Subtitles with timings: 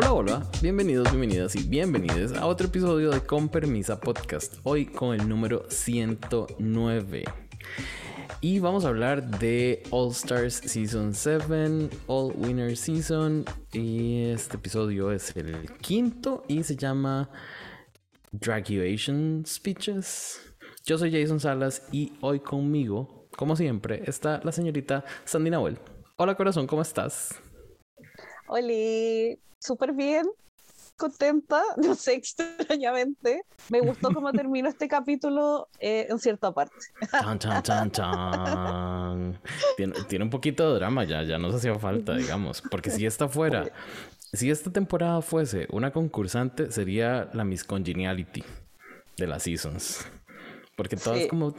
[0.00, 4.58] Hola, hola, bienvenidos, bienvenidas y bienvenidos a otro episodio de Con Permisa Podcast.
[4.62, 7.24] Hoy con el número 109.
[8.40, 13.44] Y vamos a hablar de All Stars Season 7, All Winner Season.
[13.72, 17.28] Y este episodio es el quinto y se llama
[18.30, 20.40] Draguation Speeches.
[20.84, 25.76] Yo soy Jason Salas y hoy conmigo, como siempre, está la señorita Sandy Nahuel.
[26.14, 27.34] Hola corazón, ¿cómo estás?
[28.46, 30.26] Hola, súper bien,
[30.98, 33.42] contenta, no sé, extrañamente.
[33.70, 36.76] Me gustó cómo terminó este capítulo eh, en cierta parte.
[39.76, 43.28] Tiene, tiene, un poquito de drama ya, ya nos hacía falta, digamos, porque si esta
[43.28, 43.70] fuera,
[44.32, 48.44] si esta temporada fuese una concursante, sería la Miss Congeniality
[49.16, 50.06] de las Seasons.
[50.76, 51.52] Porque todas como,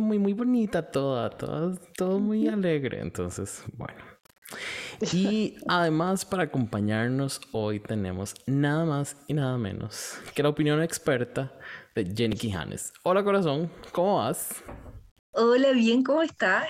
[0.00, 3.00] muy, muy bonita toda, toda, todo muy alegre.
[3.00, 4.15] Entonces, bueno.
[5.12, 11.52] Y además, para acompañarnos hoy tenemos nada más y nada menos que la opinión experta
[11.94, 12.92] de Jenny Quijanes.
[13.02, 14.62] Hola corazón, ¿cómo vas?
[15.32, 16.68] Hola, bien, ¿cómo estás?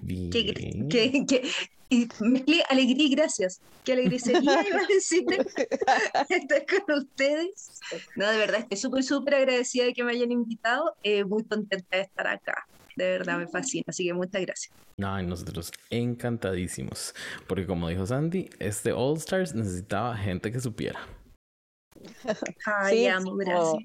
[0.00, 0.30] Bien.
[0.30, 3.60] ¿Qué, qué, alegría y gracias.
[3.84, 5.24] Qué alegría sería iba a decir
[6.28, 7.80] estar con ustedes.
[8.16, 10.94] No, de verdad, estoy súper, súper agradecida de que me hayan invitado.
[11.02, 12.66] Eh, muy contenta de estar acá
[13.02, 14.74] de verdad me fascina, así que muchas gracias.
[14.96, 17.14] No, nosotros encantadísimos,
[17.46, 21.00] porque como dijo Sandy, este All Stars necesitaba gente que supiera.
[22.66, 23.84] Ay, sí, amo, gracias.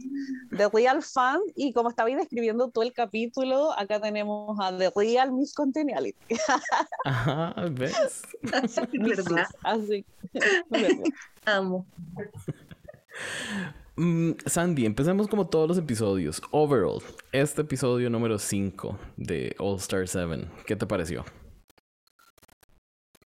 [0.56, 5.32] The Real Fan, y como estaba describiendo todo el capítulo, acá tenemos a The Real
[5.32, 6.18] Miss Continuality.
[7.06, 8.22] Ajá, ¿ves?
[8.42, 9.48] ¿Verdad?
[9.64, 10.06] Así.
[11.46, 11.86] Amo.
[13.98, 16.42] Mm, Sandy, empecemos como todos los episodios.
[16.52, 17.02] Overall,
[17.32, 21.24] este episodio número 5 de All Star 7, ¿qué te pareció?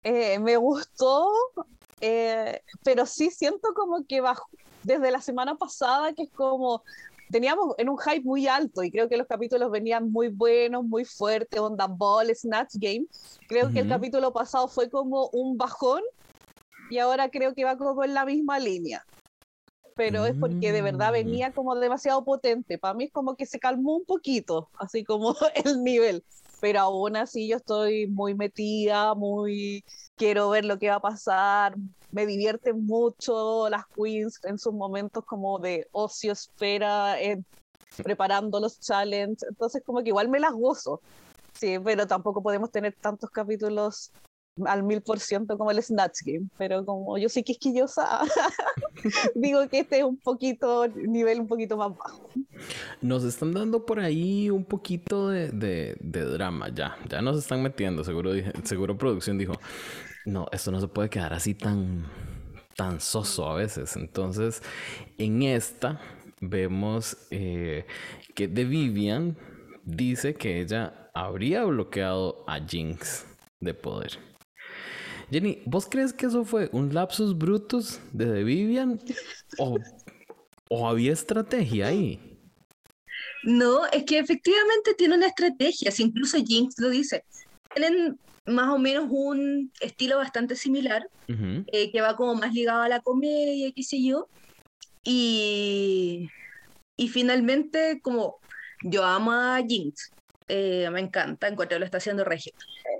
[0.02, 1.30] Eh, me gustó,
[2.02, 4.48] eh, pero sí siento como que bajó
[4.82, 6.82] desde la semana pasada, que es como
[7.30, 11.06] teníamos en un hype muy alto y creo que los capítulos venían muy buenos, muy
[11.06, 13.06] fuertes, onda ball, snatch game.
[13.48, 16.02] Creo que el capítulo pasado fue como un bajón
[16.90, 19.06] y ahora creo que va como en la misma línea
[20.00, 21.12] pero es porque de verdad mm.
[21.12, 22.78] venía como demasiado potente.
[22.78, 26.24] Para mí es como que se calmó un poquito, así como el nivel.
[26.58, 29.84] Pero aún así yo estoy muy metida, muy
[30.16, 31.74] quiero ver lo que va a pasar.
[32.12, 37.16] Me divierten mucho las queens en sus momentos como de ocio, espera,
[38.02, 39.50] preparando los challenges.
[39.50, 41.02] Entonces como que igual me las gozo.
[41.52, 44.12] Sí, pero tampoco podemos tener tantos capítulos
[44.66, 48.20] al mil por ciento como el Snatch Game, pero como yo soy quisquillosa,
[49.34, 52.28] digo que este es un poquito, nivel un poquito más bajo.
[53.00, 55.50] Nos están dando por ahí un poquito de,
[56.00, 58.32] de, drama, ya, ya nos están metiendo, seguro,
[58.64, 59.54] seguro producción dijo,
[60.26, 62.04] no, esto no se puede quedar así tan,
[62.76, 64.62] tan soso a veces, entonces
[65.18, 66.00] en esta
[66.40, 67.86] vemos eh,
[68.34, 69.36] que de Vivian
[69.84, 73.26] dice que ella habría bloqueado a Jinx
[73.60, 74.29] de poder.
[75.30, 79.00] Jenny, ¿vos crees que eso fue un lapsus brutus de The Vivian?
[79.58, 79.78] ¿O,
[80.68, 82.18] ¿O había estrategia ahí?
[83.44, 87.24] No, es que efectivamente tiene una estrategia, incluso Jinx lo dice.
[87.74, 92.88] Tienen más o menos un estilo bastante similar, eh, que va como más ligado a
[92.88, 94.28] la comedia, qué sé yo.
[95.04, 96.28] Y,
[96.96, 98.38] y finalmente, como
[98.82, 100.10] yo amo a Jinx,
[100.48, 102.52] eh, me encanta, en cuanto lo está haciendo Regio.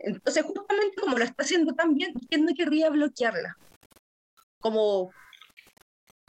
[0.02, 3.56] Entonces, justamente como lo está haciendo tan bien, ¿quién no querría bloquearla?
[4.58, 5.12] Como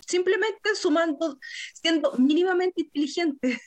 [0.05, 1.39] simplemente sumando,
[1.73, 3.59] siendo mínimamente inteligente.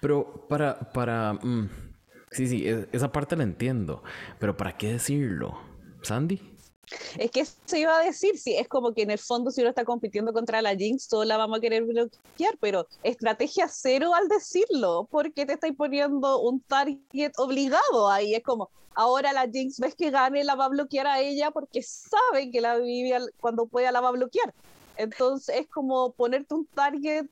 [0.00, 1.68] Pero para, para, mm,
[2.30, 4.02] sí, sí, e, esa parte la entiendo,
[4.38, 5.58] pero ¿para qué decirlo?
[6.02, 6.55] Sandy.
[7.18, 9.70] Es que se iba a decir, sí, es como que en el fondo si uno
[9.70, 14.28] está compitiendo contra la Jinx, todos la vamos a querer bloquear, pero estrategia cero al
[14.28, 19.94] decirlo, porque te estáis poniendo un target obligado ahí, es como, ahora la Jinx ves
[19.94, 23.90] que gane, la va a bloquear a ella porque sabe que la Vivian cuando pueda
[23.92, 24.54] la va a bloquear.
[24.96, 27.26] Entonces es como ponerte un target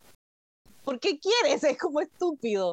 [0.84, 1.64] ¿por qué quieres?
[1.74, 2.72] Es como estúpido.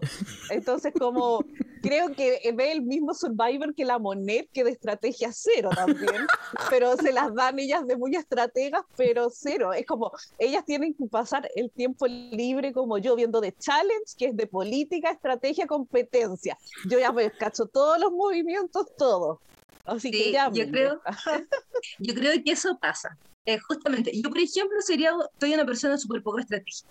[0.50, 1.44] Entonces, como
[1.82, 6.28] creo que ve el mismo Survivor que la Monet, que de estrategia cero también,
[6.70, 9.74] pero se las dan ellas de muy estrategas, pero cero.
[9.74, 14.28] Es como, ellas tienen que pasar el tiempo libre como yo, viendo de challenge, que
[14.28, 16.58] es de política, estrategia, competencia.
[16.90, 19.40] Yo ya me cacho todos los movimientos, todos.
[19.86, 20.52] Así que ya.
[20.52, 21.02] Yo creo,
[22.00, 23.18] yo creo que eso pasa.
[23.46, 26.88] Eh, justamente, yo por ejemplo sería, soy una persona súper poco estratégica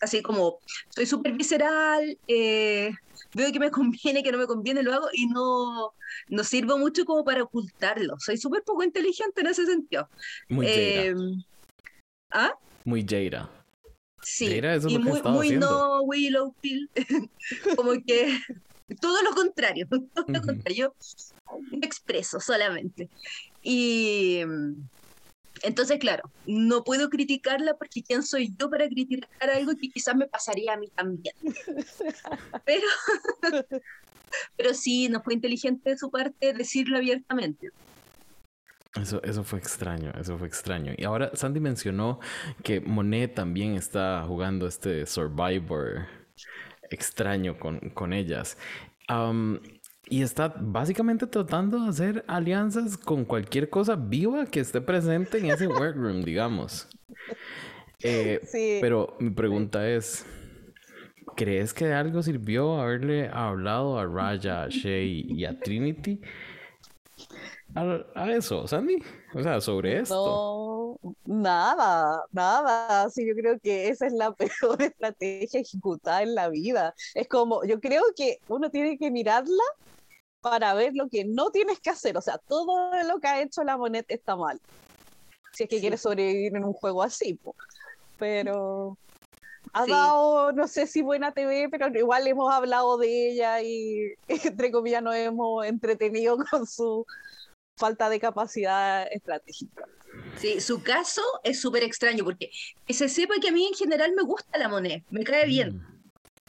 [0.00, 0.58] así como
[0.90, 2.92] soy súper visceral, eh,
[3.34, 5.92] veo que me conviene, que no me conviene, lo hago y no,
[6.28, 8.16] no sirvo mucho como para ocultarlo.
[8.18, 10.08] Soy súper poco inteligente en ese sentido.
[10.48, 11.14] Muy eh,
[12.30, 12.54] ¿Ah?
[12.84, 13.50] Muy Jaira.
[14.22, 16.88] Sí, y muy, muy no Willow Pill.
[17.76, 18.38] como que
[19.00, 20.94] todo lo contrario, todo lo contrario.
[21.70, 23.08] Yo expreso solamente.
[23.62, 24.40] Y
[25.62, 30.26] entonces, claro, no puedo criticarla porque quién soy yo para criticar algo que quizás me
[30.26, 31.34] pasaría a mí también.
[32.64, 32.86] Pero,
[34.56, 37.70] pero sí, no fue inteligente de su parte decirlo abiertamente.
[39.00, 40.94] Eso, eso fue extraño, eso fue extraño.
[40.96, 42.18] Y ahora Sandy mencionó
[42.62, 46.06] que Monet también está jugando este Survivor
[46.90, 48.56] extraño con, con ellas.
[50.12, 55.46] Y está básicamente tratando de hacer alianzas con cualquier cosa viva que esté presente en
[55.46, 56.86] ese workroom, digamos.
[58.02, 58.76] Eh, sí.
[58.82, 60.26] Pero mi pregunta es,
[61.34, 66.20] ¿crees que algo sirvió haberle hablado a Raya, a Shay y a Trinity?
[67.74, 68.98] a, eso, Sandy?
[69.32, 70.98] O sea, sobre esto.
[71.02, 73.08] No, nada, nada.
[73.08, 76.94] Sí, yo creo que esa es la peor estrategia ejecutada en la vida.
[77.14, 79.64] Es como, yo creo que uno tiene que mirarla
[80.42, 82.18] para ver lo que no tienes que hacer.
[82.18, 84.60] O sea, todo lo que ha hecho la moneda está mal.
[85.52, 87.38] Si es que quieres sobrevivir en un juego así.
[88.18, 88.98] Pero
[89.72, 94.70] ha dado, no sé si buena TV, pero igual hemos hablado de ella y entre
[94.70, 97.06] comillas nos hemos entretenido con su
[97.78, 99.86] falta de capacidad estratégica.
[100.36, 102.50] Sí, su caso es súper extraño porque
[102.88, 105.76] se sepa que a mí en general me gusta la moneda, me cae bien.
[105.76, 105.91] Mm.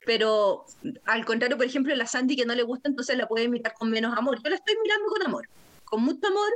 [0.06, 0.66] Pero
[1.06, 3.90] al contrario, por ejemplo, la Sandy que no le gusta, entonces la puede mirar con
[3.90, 4.42] menos amor.
[4.44, 5.48] Yo la estoy mirando con amor,
[5.86, 6.50] con mucho amor,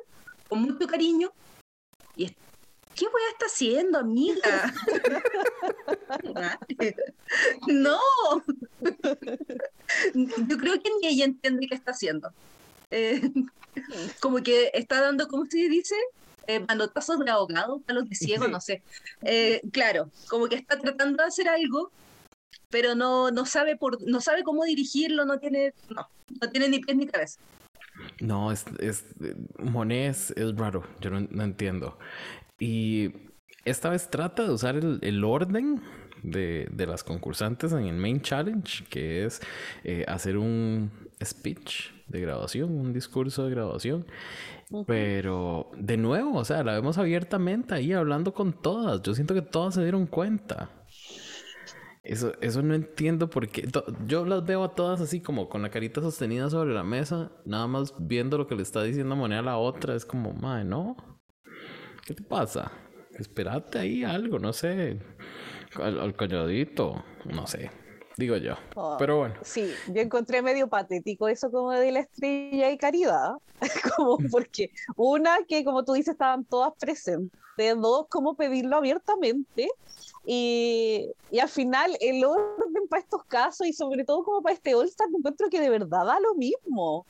[0.50, 1.32] con mucho cariño.
[2.16, 2.28] Y
[2.96, 4.74] ¿qué voy a estar haciendo, amiga?
[7.68, 8.00] no.
[10.14, 12.32] Yo creo que ni ella entiende qué está haciendo.
[12.92, 13.22] Eh,
[14.20, 15.96] como que está dando, ¿cómo se dice?
[16.48, 18.82] Eh, manotazos de ahogado, palos de ciego, no sé.
[19.22, 21.92] Eh, claro, como que está tratando de hacer algo,
[22.70, 26.08] pero no, no, sabe por, no sabe cómo dirigirlo, no tiene, no,
[26.42, 27.40] no tiene ni pies ni cabeza.
[28.20, 29.06] No, es, es
[29.60, 31.98] Monet es, raro, yo no, entiendo.
[32.60, 33.12] Y
[33.66, 35.82] esta vez trata de usar el, el orden
[36.24, 39.42] de, de, las concursantes en el main challenge, que es
[39.84, 40.92] eh, hacer un
[41.24, 44.06] speech de graduación, un discurso de graduación.
[44.86, 49.02] Pero de nuevo, o sea, la vemos abiertamente ahí hablando con todas.
[49.02, 50.70] Yo siento que todas se dieron cuenta.
[52.08, 53.68] Eso, eso no entiendo por qué.
[54.06, 57.68] Yo las veo a todas así como con la carita sostenida sobre la mesa, nada
[57.68, 59.94] más viendo lo que le está diciendo Moneda a la otra.
[59.94, 60.96] Es como, madre, ¿no?
[62.06, 62.72] ¿Qué te pasa?
[63.12, 65.02] Esperate ahí algo, no sé.
[65.76, 67.72] Al, al calladito, no sé.
[68.18, 68.56] Digo yo.
[68.76, 69.36] Oh, Pero bueno.
[69.44, 73.34] Sí, yo encontré medio patético eso como de la estrella y caridad.
[73.96, 77.40] como porque, una, que como tú dices, estaban todas presentes.
[77.58, 79.70] Dos, como pedirlo abiertamente.
[80.26, 84.76] Y, y, al final, el orden para estos casos y sobre todo como para este
[84.76, 87.06] All-Star, encuentro que de verdad da lo mismo.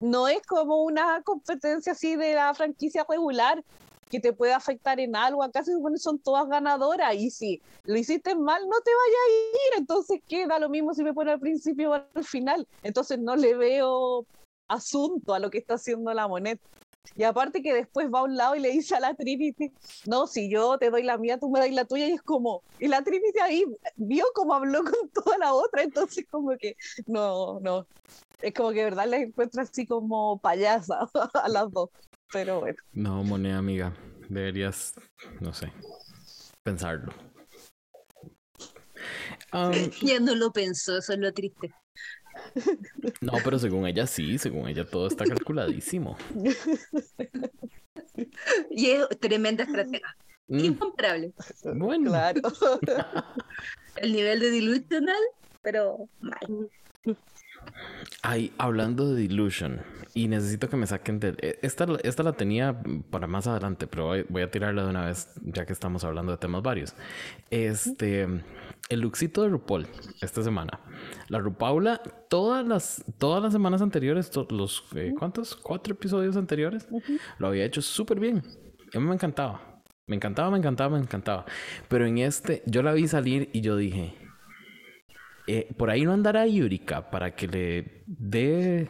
[0.00, 3.64] No es como una competencia así de la franquicia regular
[4.08, 5.42] que te puede afectar en algo.
[5.42, 9.32] Acá se supone son todas ganadoras y si lo hiciste mal, no te vayas a
[9.32, 9.80] ir.
[9.80, 12.66] Entonces queda lo mismo si me pone al principio o al final.
[12.82, 14.26] Entonces no le veo
[14.68, 16.60] asunto a lo que está haciendo la moneda.
[17.14, 19.72] Y aparte que después va a un lado y le dice a la Trinity,
[20.06, 22.62] no, si yo te doy la mía, tú me das la tuya, y es como,
[22.80, 23.64] y la Trinity ahí
[23.96, 27.86] vio como habló con toda la otra, entonces como que, no, no,
[28.42, 31.90] es como que de verdad les encuentra así como payasa a las dos.
[32.32, 32.78] Pero bueno.
[32.92, 33.94] No, moneda amiga.
[34.28, 34.94] Deberías,
[35.40, 35.72] no sé,
[36.62, 37.12] pensarlo.
[40.02, 41.72] ya no lo pensó, eso es lo triste.
[43.20, 46.16] No, pero según ella sí, según ella todo está calculadísimo.
[48.70, 50.16] Y es tremenda estratega.
[50.48, 50.58] Mm.
[50.60, 51.32] Incomparable.
[51.74, 52.10] Bueno.
[52.10, 52.40] Claro.
[53.96, 55.22] El nivel de dilusional,
[55.62, 56.70] pero mal.
[58.22, 59.80] Ay, hablando de Delusion,
[60.16, 61.36] y necesito que me saquen de...
[61.42, 62.80] E, esta, esta la tenía
[63.10, 66.38] para más adelante, pero voy, a tirarla de una vez, ya que estamos hablando de
[66.38, 66.94] temas varios.
[67.50, 68.26] Este,
[68.88, 69.86] el luxito de RuPaul,
[70.22, 70.80] esta semana.
[71.28, 75.54] La RuPaula, todas las, todas las semanas anteriores, los, eh, ¿cuántos?
[75.54, 76.88] Cuatro episodios anteriores,
[77.38, 78.42] lo había hecho súper bien.
[78.94, 79.82] A mí me encantaba.
[80.06, 81.44] Me encantaba, me encantaba, me encantaba.
[81.88, 84.14] Pero en este, yo la vi salir y yo dije,
[85.46, 88.88] eh, por ahí no andará Yurika para que le dé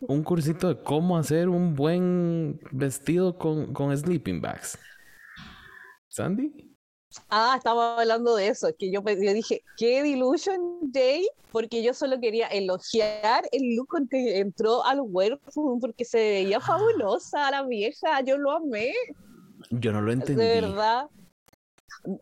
[0.00, 4.78] un cursito de cómo hacer un buen vestido con, con sleeping bags.
[6.08, 6.74] ¿Sandy?
[7.28, 11.28] Ah, estaba hablando de eso, que yo, yo dije, ¿qué Delusion Day?
[11.52, 16.60] Porque yo solo quería elogiar el look con que entró al Werewolf, porque se veía
[16.60, 18.92] fabulosa la vieja, yo lo amé.
[19.70, 20.42] Yo no lo entendí.
[20.42, 21.06] De verdad.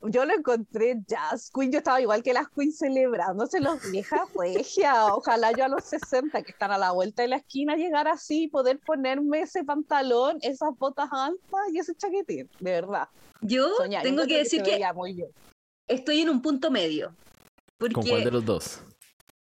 [0.02, 5.12] Yo lo encontré Jazz Queen, yo estaba igual que las Queen celebrándose los viejas regia.
[5.14, 8.46] Ojalá yo a los 60 que están a la vuelta de la esquina llegar así,
[8.48, 13.08] poder ponerme ese pantalón, esas botas altas y ese chaquetín, de verdad.
[13.40, 13.68] Yo
[14.02, 14.80] tengo que decir que,
[15.88, 17.14] estoy en un punto medio.
[17.78, 18.82] ¿Con cuál de los dos?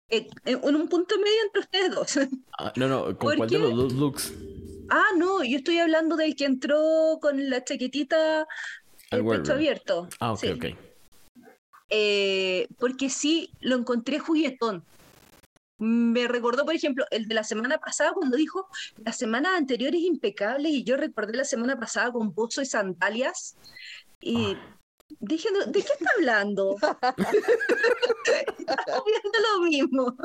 [0.09, 2.19] Eh, en un punto medio entre ustedes dos.
[2.57, 4.33] Ah, no, no, ¿con cuál de los dos looks?
[4.89, 8.45] Ah, no, yo estoy hablando del que entró con la chaquetita
[9.12, 10.08] el pecho abierto.
[10.20, 10.65] Ah, ok, ok.
[11.89, 14.84] Eh, porque sí, lo encontré juguetón.
[15.77, 18.68] Me recordó, por ejemplo, el de la semana pasada cuando dijo,
[19.03, 23.58] la semana anterior es impecable y yo recordé la semana pasada con bozo y sandalias
[24.22, 24.77] y ah.
[25.20, 26.75] dije, ¿de qué está hablando?
[28.60, 30.15] está viendo lo mismo.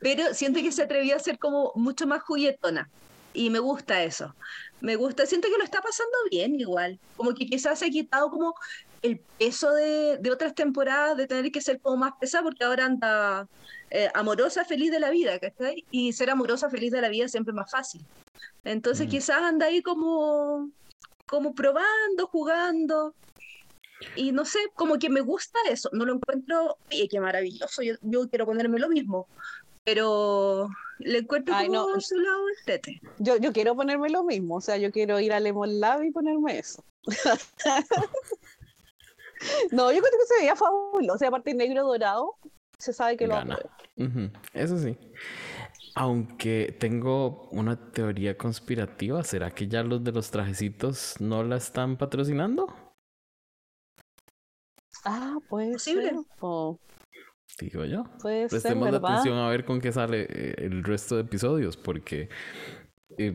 [0.00, 2.90] Pero siento que se atrevió a ser como mucho más juguetona
[3.38, 4.34] y me gusta eso.
[4.80, 8.30] Me gusta, siento que lo está pasando bien igual, como que quizás se ha quitado
[8.30, 8.54] como
[9.02, 12.86] el peso de, de otras temporadas de tener que ser como más pesada porque ahora
[12.86, 13.46] anda
[13.90, 15.84] eh, amorosa, feliz de la vida, ¿cachai?
[15.92, 18.04] Y ser amorosa, feliz de la vida siempre es más fácil.
[18.64, 19.10] Entonces mm.
[19.10, 20.70] quizás anda ahí como,
[21.26, 23.14] como probando, jugando.
[24.16, 25.90] Y no sé, como que me gusta eso.
[25.92, 29.28] No lo encuentro, oye, qué maravilloso, yo, yo quiero ponerme lo mismo.
[29.94, 30.68] Pero
[30.98, 33.00] le encuentro como su lado tete.
[33.18, 36.10] Yo, yo quiero ponerme lo mismo, o sea, yo quiero ir a Lemon Lab y
[36.10, 36.84] ponerme eso.
[39.70, 42.34] no, yo creo que se veía fabuloso, o sea, aparte negro dorado,
[42.76, 43.58] se sabe que lo Gana.
[44.52, 44.94] Eso sí.
[45.94, 51.96] Aunque tengo una teoría conspirativa, ¿será que ya los de los trajecitos no la están
[51.96, 52.66] patrocinando?
[55.06, 55.96] Ah, pues sí.
[57.58, 58.04] Digo yo.
[58.22, 62.28] Prestemos atención a ver con qué sale eh, el resto de episodios, porque
[63.18, 63.34] eh,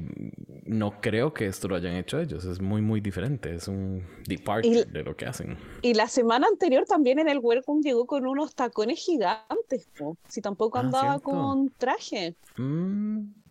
[0.65, 2.45] no creo que esto lo hayan hecho ellos.
[2.45, 3.53] Es muy, muy diferente.
[3.53, 5.57] Es un departure de lo que hacen.
[5.81, 9.89] Y la semana anterior también en el Welcome llegó con unos tacones gigantes.
[10.29, 12.35] Si tampoco ah, andaba con traje.
[12.57, 13.42] Mm.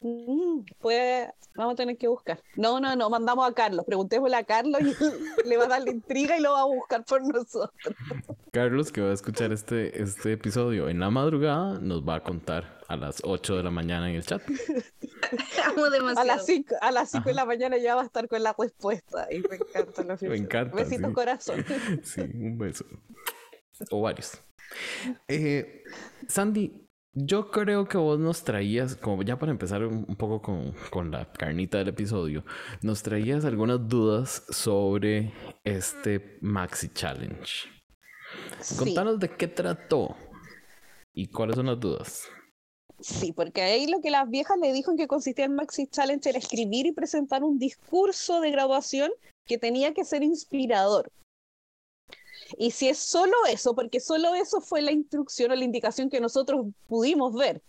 [0.00, 2.40] Mm, pues vamos a tener que buscar.
[2.56, 3.84] No, no, no, mandamos a Carlos.
[3.84, 4.94] Preguntémosle a Carlos y
[5.48, 7.70] le va a dar la intriga y lo va a buscar por nosotros.
[8.52, 12.78] Carlos, que va a escuchar este, este episodio en la madrugada, nos va a contar
[12.88, 14.42] a las 8 de la mañana en el chat.
[16.16, 18.54] a las 5, a las 5 de la mañana ya va a estar con la
[18.58, 19.28] respuesta.
[19.30, 20.76] Y me encanta la Me encanta.
[20.76, 21.64] Besito corazón.
[22.02, 22.84] Sí, un beso.
[23.90, 24.40] O varios.
[25.28, 25.84] Eh,
[26.26, 31.10] Sandy, yo creo que vos nos traías, como ya para empezar un, poco con, con,
[31.10, 32.44] la carnita del episodio,
[32.82, 35.32] nos traías algunas dudas sobre
[35.64, 37.68] este Maxi Challenge.
[38.78, 40.16] Contanos de qué trató
[41.14, 42.28] y cuáles son las dudas.
[43.00, 46.28] Sí, porque ahí lo que las viejas le dijo en que consistía en Maxi Challenge
[46.28, 49.10] era escribir y presentar un discurso de graduación
[49.46, 51.10] que tenía que ser inspirador.
[52.56, 56.20] Y si es solo eso, porque solo eso fue la instrucción o la indicación que
[56.20, 57.62] nosotros pudimos ver,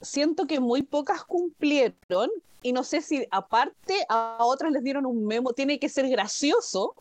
[0.00, 2.30] siento que muy pocas cumplieron
[2.62, 6.94] y no sé si aparte a otras les dieron un memo, tiene que ser gracioso,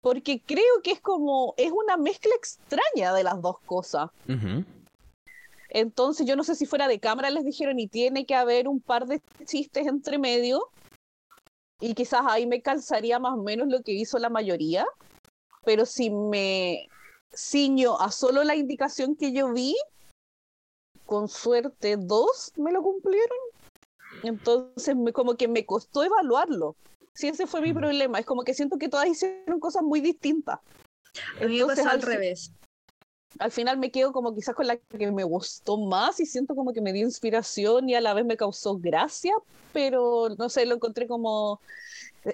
[0.00, 4.10] porque creo que es como, es una mezcla extraña de las dos cosas.
[5.70, 8.80] Entonces yo no sé si fuera de cámara les dijeron y tiene que haber un
[8.80, 10.68] par de chistes entre medio
[11.80, 14.86] y quizás ahí me calzaría más o menos lo que hizo la mayoría
[15.68, 16.88] pero si me
[17.30, 19.76] ciño a solo la indicación que yo vi,
[21.04, 23.36] con suerte dos me lo cumplieron.
[24.22, 26.74] Entonces me, como que me costó evaluarlo.
[27.12, 28.18] Sí, ese fue mi problema.
[28.18, 30.58] Es como que siento que todas hicieron cosas muy distintas.
[31.38, 32.50] A mí me pasó al revés.
[33.38, 36.72] Al final me quedo como quizás con la que me gustó más y siento como
[36.72, 39.34] que me dio inspiración y a la vez me causó gracia,
[39.74, 41.60] pero no sé, lo encontré como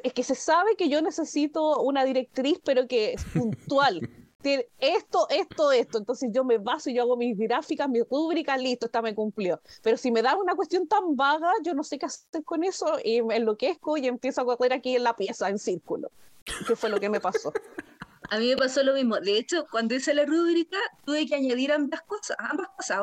[0.02, 4.00] es que se sabe que yo necesito una directriz, pero que es puntual.
[4.42, 5.98] Tiene esto, esto, esto.
[5.98, 9.60] Entonces yo me baso y yo hago mis gráficas, mis rúbricas, listo, esta me cumplió.
[9.82, 12.98] Pero si me da una cuestión tan vaga, yo no sé qué hacer con eso
[13.02, 16.10] y me enloquezco y empiezo a correr aquí en la pieza, en círculo.
[16.66, 17.52] ¿Qué fue lo que me pasó?
[18.30, 19.20] A mí me pasó lo mismo.
[19.20, 23.00] De hecho, cuando hice la rúbrica, tuve que añadir ambas cosas, ambas cosas,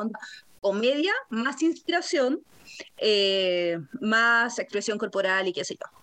[0.59, 2.43] comedia, más inspiración,
[2.97, 6.00] eh, más expresión corporal y qué sé yo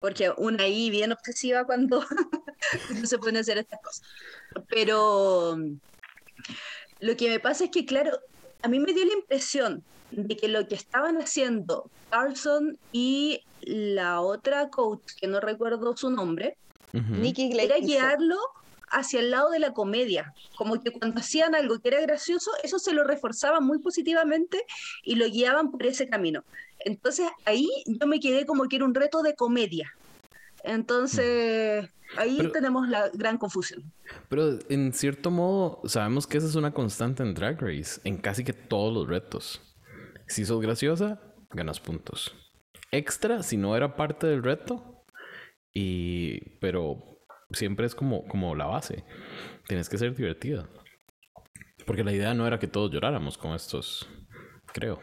[0.00, 2.02] porque una ahí bien obsesiva cuando
[3.04, 4.02] se pone a hacer estas cosas.
[4.68, 5.58] Pero
[7.00, 8.18] lo que me pasa es que, claro,
[8.62, 14.20] a mí me dio la impresión de que lo que estaban haciendo Carlson y la
[14.20, 16.56] otra coach, que no recuerdo su nombre,
[16.92, 18.38] Nikki Era guiarlo
[18.90, 22.78] hacia el lado de la comedia, como que cuando hacían algo que era gracioso, eso
[22.78, 24.64] se lo reforzaban muy positivamente
[25.02, 26.44] y lo guiaban por ese camino.
[26.80, 29.92] Entonces ahí yo me quedé como que era un reto de comedia.
[30.64, 33.92] Entonces ahí tenemos la gran confusión.
[34.28, 38.44] Pero en cierto modo sabemos que esa es una constante en Drag Race, en casi
[38.44, 39.60] que todos los retos.
[40.26, 42.34] Si sos graciosa, ganas puntos.
[42.90, 45.04] Extra, si no era parte del reto,
[45.74, 47.17] y pero
[47.52, 49.04] siempre es como, como la base.
[49.66, 50.68] Tienes que ser divertida.
[51.86, 54.08] Porque la idea no era que todos lloráramos con estos,
[54.72, 55.00] creo.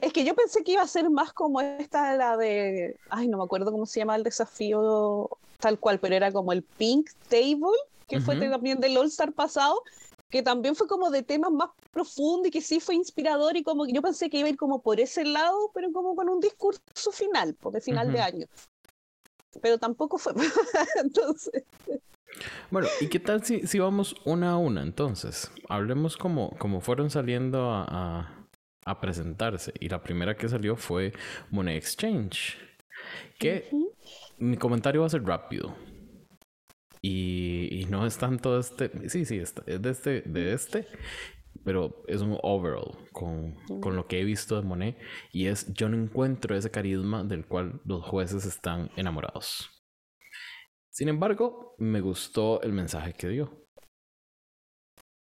[0.00, 2.96] Es que yo pensé que iba a ser más como esta, la de.
[3.08, 6.62] Ay, no me acuerdo cómo se llama el desafío tal cual, pero era como el
[6.62, 9.80] Pink Table, que fue también del All Star pasado,
[10.28, 13.84] que también fue como de temas más profundos y que sí fue inspirador y como
[13.84, 16.40] que yo pensé que iba a ir como por ese lado, pero como con un
[16.40, 18.46] discurso final, porque final de año
[19.60, 20.32] pero tampoco fue.
[21.02, 21.64] entonces.
[22.70, 25.50] Bueno, ¿y qué tal si, si vamos una a una entonces?
[25.68, 28.46] Hablemos como, como fueron saliendo a,
[28.84, 29.72] a, presentarse.
[29.80, 31.12] Y la primera que salió fue
[31.50, 32.56] Money Exchange.
[33.38, 33.68] Que
[34.38, 35.74] mi comentario va a ser rápido.
[37.02, 39.08] Y, y, no es tanto este.
[39.08, 40.86] Sí, sí, es de este, de este
[41.64, 44.98] pero es un overall con, con, lo que he visto de Monet
[45.32, 49.70] y es yo no encuentro ese carisma del cual los jueces están enamorados.
[50.90, 53.66] Sin embargo, me gustó el mensaje que dio.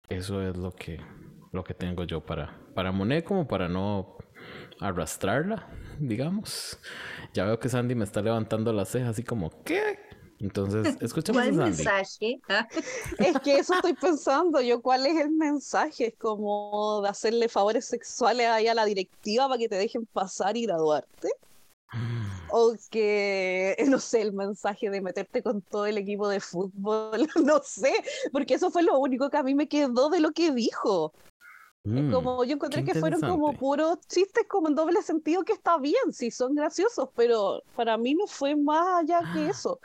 [0.10, 1.02] Eso es lo que,
[1.52, 4.18] lo que tengo yo para, para Monet como para no
[4.80, 5.68] arrastrarla,
[6.00, 6.80] digamos.
[7.34, 10.07] Ya veo que Sandy me está levantando las cejas así como, ¿qué?
[10.40, 12.40] Entonces, escuchamos ¿Cuál mensaje?
[13.20, 16.08] es que eso estoy pensando yo, ¿cuál es el mensaje?
[16.08, 20.56] Es como de hacerle favores sexuales ahí a la directiva para que te dejen pasar
[20.56, 21.30] y graduarte.
[22.50, 27.62] O que, no sé, el mensaje de meterte con todo el equipo de fútbol, no
[27.64, 27.94] sé,
[28.32, 31.14] porque eso fue lo único que a mí me quedó de lo que dijo.
[31.84, 35.78] Mm, como yo encontré que fueron como puros chistes como en doble sentido que está
[35.78, 39.80] bien, sí, son graciosos, pero para mí no fue más allá que eso.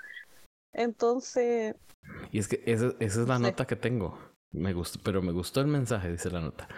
[0.73, 1.77] Entonces.
[2.31, 4.19] Y es que esa, esa es la nota que tengo.
[4.53, 6.69] Me gustó, pero me gustó el mensaje, dice la nota.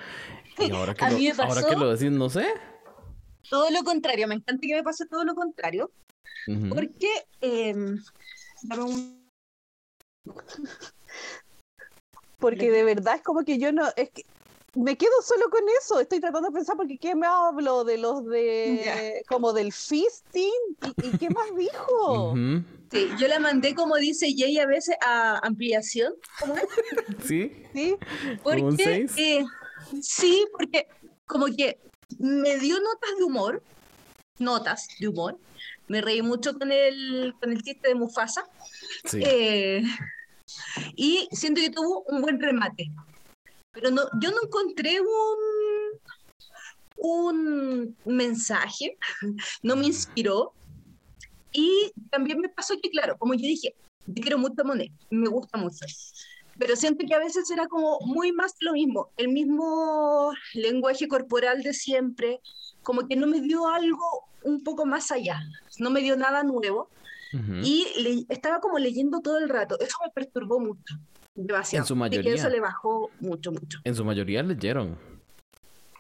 [0.59, 2.47] Y ahora que, lo, ahora que lo decís, no sé.
[3.51, 5.91] Todo lo contrario, me encanta que me pase todo lo contrario.
[6.69, 7.09] Porque.
[7.41, 7.99] Em,
[12.39, 13.89] porque de verdad es como que yo no.
[13.97, 14.25] Es que
[14.75, 16.01] me quedo solo con eso.
[16.01, 20.51] Estoy tratando de pensar porque qué me hablo de los de como del fisting
[21.03, 22.35] y, qué más dijo.
[22.91, 26.13] Sí, yo la mandé como dice Jay a veces a ampliación.
[26.39, 26.63] ¿Cómo es?
[27.27, 27.51] Sí.
[27.73, 27.97] Sí.
[28.45, 29.45] Porque eh,
[30.01, 30.87] sí, porque
[31.27, 31.81] como que
[32.21, 33.63] me dio notas de humor,
[34.39, 35.37] notas de humor.
[35.89, 38.45] Me reí mucho con el con el chiste de Mufasa.
[39.07, 39.21] Sí.
[39.25, 39.83] Eh,
[40.95, 42.93] y siento que tuvo un buen remate.
[43.75, 45.09] Pero no, yo no encontré un,
[46.97, 48.97] un mensaje,
[49.63, 50.53] no me inspiró.
[51.53, 53.75] Y también me pasó que, claro, como yo dije,
[54.07, 55.85] yo quiero mucho a Monet, me gusta mucho.
[56.59, 61.63] Pero siento que a veces era como muy más lo mismo, el mismo lenguaje corporal
[61.63, 62.41] de siempre,
[62.83, 65.41] como que no me dio algo un poco más allá,
[65.79, 66.89] no me dio nada nuevo.
[67.65, 67.85] Y
[68.29, 70.95] estaba como leyendo todo el rato, eso me perturbó mucho.
[71.37, 72.31] En su mayoría.
[72.31, 73.79] Y eso le bajó mucho, mucho.
[73.85, 74.99] En su mayoría leyeron.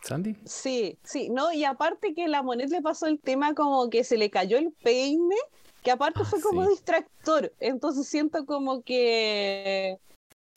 [0.02, 0.36] Sandy.
[0.44, 4.18] Sí, sí, no, y aparte que la Monet le pasó el tema como que se
[4.18, 5.36] le cayó el peine,
[5.82, 7.52] que aparte ah, fue como distractor.
[7.58, 9.98] Entonces siento como que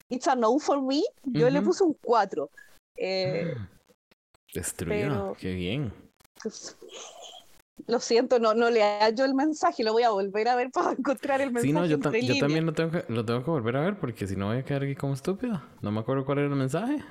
[0.10, 1.02] It's a no for me.
[1.24, 2.50] Yo le puse un 4.
[2.98, 3.56] Eh,
[4.54, 5.94] Destruido, qué bien.
[7.88, 10.92] Lo siento, no, no le hallo el mensaje, lo voy a volver a ver para
[10.92, 11.68] encontrar el mensaje.
[11.68, 14.28] Sí, no, yo, yo también lo tengo, que, lo tengo que volver a ver porque
[14.28, 15.62] si no voy a quedar aquí como estúpido.
[15.82, 17.02] No me acuerdo cuál era el mensaje.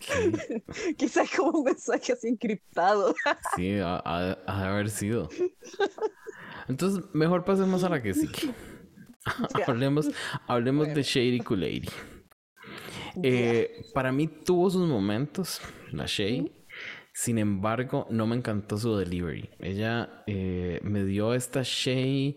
[0.96, 3.12] Quizás como un mensaje así encriptado.
[3.56, 5.28] sí, ha, de haber sido.
[6.68, 8.28] Entonces, mejor pasemos a la que sí.
[9.66, 10.10] hablemos
[10.46, 11.88] hablemos de Shady Kool-Aid.
[13.22, 16.52] Eh, para mí tuvo sus momentos, la Shady.
[17.16, 19.48] Sin embargo, no me encantó su delivery.
[19.58, 22.36] Ella eh, me dio esta Shady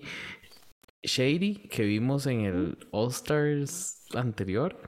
[1.70, 4.80] que vimos en el All Stars anterior.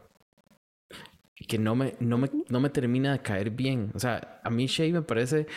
[1.46, 3.92] Que no me, no me, no me termina de caer bien.
[3.94, 5.48] O sea, a mí Shady me parece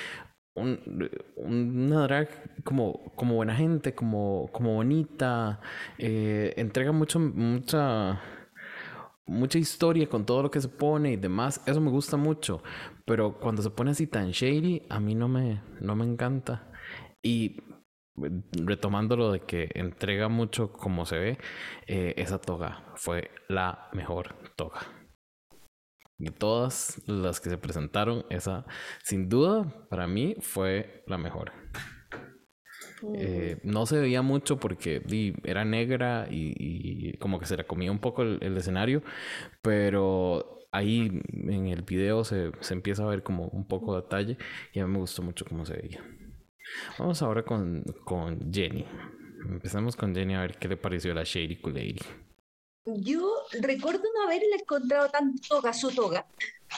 [0.57, 0.81] un,
[1.37, 5.61] una drag como, como buena gente, como, como bonita.
[5.97, 8.20] Eh, entrega mucho, mucha
[9.26, 11.60] mucha historia con todo lo que se pone y demás.
[11.66, 12.62] Eso me gusta mucho.
[13.04, 16.70] Pero cuando se pone así tan shady, a mí no me, no me encanta.
[17.22, 17.62] Y
[18.16, 21.38] retomando lo de que entrega mucho como se ve,
[21.87, 24.80] eh, esa toga fue la mejor toga.
[26.16, 28.66] De todas las que se presentaron, esa
[29.02, 31.52] sin duda para mí fue la mejor.
[33.14, 35.02] Eh, no se veía mucho porque
[35.44, 39.02] era negra y, como que se la comía un poco el, escenario,
[39.62, 44.38] pero ahí en el video se, se, empieza a ver como un poco de detalle
[44.72, 46.02] y a mí me gustó mucho cómo se veía.
[46.98, 48.86] Vamos ahora con, con Jenny.
[49.44, 52.00] Empezamos con Jenny a ver qué le pareció la Shady Lady.
[52.86, 56.26] Yo recuerdo no haberle encontrado tan toga su toga,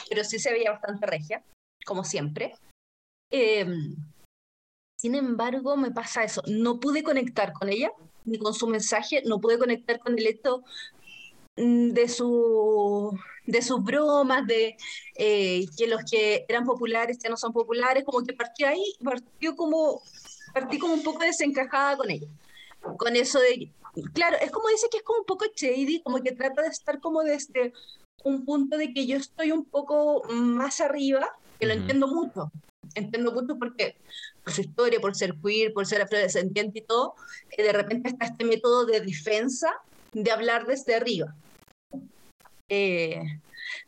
[0.09, 1.43] pero sí se veía bastante regia,
[1.85, 2.55] como siempre.
[3.31, 3.65] Eh,
[4.97, 6.41] sin embargo, me pasa eso.
[6.47, 7.91] No pude conectar con ella,
[8.25, 10.63] ni con su mensaje, no pude conectar con el hecho
[11.55, 14.75] mm, de, su, de sus bromas, de
[15.15, 19.55] eh, que los que eran populares ya no son populares, como que partí ahí, partió
[19.55, 20.01] como,
[20.51, 22.27] partí como un poco desencajada con ella.
[22.97, 23.71] Con eso de,
[24.13, 26.99] claro, es como dice que es como un poco shady, como que trata de estar
[26.99, 27.71] como desde
[28.23, 31.29] un punto de que yo estoy un poco más arriba,
[31.59, 32.51] que lo entiendo mucho,
[32.97, 33.97] entiendo mucho porque
[34.43, 37.15] por su historia, por ser queer, por ser afrodescendiente y todo,
[37.51, 39.73] eh, de repente está este método de defensa
[40.13, 41.35] de hablar desde arriba.
[42.69, 43.21] Eh,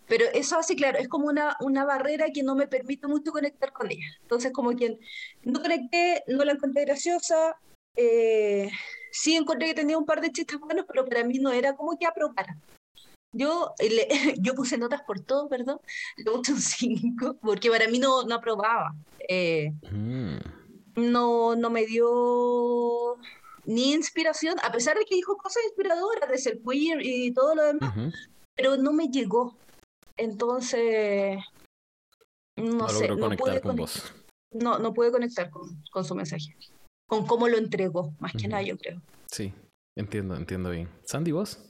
[0.08, 3.72] pero eso así, claro, es como una, una barrera que no me permite mucho conectar
[3.72, 4.08] con ella.
[4.22, 5.00] Entonces, como quien
[5.44, 7.56] no conecté, no la encontré graciosa,
[7.96, 8.70] eh,
[9.12, 11.98] sí encontré que tenía un par de chistes buenos, pero para mí no era como
[11.98, 12.58] que aprobara.
[13.32, 13.74] Yo,
[14.40, 15.80] yo puse notas por todo, perdón,
[16.18, 18.96] le puse un 5, porque para mí no, no aprobaba.
[19.28, 20.38] Eh, mm.
[21.12, 23.18] no, no me dio
[23.66, 27.64] ni inspiración, a pesar de que dijo cosas inspiradoras de ser queer y todo lo
[27.64, 27.94] demás,
[28.56, 29.56] pero no me llegó.
[30.18, 31.40] Entonces,
[32.58, 34.12] no, sé, no pude con vos.
[34.52, 36.58] No, no pude conectar con, con, su mensaje,
[37.08, 39.02] con cómo lo entregó, más que nada, yo creo.
[39.28, 39.54] Sí,
[39.96, 40.90] entiendo, entiendo bien.
[41.04, 41.69] Sandy, vos.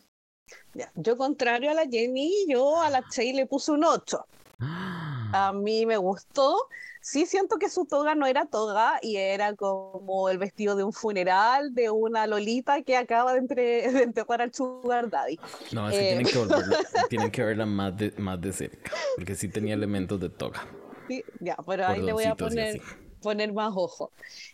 [0.95, 4.25] Yo, contrario a la Jenny, yo a la Chey le puse un 8.
[5.31, 6.57] A mí me gustó.
[7.01, 10.91] Sí siento que su toga no era toga y era como el vestido de un
[10.91, 15.39] funeral de una lolita que acaba de, entre, enterrar al sugar daddy.
[15.71, 19.35] No, es que tienen, que eh, tienen que verla más de, más de cerca, porque
[19.35, 20.65] sí tenía elementos de toga.
[21.07, 22.81] Sí, ya, pero ahí le voy a poner,
[23.21, 24.11] poner más ojo.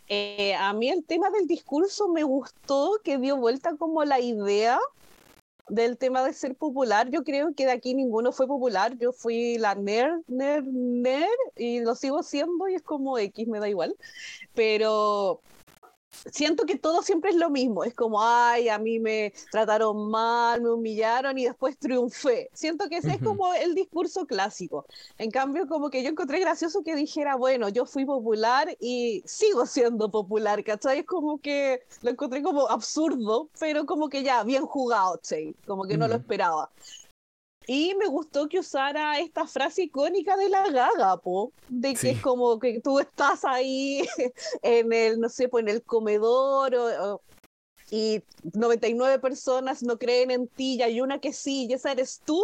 [0.07, 4.79] Eh, a mí el tema del discurso me gustó, que dio vuelta como la idea
[5.67, 8.97] del tema de ser popular, yo creo que de aquí ninguno fue popular.
[8.97, 13.59] Yo fui la nerd, nerd, nerd y lo sigo siendo y es como X, me
[13.59, 13.95] da igual.
[14.53, 15.41] Pero
[16.31, 17.83] siento que todo siempre es lo mismo.
[17.83, 22.49] Es como, ay, a mí me trataron mal, me humillaron y después triunfé.
[22.53, 24.85] Siento que ese es como el discurso clásico.
[25.17, 29.65] En cambio, como que yo encontré gracioso que dijera, bueno, yo fui popular y sigo
[29.65, 30.99] siendo popular, ¿cachai?
[30.99, 35.55] Es como que lo encontré como absurdo, pero como que ya, bien jugado, ¿sí?
[35.65, 36.69] Como que no lo esperaba.
[37.67, 42.21] Y me gustó que usara esta frase icónica de la gaga, po, de que es
[42.21, 44.07] como que tú estás ahí
[44.61, 46.75] en el, no sé, pues en el comedor
[47.89, 48.21] y
[48.53, 52.41] 99 personas no creen en ti y hay una que sí y esa eres tú.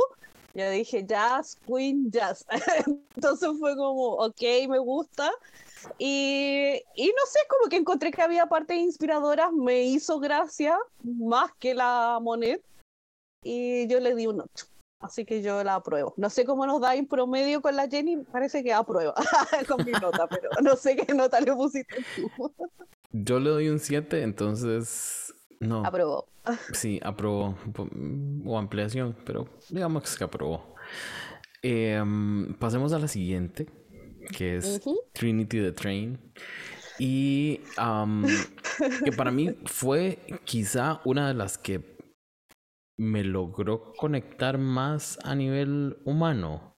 [0.54, 2.46] Ya dije, jazz, queen, jazz.
[3.16, 5.32] Entonces fue como, ok, me gusta.
[5.98, 11.52] Y, y, no sé, como que encontré que había partes inspiradoras, me hizo gracia, más
[11.58, 12.62] que la Monet,
[13.44, 14.71] y yo le di un 8.
[15.02, 16.14] Así que yo la apruebo.
[16.18, 19.14] No sé cómo nos da en promedio con la Jenny, parece que aprueba
[19.68, 22.54] con mi nota, pero no sé qué nota le pusiste tú.
[23.12, 25.86] yo le doy un 7, entonces no.
[25.86, 26.28] Aprobó.
[26.74, 27.56] Sí, aprobó.
[28.46, 30.76] O ampliación, pero digamos que aprobó.
[31.62, 33.68] Em, pasemos a la siguiente,
[34.36, 34.82] que es
[35.14, 36.20] Trinity the Train.
[36.98, 37.62] Y
[39.04, 41.80] que para mí fue quizá una de las que
[43.02, 46.78] me logró conectar más a nivel humano.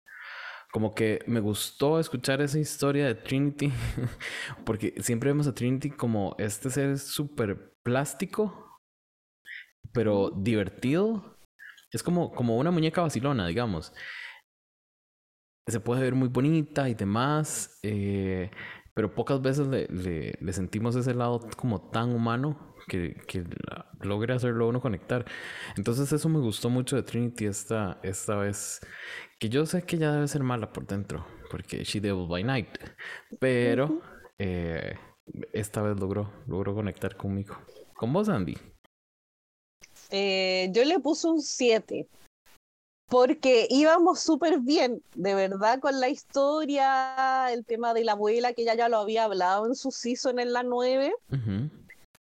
[0.73, 3.73] Como que me gustó escuchar esa historia de Trinity,
[4.65, 8.81] porque siempre vemos a Trinity como este ser súper plástico,
[9.93, 11.39] pero divertido.
[11.91, 13.93] Es como, como una muñeca vacilona, digamos.
[15.67, 18.51] Se puede ver muy bonita y demás, eh,
[18.95, 23.45] pero pocas veces le, le sentimos ese lado como tan humano que, que
[24.01, 25.25] logre hacerlo uno conectar.
[25.77, 28.81] Entonces eso me gustó mucho de Trinity esta, esta vez.
[29.39, 32.69] Que yo sé que ya debe ser mala por dentro, porque She Devil by Night.
[33.41, 34.01] Pero
[34.39, 34.97] eh,
[35.53, 37.57] esta vez logró, logró conectar conmigo.
[37.95, 38.57] ¿Con vos, Andy?
[40.11, 42.07] Eh, yo le puse un 7
[43.09, 48.65] porque íbamos súper bien, de verdad, con la historia, el tema de la abuela, que
[48.65, 51.15] ya ya lo había hablado en su season en la 9.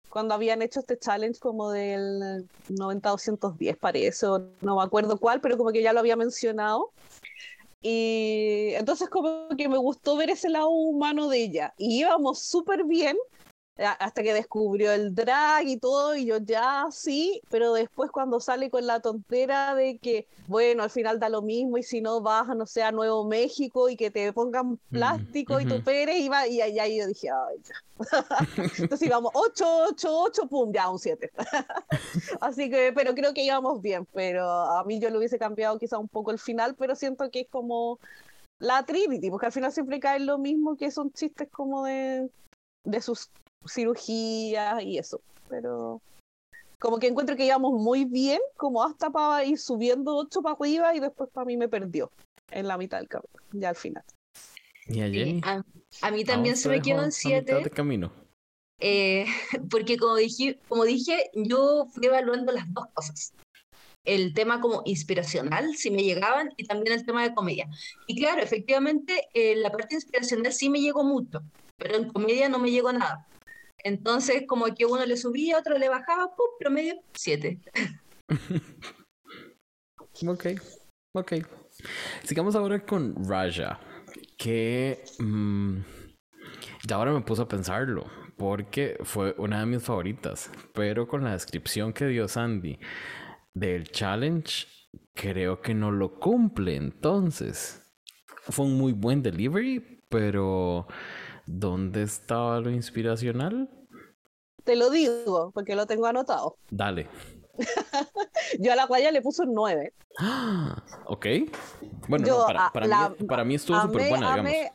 [0.09, 5.57] cuando habían hecho este challenge como del 90-210 parece, o no me acuerdo cuál, pero
[5.57, 6.91] como que ya lo había mencionado.
[7.81, 11.73] Y entonces como que me gustó ver ese lado humano de ella.
[11.77, 13.17] Y íbamos súper bien
[13.77, 18.69] hasta que descubrió el drag y todo, y yo ya sí, pero después cuando sale
[18.69, 22.47] con la tontera de que, bueno, al final da lo mismo, y si no vas,
[22.55, 26.47] no sé, a Nuevo México y que te pongan plástico y tu pere, y, va,
[26.47, 27.75] y ahí yo dije, ay, ya.
[28.77, 31.31] Entonces íbamos 8, 8, 8, pum, ya un 7.
[32.41, 35.97] Así que, pero creo que íbamos bien, pero a mí yo lo hubiese cambiado quizá
[35.97, 37.99] un poco el final, pero siento que es como
[38.59, 42.29] la Trinity, porque al final siempre cae lo mismo que son chistes como de,
[42.85, 43.29] de sus
[43.67, 45.21] cirugía y eso.
[45.49, 46.01] Pero
[46.79, 50.95] como que encuentro que íbamos muy bien, como hasta para ir subiendo ocho para arriba
[50.95, 52.11] y después para mí me perdió
[52.51, 54.03] en la mitad del camino, ya al final.
[54.87, 55.41] ¿Y a Jenny?
[55.43, 57.55] a, mí también se me quedó en siete.
[57.55, 58.11] De camino.
[58.79, 59.25] Eh,
[59.71, 63.33] porque como dije, como dije, yo fui evaluando las dos cosas.
[64.03, 67.67] El tema como inspiracional, si me llegaban, y también el tema de comedia.
[68.05, 71.41] Y claro, efectivamente, eh, la parte inspiracional sí me llegó mucho,
[71.77, 73.27] pero en comedia no me llegó nada.
[73.83, 76.47] Entonces, como que uno le subía, otro le bajaba, ¡pum!
[76.59, 77.59] promedio 7.
[80.27, 80.45] ok,
[81.13, 81.33] ok.
[82.23, 83.79] Sigamos ahora con Raja,
[84.37, 85.79] que mm,
[86.87, 88.05] ya ahora me puse a pensarlo,
[88.37, 92.79] porque fue una de mis favoritas, pero con la descripción que dio Sandy
[93.53, 94.67] del challenge,
[95.13, 97.81] creo que no lo cumple, entonces.
[98.49, 100.87] Fue un muy buen delivery, pero
[101.45, 103.69] ¿Dónde estaba lo inspiracional?
[104.63, 106.57] Te lo digo, porque lo tengo anotado.
[106.69, 107.07] Dale.
[108.59, 109.93] Yo a la guaya le puse un 9.
[111.05, 111.25] ok.
[112.07, 114.71] Bueno, para, mí, estuvo súper buena, digamos.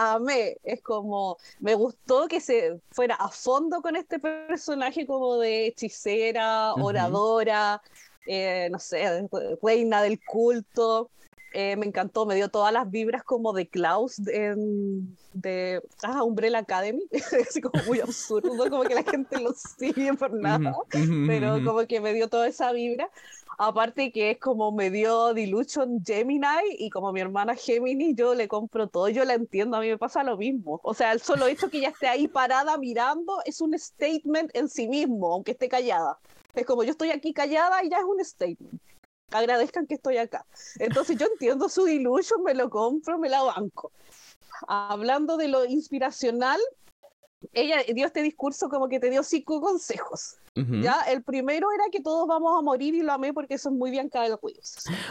[0.00, 5.66] Amé, es como, me gustó que se fuera a fondo con este personaje como de
[5.66, 7.82] hechicera, oradora,
[8.24, 9.28] eh, no sé,
[9.60, 11.10] reina del culto.
[11.52, 14.54] Eh, me encantó, me dio todas las vibras como de Klaus de,
[15.32, 17.02] de ah, Umbrella Academy,
[17.48, 20.76] así como muy absurdo, como que la gente lo sigue por nada,
[21.26, 23.10] pero como que me dio toda esa vibra.
[23.60, 26.46] Aparte que es como me dio Dilution Gemini
[26.78, 29.98] y como mi hermana Gemini, yo le compro todo, yo la entiendo, a mí me
[29.98, 30.80] pasa lo mismo.
[30.84, 34.68] O sea, el solo hecho que ella esté ahí parada mirando es un statement en
[34.68, 36.18] sí mismo, aunque esté callada.
[36.54, 38.80] Es como yo estoy aquí callada y ya es un statement
[39.30, 40.44] agradezcan que estoy acá.
[40.78, 43.92] Entonces yo entiendo su ilusión, me lo compro, me la banco.
[44.66, 46.60] Hablando de lo inspiracional,
[47.52, 50.36] ella dio este discurso como que te dio cinco consejos.
[50.82, 53.76] Ya, el primero era que todos vamos a morir y lo amé porque eso es
[53.76, 54.36] muy bien cada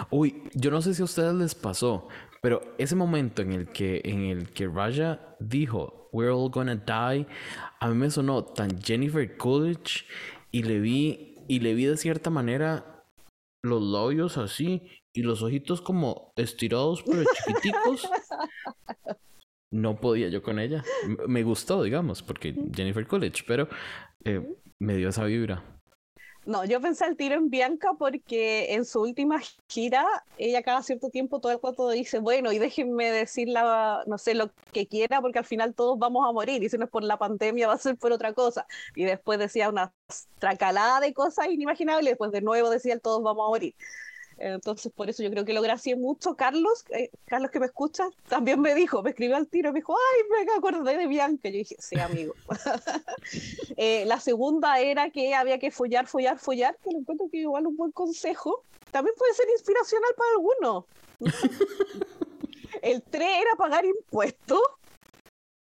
[0.10, 2.10] Uy, yo no sé si a ustedes les pasó,
[2.42, 7.26] pero ese momento en el que en el que Raja dijo We're all gonna die,
[7.80, 10.06] a mí me sonó tan Jennifer Coolidge
[10.52, 12.97] y le vi y le vi de cierta manera
[13.70, 18.10] los labios así y los ojitos como estirados pero chiquiticos.
[19.70, 20.84] No podía yo con ella.
[21.28, 23.68] Me gustó, digamos, porque Jennifer Coolidge, pero
[24.24, 24.42] eh,
[24.80, 25.77] me dio esa vibra.
[26.48, 30.06] No, yo pensé al tiro en Bianca porque en su última gira,
[30.38, 34.34] ella cada cierto tiempo todo el cuento dice, bueno, y déjenme decir la, no sé,
[34.34, 37.04] lo que quiera, porque al final todos vamos a morir, y si no es por
[37.04, 38.66] la pandemia va a ser por otra cosa.
[38.96, 39.94] Y después decía una
[40.40, 43.76] tracalada de cosas inimaginables, y después de nuevo decía, todos vamos a morir.
[44.38, 46.36] Entonces, por eso yo creo que lo gracié mucho.
[46.36, 49.96] Carlos, eh, Carlos que me escucha, también me dijo, me escribió al tiro, me dijo,
[49.96, 51.50] ay, me acordé de Bianca.
[51.50, 52.34] Yo dije, sí, amigo.
[53.80, 57.68] Eh, la segunda era que había que follar, follar, follar, que lo encuentro que igual
[57.68, 58.64] un buen consejo.
[58.90, 60.86] También puede ser inspiracional para algunos.
[62.82, 64.62] El 3 era pagar impuestos.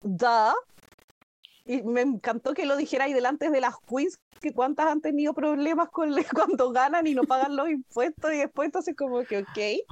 [0.01, 0.55] Da,
[1.69, 5.35] y me encantó que lo dijera ahí delante de las quiz, que cuántas han tenido
[5.35, 9.87] problemas con cuando ganan y no pagan los impuestos y después entonces como que, ok.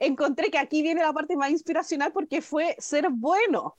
[0.00, 3.74] Encontré que aquí viene la parte más inspiracional porque fue ser bueno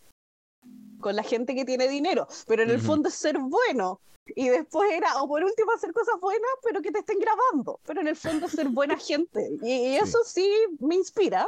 [0.99, 4.01] con la gente que tiene dinero, pero en el fondo es ser bueno.
[4.35, 7.79] Y después era, o por último, hacer cosas buenas, pero que te estén grabando.
[7.85, 9.51] Pero en el fondo ser buena gente.
[9.61, 11.45] Y, eso sí me inspira.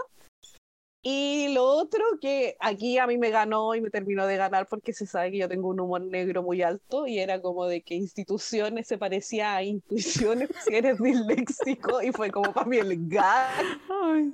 [1.01, 4.93] Y lo otro que aquí a mí me ganó y me terminó de ganar porque
[4.93, 7.95] se sabe que yo tengo un humor negro muy alto y era como de que
[7.95, 13.63] instituciones se parecía a intuiciones si eres disléxico y fue como para mí el gag.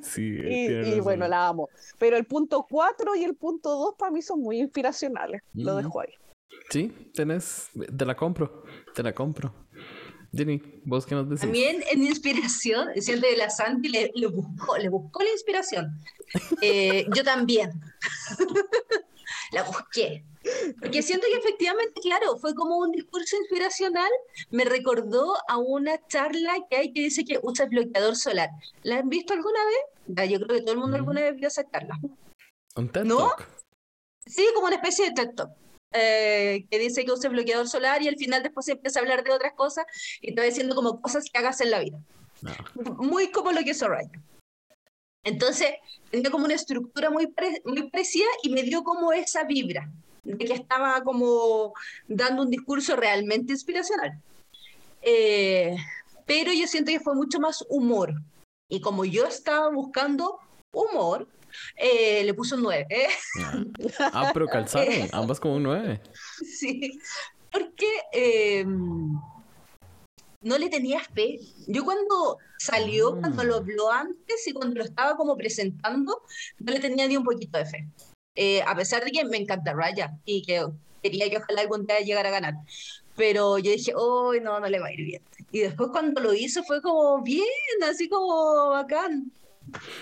[0.02, 1.70] sí, y, bueno, la amo.
[2.00, 5.42] Pero el punto 4 y el punto 2 para mí son muy inspiracionales.
[5.54, 6.14] Lo dejo ahí.
[6.70, 8.64] Sí, tenés, te la compro,
[8.96, 9.63] te la compro.
[10.36, 11.42] Jenny, ¿vos qué nos decís?
[11.42, 16.00] También en inspiración, siento de la Santi le, buscó, le buscó la inspiración.
[16.62, 17.72] Eh, yo también.
[19.52, 20.26] la busqué.
[20.80, 24.10] Porque siento que efectivamente, claro, fue como un discurso inspiracional,
[24.50, 28.50] me recordó a una charla que hay que dice que usa bloqueador solar.
[28.82, 30.30] ¿La han visto alguna vez?
[30.30, 31.98] Yo creo que todo el mundo alguna vez vio esa charla.
[32.76, 33.32] ¿Un TED ¿No?
[34.26, 35.30] Sí, como una especie de TED
[35.94, 39.32] eh, que dice que use bloqueador solar y al final después empieza a hablar de
[39.32, 39.86] otras cosas
[40.22, 42.00] y está diciendo como cosas que hagas en la vida.
[42.46, 42.58] Ah.
[42.98, 44.24] Muy como lo que hizo Ryan.
[45.24, 45.70] Entonces,
[46.12, 49.90] tenía como una estructura muy, muy parecida y me dio como esa vibra
[50.24, 51.74] de que estaba como
[52.08, 54.20] dando un discurso realmente inspiracional.
[55.02, 55.76] Eh,
[56.26, 58.14] pero yo siento que fue mucho más humor.
[58.70, 60.40] Y como yo estaba buscando
[60.74, 61.28] humor,
[61.76, 62.88] eh, le puso un 9.
[63.42, 63.64] Ah.
[64.14, 66.02] ah, pero calzaron, ambas como un 9.
[66.60, 67.00] Sí,
[67.52, 69.14] porque em,
[70.42, 71.40] no le tenía fe.
[71.68, 73.64] Yo cuando salió, cuando lo mm.
[73.64, 76.22] habló antes y cuando lo estaba como presentando,
[76.60, 77.88] no le tenía ni un poquito de fe.
[78.36, 80.66] Eh, a pesar de que me encanta Raya y que
[81.04, 82.56] quería que ojalá algún día llegara a ganar.
[83.16, 85.22] Pero yo dije, oh, no, no le va a ir bien.
[85.52, 87.46] Y después cuando lo hizo fue como bien,
[87.88, 89.32] así como bacán.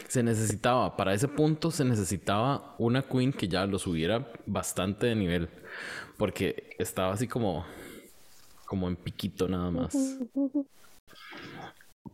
[0.08, 5.16] Se necesitaba, para ese punto se necesitaba una queen que ya lo subiera bastante de
[5.16, 5.50] nivel.
[6.18, 7.66] Porque estaba así como
[8.72, 10.18] como en piquito nada más.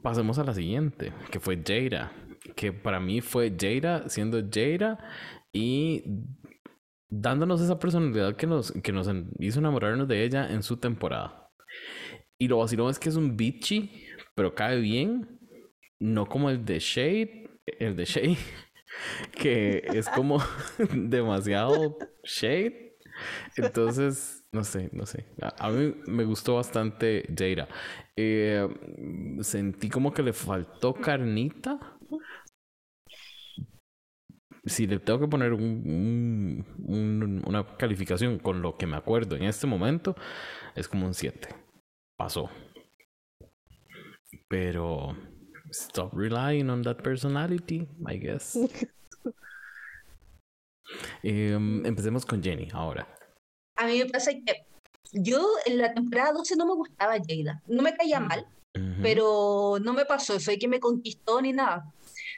[0.01, 2.11] Pasemos a la siguiente, que fue Jada.
[2.55, 4.97] Que para mí fue Jada siendo Jada
[5.53, 6.03] y
[7.09, 9.07] dándonos esa personalidad que nos, que nos
[9.37, 11.51] hizo enamorarnos de ella en su temporada.
[12.39, 13.91] Y lo vacilón es que es un bitchy,
[14.33, 15.36] pero cae bien.
[15.99, 18.37] No como el de Shade, el de Shade,
[19.31, 20.39] que es como
[20.93, 22.87] demasiado Shade.
[23.55, 25.25] Entonces, no sé, no sé.
[25.59, 27.67] A, mí me gustó bastante Jada.
[28.15, 28.67] Eh,
[29.41, 31.97] sentí como que le faltó carnita.
[34.65, 36.65] Si le tengo que poner un,
[37.45, 40.15] una calificación con lo que me acuerdo en este momento,
[40.75, 41.49] es como un 7.
[42.17, 42.49] Pasó.
[44.49, 45.15] Pero
[45.77, 48.57] stop relying on that personality, I guess.
[51.21, 53.05] Em, empecemos con Jenny ahora.
[53.75, 54.65] A mí me pasa que
[55.11, 57.61] yo en la temporada 12 no me gustaba Jada.
[57.67, 58.47] No me caía mal,
[59.01, 60.39] pero no me pasó.
[60.39, 61.93] Soy que me conquistó ni nada.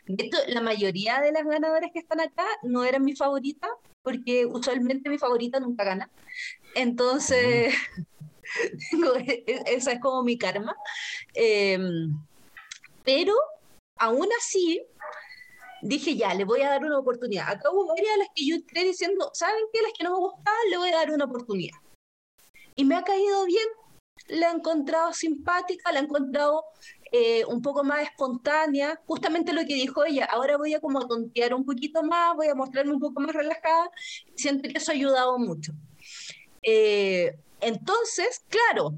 [0.06, 3.67] De hecho, la mayoría de las ganadoras que están acá no eran mi favorita,
[4.02, 6.10] porque usualmente mi favorita nunca gana.
[6.73, 7.73] Entonces,
[9.28, 10.75] e, e, esa es como mi karma.
[11.34, 12.12] Em,
[13.03, 13.33] pero
[13.97, 14.81] aún así,
[15.81, 17.49] dije ya, le voy a dar una oportunidad.
[17.49, 19.81] Acá hubo varias de las que yo entré diciendo, ¿saben qué?
[19.81, 21.77] Las que no me gustaban, le voy a dar una oportunidad.
[22.75, 23.65] Y me ha caído bien,
[24.27, 26.63] la he encontrado simpática, la he encontrado
[27.12, 31.53] eh, un poco más espontánea, justamente lo que dijo ella, ahora voy a como tontear
[31.53, 33.89] un poquito más, voy a mostrarme un poco más relajada,
[34.35, 35.73] siento que eso ha ayudado mucho.
[36.62, 38.93] Eh, entonces, claro,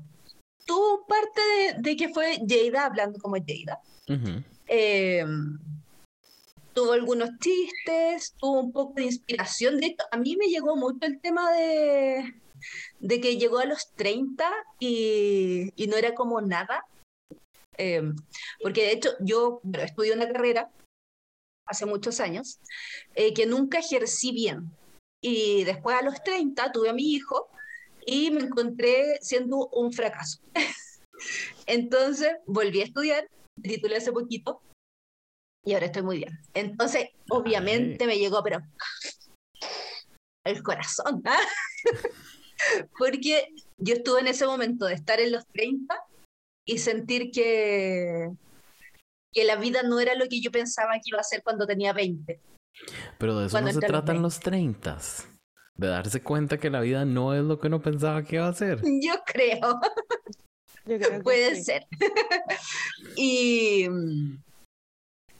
[0.65, 1.41] tuvo parte
[1.77, 3.79] de, que fue Jada hablando como Jada
[6.73, 9.77] tuvo algunos chistes, tuvo un poco de inspiración.
[9.77, 10.03] De esto.
[10.11, 12.33] a mí me llegó mucho el tema de,
[12.99, 16.85] de que llegó a los 30 y, y no era como nada.
[17.77, 18.15] Em,
[18.61, 20.69] porque de hecho yo bueno, estudié una carrera
[21.65, 22.59] hace muchos años
[23.15, 24.71] eh, que nunca ejercí bien.
[25.21, 27.49] Y después a los 30 tuve a mi hijo
[28.05, 30.39] y me encontré siendo un fracaso.
[31.65, 33.27] Entonces volví a estudiar,
[33.61, 34.61] titulé hace poquito
[35.63, 36.39] y ahora estoy muy bien.
[36.53, 38.59] Entonces, obviamente me llegó, pero
[40.43, 41.39] el corazón, ¿ah?
[42.97, 45.95] porque yo estuve en ese momento de estar en los 30
[46.65, 48.29] y sentir que,
[49.33, 51.93] que la vida no era lo que yo pensaba que iba a ser cuando tenía
[51.93, 52.39] 20.
[53.17, 54.97] Pero de eso no se trata en los 30.
[55.75, 58.53] De darse cuenta que la vida no es lo que uno pensaba que iba a
[58.53, 58.81] ser.
[58.83, 59.79] Yo creo.
[60.85, 61.85] Yo creo Puede ser.
[63.15, 63.87] y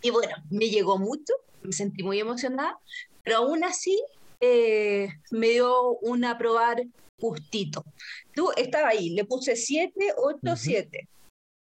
[0.02, 2.80] y bueno, me llegó mucho, me sentí muy emocionada,
[3.24, 4.04] pero aún así
[4.40, 6.84] eh, me dio un aprobar
[7.20, 7.86] justito.
[8.34, 11.10] Tú estaba ahí, le puse 7, 8, 7.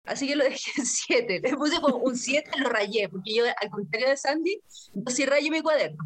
[0.05, 1.39] Así que lo dejé en 7.
[1.41, 4.61] Le puse un 7, lo rayé, porque yo, al contrario de Sandy,
[4.93, 6.03] yo sí rayé mi cuaderno.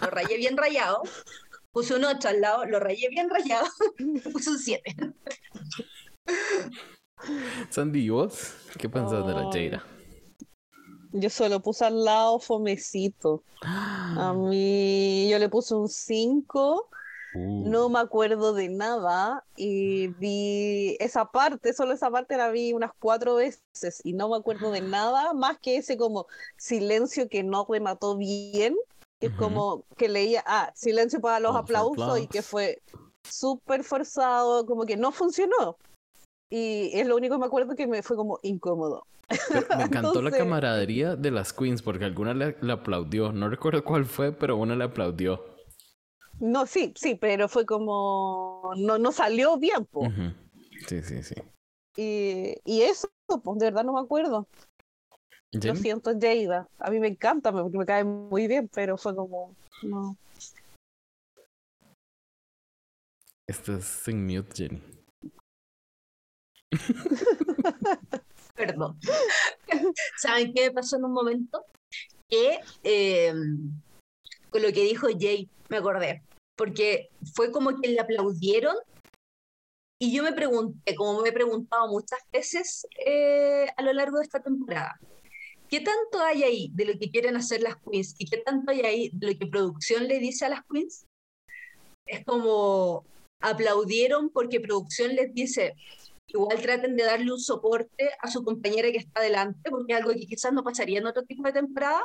[0.00, 1.02] Lo rayé bien rayado.
[1.72, 3.66] Puse un 8 al lado, lo rayé bien rayado.
[4.32, 4.96] puse un 7.
[7.70, 8.54] Sandy, ¿y vos?
[8.78, 9.84] ¿Qué pensás de la Jada?
[11.12, 13.42] Yo solo puse al lado fomecito.
[13.62, 16.88] A mí yo le puse un 5.
[17.34, 17.90] No uh.
[17.90, 23.36] me acuerdo de nada y vi esa parte, solo esa parte la vi unas cuatro
[23.36, 28.16] veces y no me acuerdo de nada más que ese como silencio que no remató
[28.16, 28.74] bien,
[29.20, 32.82] que es como que leía, ah, silencio para los aplausos y que fue
[33.22, 35.76] súper forzado, como que no funcionó.
[36.50, 39.06] Y es lo único que me acuerdo que me fue como incómodo.
[39.28, 43.32] me encantó la camaradería de las queens porque alguna le, aplaudió.
[43.32, 45.44] No recuerdo cuál fue, pero una le aplaudió.
[46.40, 48.72] No, sí, sí, pero fue como.
[48.76, 50.12] No, no salió bien, pues.
[50.88, 51.34] Sí, sí, sí.
[51.96, 54.48] Y, y eso, pues de verdad no me acuerdo.
[55.52, 56.68] Lo siento, Jada.
[56.78, 59.54] A mí me encanta porque me cae muy bien, pero fue como.
[59.82, 60.16] No.
[63.46, 64.99] Esto es sin mute, Jenny.
[68.54, 68.98] Perdón.
[70.18, 71.64] ¿Saben qué pasó en un momento?
[72.28, 73.72] Que em,
[74.50, 76.22] con lo que dijo Jay, me acordé.
[76.56, 78.76] Porque fue como que le aplaudieron.
[79.98, 84.24] Y yo me pregunté, como me he preguntado muchas veces eh, a lo largo de
[84.24, 84.98] esta temporada,
[85.68, 88.14] ¿qué tanto hay ahí de lo que quieren hacer las queens?
[88.18, 91.06] ¿Y qué tanto hay ahí de lo que producción le dice a las queens?
[92.06, 93.04] Es como
[93.40, 95.74] aplaudieron porque producción les dice,
[96.32, 100.12] igual traten de darle un soporte a su compañera que está adelante, porque es algo
[100.12, 102.02] que quizás no pasaría en otro tipo de temporada,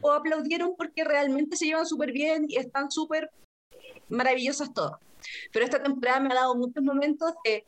[0.00, 3.30] o aplaudieron porque realmente se llevan súper bien y están súper
[4.08, 5.00] maravillosas todas.
[5.52, 7.64] Pero esta temporada me ha dado muchos momentos de,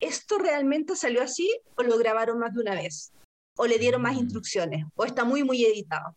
[0.00, 3.12] ¿esto realmente salió así o lo grabaron más de una vez?
[3.56, 4.20] ¿O le dieron más mm.
[4.20, 4.86] instrucciones?
[4.94, 6.14] ¿O está muy, muy editado?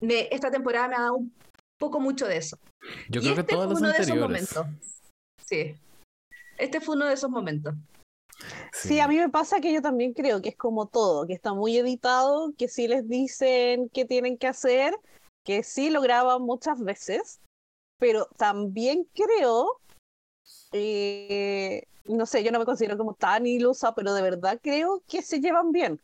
[0.00, 1.34] Me, esta temporada me ha dado un
[1.78, 2.58] poco mucho de eso.
[3.08, 4.54] Yo creo que este todos los anteriores.
[5.46, 5.74] Sí.
[6.58, 7.74] Este fue uno de esos momentos.
[8.72, 9.00] Sí.
[9.00, 11.76] a mí me pasa que yo también creo que es como todo, que está muy
[11.76, 14.94] editado, que sí les dicen qué tienen que hacer,
[15.44, 17.40] que sí lo graban muchas veces,
[17.98, 19.80] pero también creo,
[20.72, 25.22] eh, no sé, yo no me considero como tan ilusa, pero de verdad creo que
[25.22, 26.00] se llevan bien.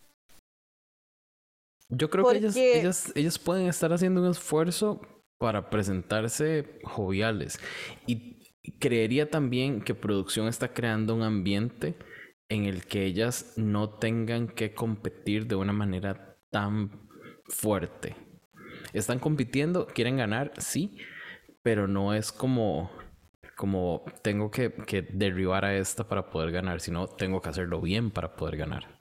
[1.89, 5.01] Yo creo que ellos, ellos, ellos pueden estar haciendo un esfuerzo
[5.39, 7.59] para presentarse joviales.
[8.07, 8.37] Y
[8.79, 11.97] creería también que producción está creando un ambiente
[12.49, 17.09] en el que ellas no tengan que competir de una manera tan
[17.49, 18.17] fuerte.
[18.93, 20.97] Están compitiendo, quieren ganar, sí,
[21.63, 22.91] pero no es como,
[23.57, 24.71] como tengo que,
[25.13, 29.01] derribar a esta para poder ganar, sino tengo que hacerlo bien para poder ganar.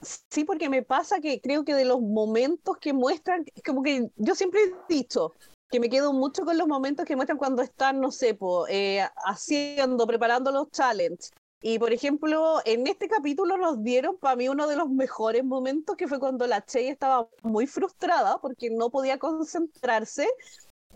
[0.00, 4.34] Sí, porque me pasa que creo que de los momentos que muestran, como que yo
[4.34, 5.34] siempre he dicho
[5.70, 8.38] que me quedo mucho con los momentos que muestran cuando están, no sé,
[8.70, 14.48] eh, haciendo, preparando los challenges, y por ejemplo, en este capítulo nos dieron para mí
[14.48, 18.90] uno de los mejores momentos que fue cuando la Chey estaba muy frustrada porque no
[18.90, 20.28] podía concentrarse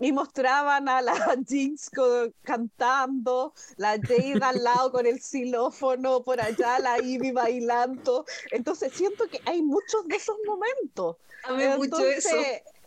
[0.00, 1.14] y mostraban a la
[1.48, 1.90] Jinx
[2.42, 8.24] cantando, la Jade al lado con el xilófono, por allá la Ivy bailando.
[8.50, 11.16] Entonces siento que hay muchos de esos momentos.
[11.44, 12.36] A mí mucho eso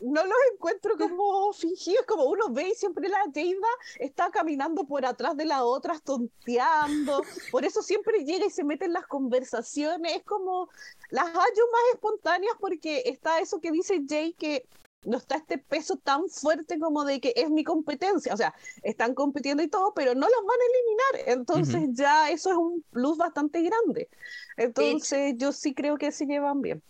[0.02, 3.68] no los encuentro como fingidos, como uno ve y siempre la Jada
[4.00, 7.22] está caminando por atrás de la otra, tonteando.
[7.52, 10.18] Por eso siempre llega y se mete en las conversaciones.
[10.18, 10.70] Es como
[11.10, 14.68] las hallo más espontáneas porque está eso que dice Jay que
[15.06, 18.34] no está este peso tan fuerte como de que es mi competencia.
[18.34, 21.38] O sea, están compitiendo y todo, pero no los van a eliminar.
[21.38, 24.10] Entonces ya eso es un plus bastante grande.
[24.58, 26.84] Entonces yo sí creo que se llevan bien.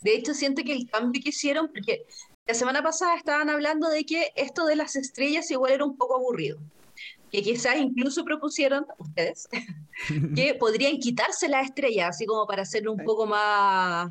[0.00, 2.06] De hecho, siento que el cambio que hicieron, porque
[2.48, 6.16] la semana pasada estaban hablando de que esto de las estrellas igual era un poco
[6.16, 6.58] aburrido.
[7.30, 9.48] Que quizás incluso propusieron, ustedes,
[10.34, 14.10] que podrían quitarse las estrellas, así como para hacerlo un poco más,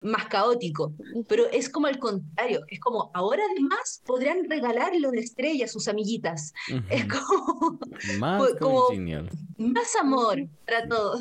[0.00, 0.92] más caótico.
[1.28, 5.86] Pero es como el contrario, es como ahora además podrían regalarle una estrella a sus
[5.86, 6.52] amiguitas.
[6.88, 7.78] Es como,
[8.18, 8.88] más, como
[9.58, 11.20] más amor para todos.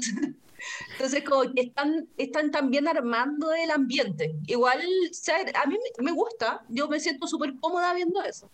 [0.91, 4.35] Entonces, como que están, están también armando el ambiente.
[4.47, 8.49] Igual, a mí me gusta, yo me siento súper cómoda viendo eso.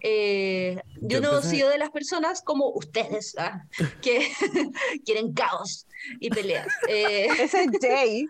[0.00, 3.64] Eh, yo, no he sido de las personas como ustedes, ¿ah?
[4.02, 4.28] que
[5.04, 5.86] quieren caos
[6.20, 6.68] y peleas.
[6.88, 8.28] Eh, Ese es Jay.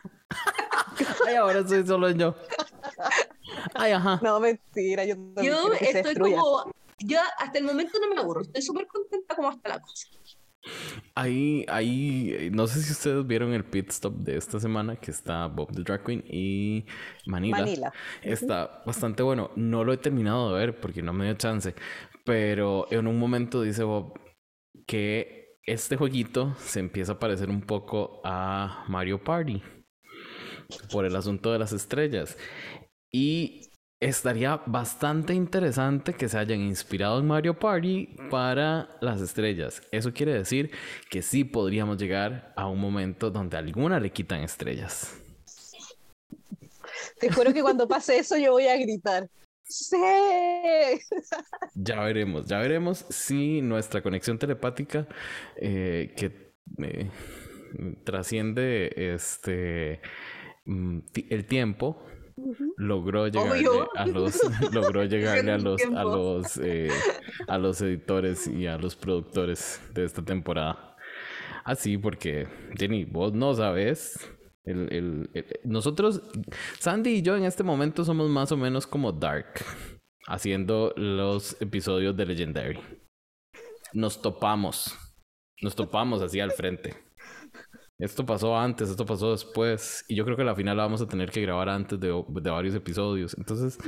[1.27, 2.35] Ay, ahora soy solo yo.
[3.75, 4.21] Ay, ajá.
[4.23, 6.73] No, mentira, yo, yo estoy como.
[6.99, 10.09] Yo hasta el momento no me aburro, estoy súper contenta como hasta la cosa.
[11.15, 15.47] Ahí, ahí, no sé si ustedes vieron el pit stop de esta semana que está
[15.47, 16.85] Bob the Drag Queen y
[17.27, 17.59] Manila.
[17.59, 17.93] Manila.
[18.23, 19.51] Está bastante bueno.
[19.57, 21.75] No lo he terminado de ver porque no me dio chance,
[22.25, 24.19] pero en un momento dice Bob
[24.87, 29.63] que este jueguito se empieza a parecer un poco a Mario Party
[30.91, 32.37] por el asunto de las estrellas.
[33.13, 33.71] Y
[34.01, 39.83] estaría bastante interesante que se hayan inspirado en Mario Party para las estrellas.
[39.91, 40.71] Eso quiere decir
[41.11, 45.15] que sí podríamos llegar a un momento donde a alguna le quitan estrellas.
[47.19, 49.29] Te juro que cuando pase eso yo voy a gritar.
[49.65, 49.97] Sí.
[51.75, 55.09] Ya veremos, ya veremos si nuestra conexión telepática
[55.57, 57.11] eh, que eh,
[58.05, 60.01] trasciende este
[60.67, 60.99] mm,
[61.31, 62.01] el tiempo
[62.77, 64.41] logró llegarle a los
[64.73, 66.91] logró llegarle a los a los eh,
[67.49, 70.97] a los editores y a los productores de esta temporada
[71.65, 75.31] así porque Jenny vos no sabes el,
[75.65, 76.23] nosotros,
[76.81, 79.65] Sandy y yo en este momento somos más o menos como Dark,
[80.27, 82.81] haciendo los episodios de Legendary.
[83.93, 84.99] Nos topamos,
[85.63, 86.95] nos topamos así al frente.
[87.99, 90.05] Esto pasó antes, esto pasó después.
[90.09, 92.75] Y yo creo que la final la vamos a tener que grabar antes de, varios
[92.75, 93.35] episodios.
[93.39, 93.79] Entonces,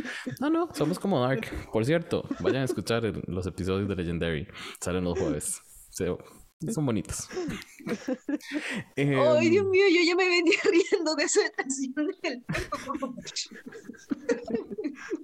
[0.41, 1.47] no, no, somos como Dark.
[1.73, 4.49] Por cierto, vayan a escuchar los episodios de Legendary.
[4.81, 5.61] Salen los jueves.
[5.91, 7.29] Son bonitos.
[8.97, 10.59] Ay, Dios em, mío, yo ya me venía
[10.91, 12.45] riendo de esa estación del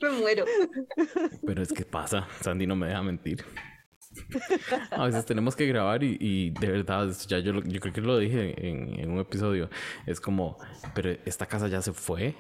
[0.01, 0.45] Me muero.
[1.45, 3.45] Pero es que pasa, Sandy no me deja mentir.
[4.91, 8.55] A veces tenemos que grabar y, de verdad, ya yo, yo creo que lo dije
[8.69, 9.69] en, en, un episodio,
[10.07, 10.59] es como,
[10.95, 12.35] pero esta casa ya se fue.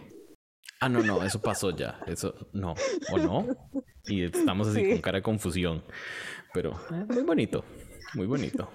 [0.80, 2.74] Ah, no, no, eso pasó ya, eso no,
[3.10, 3.46] o no.
[4.06, 5.82] Y estamos así con cara de confusión,
[6.52, 7.64] pero eh, muy bonito.
[8.14, 8.70] Muy bonito.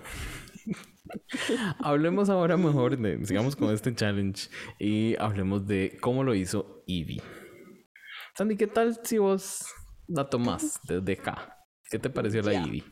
[1.80, 7.22] hablemos ahora mejor de, sigamos con este challenge y hablemos de cómo lo hizo Ivy.
[8.36, 9.66] Sandy, ¿qué tal si vos
[10.08, 11.59] la tomás desde acá?
[11.90, 12.84] ¿Qué te pareció la Ivy?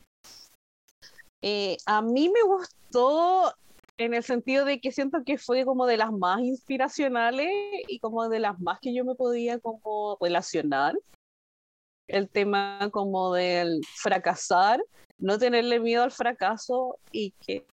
[1.42, 3.54] Eh, a mí me gustó
[3.98, 7.50] en el sentido de que siento que fue como de las más inspiracionales
[7.88, 10.96] y como de las más que yo me podía como relacionar.
[12.08, 14.82] El tema como del fracasar
[15.20, 17.66] no tenerle miedo al fracaso y que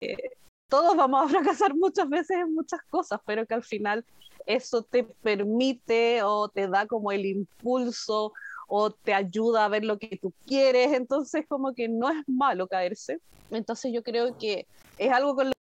[0.69, 4.05] todos vamos a fracasar muchas veces en muchas cosas, pero que al final
[4.47, 8.33] eso te permite o te da como el impulso
[8.75, 12.69] o te ayuda a ver lo que tú quieres, entonces como que no es malo
[12.69, 13.19] caerse.
[13.51, 14.67] Entonces yo creo que
[14.97, 15.53] es algo con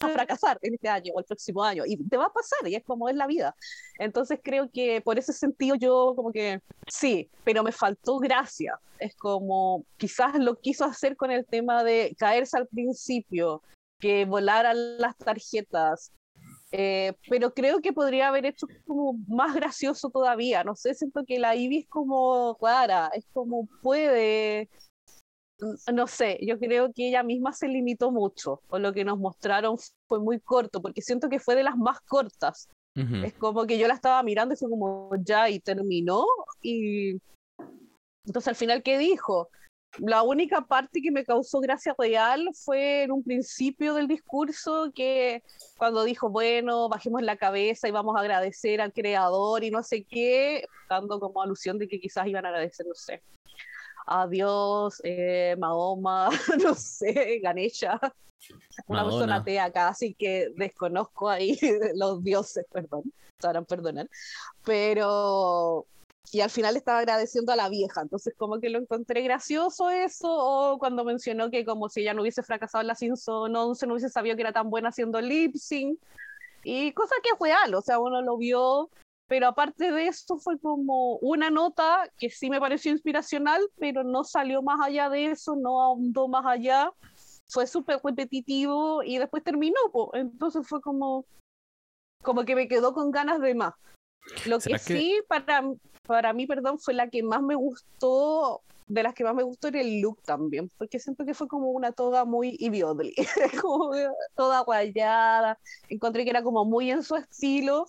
[0.00, 2.74] a fracasar en este año o el próximo año y te va a pasar y
[2.74, 3.54] es como es la vida.
[3.98, 8.78] Entonces creo que por ese sentido yo como que sí, pero me faltó gracia.
[8.98, 13.62] Es como quizás lo quiso hacer con el tema de caerse al principio,
[13.98, 16.12] que volaran las tarjetas.
[16.72, 20.64] Eh, pero creo que podría haber hecho como más gracioso todavía.
[20.64, 24.68] No sé, siento que la Ivy es como clara, es como puede
[25.92, 29.76] no sé, yo creo que ella misma se limitó mucho, o lo que nos mostraron
[30.08, 32.68] fue muy corto, porque siento que fue de las más cortas.
[33.24, 36.26] Es como que yo la estaba mirando y fue como ya y terminó
[36.60, 37.12] y
[38.26, 39.48] entonces al final qué dijo?
[39.98, 45.42] La única parte que me causó gracia real fue en un principio del discurso que
[45.78, 50.04] cuando dijo, bueno, bajemos la cabeza y vamos a agradecer al creador y no sé
[50.04, 53.22] qué, dando como alusión de que quizás iban a agradecer, no sé,
[54.06, 56.30] Adiós, eh, Mahoma,
[56.62, 57.98] no sé, Ganesha,
[58.86, 61.58] una persona atea acá, así que desconozco ahí
[61.94, 63.02] los dioses, perdón,
[63.40, 64.08] sabrán perdonar,
[64.64, 65.86] pero
[66.32, 70.28] y al final estaba agradeciendo a la vieja, entonces como que lo encontré gracioso eso,
[70.30, 73.94] o cuando mencionó que como si ella no hubiese fracasado en la Simpson 11, no
[73.94, 75.98] hubiese sabido que era tan buena haciendo lip sync,
[76.62, 78.90] y cosa que es real, o sea, uno lo vio
[79.30, 84.24] pero aparte de eso fue como una nota que sí me pareció inspiracional, pero no
[84.24, 86.90] salió más allá de eso, no ahondó más allá,
[87.46, 89.76] fue súper repetitivo y después terminó,
[90.14, 91.26] entonces fue como,
[92.22, 93.72] como que me quedó con ganas de más.
[94.46, 95.62] Lo que, sí, para,
[96.08, 99.68] para mí, perdón, fue la que más me gustó, de las que más me gustó
[99.68, 103.14] era el look también, porque siento que fue como una toda muy ibiodli,
[103.62, 103.92] como
[104.34, 105.56] toda guayada,
[105.88, 107.86] encontré que era como muy en su estilo,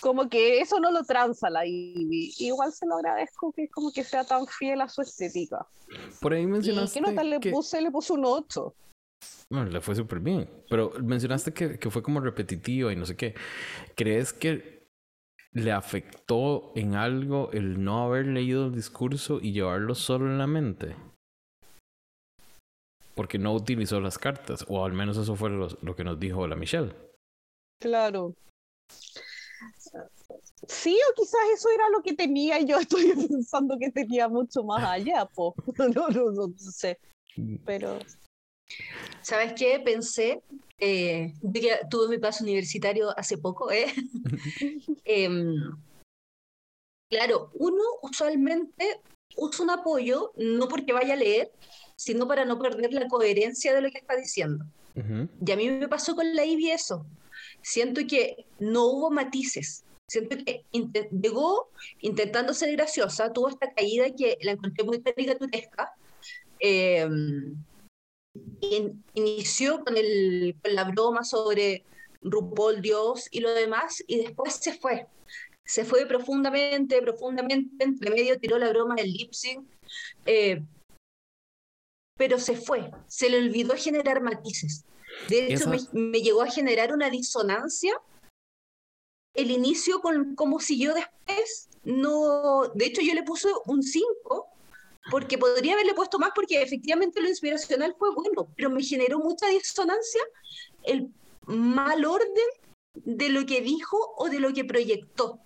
[0.00, 2.34] como que eso no lo tranza la Ivy.
[2.38, 5.66] Igual se lo agradezco que como que sea tan fiel a su estética.
[6.20, 7.00] Por ahí mencionaste.
[7.00, 7.80] ¿Qué nota le puse?
[7.80, 8.74] Le puse un 8.
[9.50, 10.48] Bueno, le fue súper bien.
[10.68, 13.34] Pero mencionaste que, que fue como repetitiva y no sé qué.
[13.94, 14.88] ¿Crees que
[15.52, 20.46] le afectó en algo el no haber leído el discurso y llevarlo solo en la
[20.46, 20.96] mente?
[23.14, 26.46] Porque no utilizó las cartas, o al menos eso fue lo, lo que nos dijo
[26.46, 26.94] la Michelle.
[27.80, 28.34] Claro.
[30.68, 34.62] Sí, o quizás eso era lo que tenía y yo estoy pensando que tenía mucho
[34.62, 35.54] más allá, po.
[35.78, 36.98] No, no, no, sé.
[37.64, 37.98] Pero.
[39.22, 39.80] ¿Sabes qué?
[39.80, 40.42] Pensé,
[40.78, 43.86] eh, que tuve mi paso universitario hace poco, ¿eh?
[45.04, 45.56] Em,
[47.10, 49.00] claro, uno usualmente
[49.36, 51.50] usa un apoyo no porque vaya a leer,
[51.96, 54.64] sino para no perder la coherencia de lo que está diciendo.
[54.94, 57.06] Y a mí me pasó con la Ivy eso.
[57.62, 59.84] Siento que no hubo matices.
[60.10, 65.92] Siento que llegó intentando ser graciosa, tuvo esta caída que la encontré muy caricaturesca.
[66.58, 67.08] Eh,
[69.14, 71.84] inició con, el, con la broma sobre
[72.22, 75.06] RuPaul, Dios y lo demás, y después se fue.
[75.64, 79.64] Se fue profundamente, profundamente, entre medio tiró la broma del lip sync,
[80.26, 80.60] eh,
[82.16, 84.84] pero se fue, se le olvidó generar matices.
[85.28, 87.94] De hecho, me, llegó a generar una disonancia
[89.34, 91.68] el inicio con cómo siguió después.
[91.84, 94.46] No, de hecho, yo le puse un 5
[95.10, 99.48] porque podría haberle puesto más porque efectivamente lo inspiracional fue bueno, pero me generó mucha
[99.48, 100.20] disonancia
[100.84, 101.08] el
[101.46, 102.46] mal orden
[102.94, 105.40] de lo que dijo o de lo que proyectó,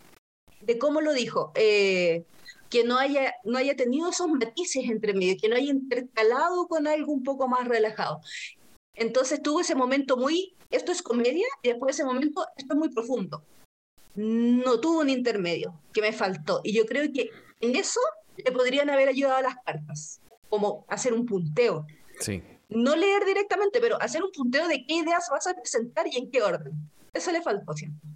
[0.60, 1.52] de cómo lo dijo.
[1.54, 2.24] Eh,
[2.70, 6.88] que no haya, no haya tenido esos matices entre medio, que no haya intercalado con
[6.88, 8.20] algo un poco más relajado.
[8.94, 12.78] Entonces tuvo ese momento muy, esto es comedia, y después de ese momento, esto es
[12.78, 13.44] muy profundo.
[14.14, 16.60] No tuvo un intermedio, que me faltó.
[16.62, 18.00] Y yo creo que en eso
[18.36, 21.86] le podrían haber ayudado a las cartas, como hacer un punteo.
[22.20, 22.42] Sí.
[22.68, 26.30] No leer directamente, pero hacer un punteo de qué ideas vas a presentar y en
[26.30, 26.72] qué orden.
[27.12, 28.08] Eso le faltó siempre.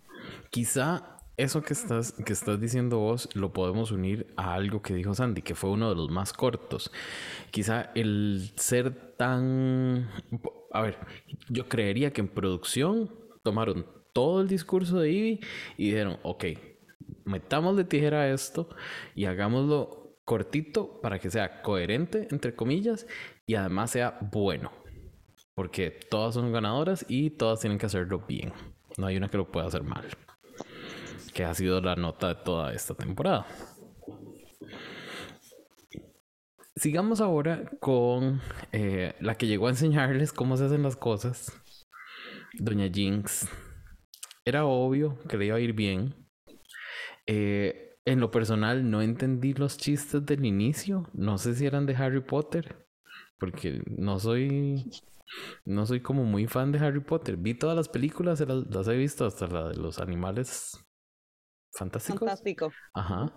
[0.51, 5.15] Quizá eso que estás, que estás diciendo vos lo podemos unir a algo que dijo
[5.15, 6.91] Sandy, que fue uno de los más cortos.
[7.53, 10.11] Quizá el ser tan...
[10.73, 10.99] A ver,
[11.49, 15.41] yo creería que en producción tomaron todo el discurso de Ivy
[15.77, 16.45] y dijeron, ok,
[17.25, 18.69] metámosle tijera a esto
[19.15, 23.07] y hagámoslo cortito para que sea coherente, entre comillas,
[23.47, 24.71] y además sea bueno.
[25.55, 28.53] Porque todas son ganadoras y todas tienen que hacerlo bien.
[28.97, 30.07] No hay una que lo pueda hacer mal.
[31.33, 33.47] Que ha sido la nota de toda esta temporada.
[36.77, 38.41] Sigamos ahora con
[38.71, 41.53] eh, la que llegó a enseñarles cómo se hacen las cosas.
[42.55, 43.49] Doña Jinx.
[44.49, 46.15] Era obvio que le iba a ir bien.
[47.27, 51.11] Eh, en lo personal no entendí los chistes del inicio.
[51.13, 52.89] No sé si eran de Harry Potter.
[53.39, 54.91] Porque no soy.
[55.67, 57.37] No soy como muy fan de Harry Potter.
[57.37, 60.83] Vi todas las películas, las, he visto, hasta la de los animales
[61.75, 62.21] fantásticos.
[62.21, 62.73] Fantástico.
[62.95, 63.31] Ajá.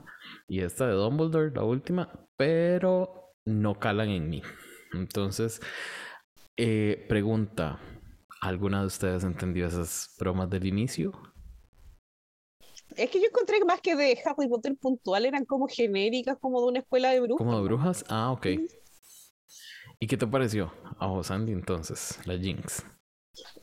[0.47, 2.09] Y esta de Dumbledore, la última.
[2.37, 4.41] Pero no calan en mí.
[4.93, 5.59] Entonces,
[6.55, 7.81] eh, pregunta.
[8.41, 11.11] ¿Alguna de ustedes entendió esas bromas del inicio?
[12.97, 16.59] Es que yo encontré que más que de Harry Potter puntual eran como genéricas, como
[16.61, 17.37] de una escuela de brujas.
[17.37, 18.03] ¿Como de brujas?
[18.09, 18.47] Ah, ok.
[19.99, 22.83] ¿Y qué te pareció a oh, Sandy entonces, la Jinx?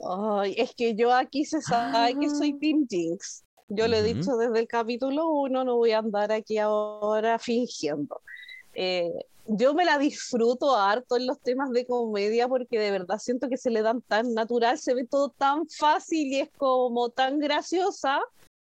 [0.08, 2.58] Ay, es que yo aquí se sabe que soy ah.
[2.60, 3.44] Team Jinx.
[3.68, 8.22] Yo le he dicho desde el capítulo uno, no voy a andar aquí ahora fingiendo.
[8.74, 9.12] Eh,
[9.49, 13.57] yo me la disfruto harto en los temas de comedia porque de verdad siento que
[13.57, 18.20] se le dan tan natural, se ve todo tan fácil y es como tan graciosa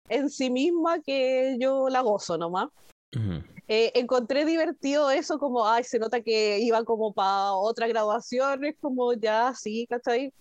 [0.09, 2.69] en sí misma que yo la gozo nomás.
[3.69, 8.77] Eh, encontré divertido eso, como, ay, se nota que iba como para otra graduación, es
[8.81, 10.33] como ya, sí, ¿cachai?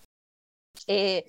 [0.86, 1.24] Eh,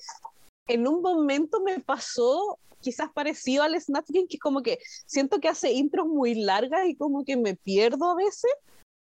[0.67, 5.47] en un momento me pasó quizás parecido al Snatch Game, que como que siento que
[5.47, 8.51] hace intros muy largas y como que me pierdo a veces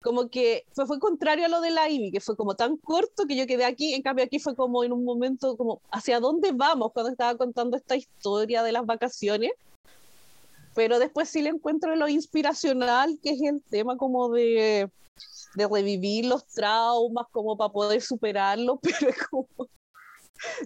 [0.02, 3.26] como que fue, fue contrario a lo de la Ivy, que fue como tan corto
[3.26, 6.52] que yo quedé aquí, en cambio aquí fue como en un momento como, ¿hacia dónde
[6.52, 6.92] vamos?
[6.92, 9.52] Cuando estaba contando esta historia de las vacaciones,
[10.74, 14.90] pero después sí le encuentro lo inspiracional, que es el tema como de,
[15.54, 19.48] de revivir los traumas, como para poder superarlo, pero como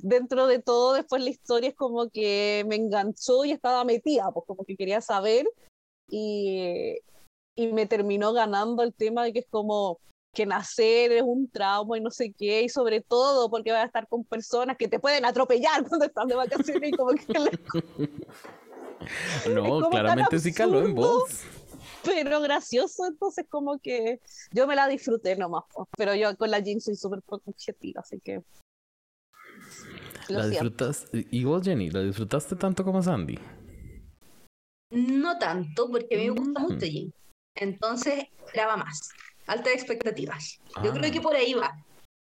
[0.03, 4.45] dentro de todo, después la historia es como que me enganchó y estaba metida, pues
[4.47, 5.49] como que quería saber
[6.09, 6.99] y,
[7.61, 10.01] y me terminó ganando el tema de que es como
[10.33, 13.87] que nacer es un trauma y no sé qué, y sobre todo porque vas a
[13.87, 17.27] estar con personas que te pueden atropellar cuando estás de vacaciones y como que
[19.55, 21.43] No, claramente sí caló en voz.
[22.05, 24.21] Pero gracioso, entonces como que
[24.53, 25.65] yo me la disfruté nomás,
[25.97, 28.43] pero yo con la jeans soy súper objetiva, así que...
[30.29, 31.07] ¿La disfrutas?
[31.13, 33.39] ¿Y vos, Jenny, la disfrutaste tanto como Sandy?
[34.91, 37.13] No tanto, porque me gusta mucho Jenny.
[37.57, 39.11] Entonces esperaba más,
[39.47, 40.61] altas expectativas.
[40.83, 41.23] Yo creo que ah.
[41.23, 41.73] por ahí va.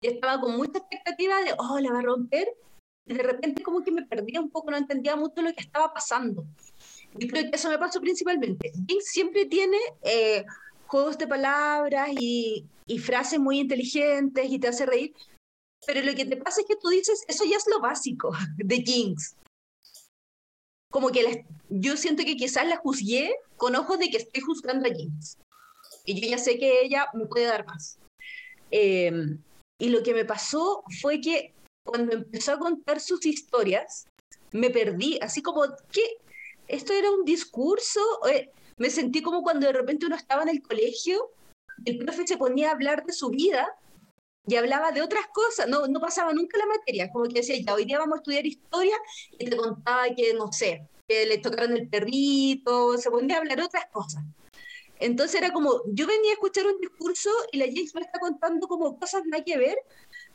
[0.02, 2.48] Yo estaba con mucha expectativa de, oh, la va a romper.
[3.06, 5.92] Y de repente como que me perdía un poco, no entendía mucho lo que estaba
[5.92, 6.44] pasando.
[7.14, 8.72] Yo creo que eso me pasó principalmente.
[8.86, 10.44] Jinx siempre tiene eh,
[10.86, 15.12] juegos de palabras y, y frases muy inteligentes y te hace reír.
[15.84, 18.76] Pero lo que te pasa es que tú dices, eso ya es lo básico de
[18.76, 19.36] Jinx
[20.92, 24.94] como que yo siento que quizás la juzgué con ojos de que estoy juzgando a
[24.94, 25.38] Jinx.
[26.04, 27.98] y yo ya sé que ella me puede dar más.
[28.70, 29.38] Em,
[29.78, 34.06] y lo que me pasó fue que cuando empezó a contar sus historias,
[34.52, 36.04] me perdí, así como, ¿qué?
[36.68, 38.00] ¿Esto era un discurso?
[38.28, 41.30] Eh, me sentí como cuando de repente uno estaba en el colegio,
[41.86, 43.66] el profe se ponía a hablar de su vida
[44.46, 47.74] y hablaba de otras cosas, no, no pasaba nunca la materia, como que decía, ya,
[47.74, 48.96] hoy día vamos a estudiar historia
[49.38, 53.60] y te contaba que, no sé, que le tocaron el perrito, se ponía a hablar
[53.60, 54.22] otras cosas.
[54.98, 58.68] Entonces era como, yo venía a escuchar un discurso y la James me está contando
[58.68, 59.76] como cosas nada que ver.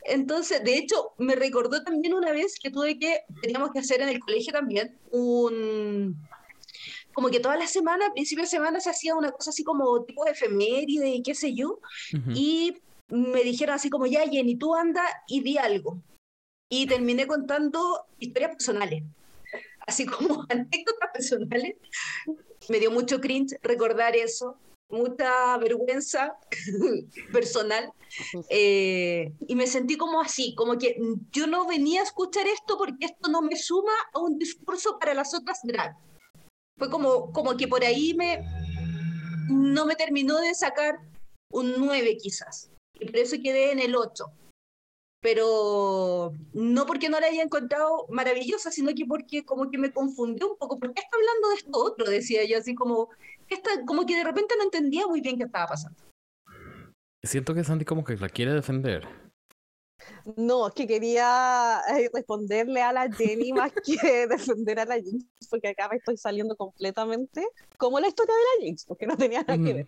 [0.04, 4.10] Entonces, de hecho, me recordó también una vez que tuve que, teníamos que hacer en
[4.10, 6.16] el colegio también, un,
[7.12, 10.04] como que toda la semana, a principio de semana, se hacía una cosa así como
[10.04, 11.80] tipo de efeméride y qué sé yo.
[12.34, 12.76] Y
[13.08, 16.02] me dijeron así como, ya, Jenny, tú anda y di algo.
[16.70, 19.02] Y terminé contando historias personales,
[19.86, 21.76] así como anécdotas personales.
[22.68, 24.58] Me dio mucho cringe recordar eso,
[24.90, 26.36] mucha vergüenza
[27.32, 27.90] personal.
[28.50, 30.96] Eh, y me sentí como así, como que
[31.32, 35.14] yo no venía a escuchar esto porque esto no me suma a un discurso para
[35.14, 35.96] las otras drag.
[36.76, 38.44] Fue como, como que por ahí me,
[39.48, 40.98] no me terminó de sacar
[41.50, 42.70] un 9 quizás
[43.00, 44.24] y por eso quedé en el 8.
[45.20, 50.52] Pero no porque no la haya encontrado maravillosa, sino que porque como que me confundió
[50.52, 50.78] un poco.
[50.78, 52.10] ¿Por qué está hablando de esto otro?
[52.10, 53.08] Decía yo, así como,
[53.48, 55.98] esta, como que de repente no entendía muy bien qué estaba pasando.
[57.24, 59.08] Siento que Sandy como que la quiere defender.
[60.36, 65.24] No, es que quería eh, responderle a la Jenny más que defender a la Jinx,
[65.50, 67.46] porque acá me estoy saliendo completamente
[67.76, 69.86] como la historia de la Jinx, porque no tenía nada que ver.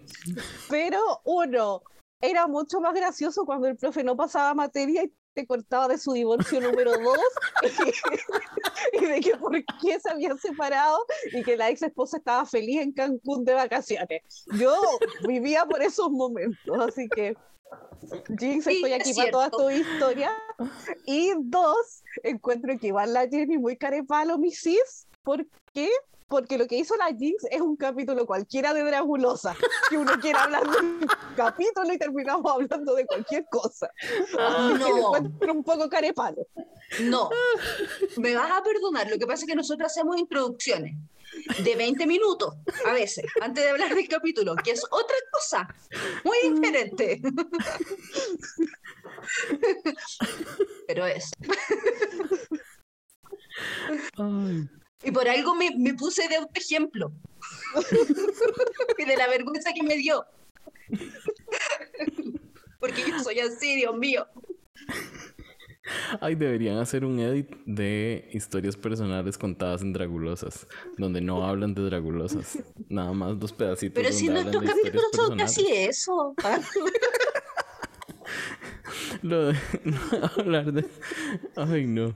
[0.69, 1.83] Pero uno,
[2.21, 6.13] era mucho más gracioso cuando el profe no pasaba materia y te cortaba de su
[6.13, 7.19] divorcio número dos
[8.93, 10.99] y, de que por qué se habían separado
[11.33, 14.23] y que la ex esposa estaba feliz en Cancún de vacaciones.
[14.59, 14.77] Yo
[15.27, 17.37] vivía por esos momentos, así que
[18.39, 20.33] Jinx, estoy aquí para toda tu historia.
[21.07, 25.91] Y dos, encuentro que igual la Jenny muy carepalo, mi cis, porque
[26.31, 29.57] porque lo que hizo la Jinx es un capítulo cualquiera de Dragulosa,
[29.91, 31.01] que uno quiere hablar de un
[31.37, 33.91] capítulo y terminamos hablando de cualquier cosa.
[34.39, 35.11] Ah, no.
[35.53, 36.47] un poco carepalo.
[37.01, 37.31] No,
[38.17, 40.95] me vas a perdonar, lo que pasa es que nosotros hacemos introducciones
[41.65, 42.55] de 20 minutos
[42.87, 45.69] a veces, antes de hablar del capítulo, que es otra cosa,
[46.23, 47.21] muy diferente.
[50.87, 51.31] Pero es.
[54.17, 54.69] Ay.
[55.03, 57.13] Y por algo me, me puse de ejemplo.
[58.99, 60.25] y de la vergüenza que me dio.
[62.79, 64.27] Porque yo soy así, Dios mío.
[66.21, 71.83] Ay, deberían hacer un edit de historias personales contadas en Dragulosas, donde no hablan de
[71.83, 72.59] Dragulosas.
[72.89, 73.95] Nada más dos pedacitos.
[73.95, 76.35] Pero si nuestros capítulos son casi eso.
[79.23, 79.57] Lo de
[80.37, 80.85] hablar de.
[81.57, 82.15] Ay, no.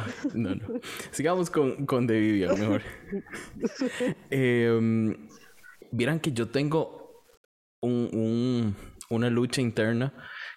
[0.34, 0.80] no, no.
[1.10, 2.82] Sigamos con, con The Vivian, mejor.
[4.30, 5.16] eh,
[5.90, 7.24] Vieran que yo tengo
[7.82, 8.76] un, un,
[9.10, 10.14] una lucha interna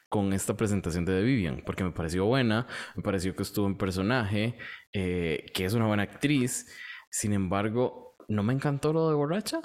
[0.09, 3.77] con esta presentación de The Vivian, porque me pareció buena, me pareció que estuvo en
[3.77, 4.57] personaje,
[4.93, 6.67] eh, que es una buena actriz.
[7.09, 9.61] Sin embargo, no me encantó lo de borracha.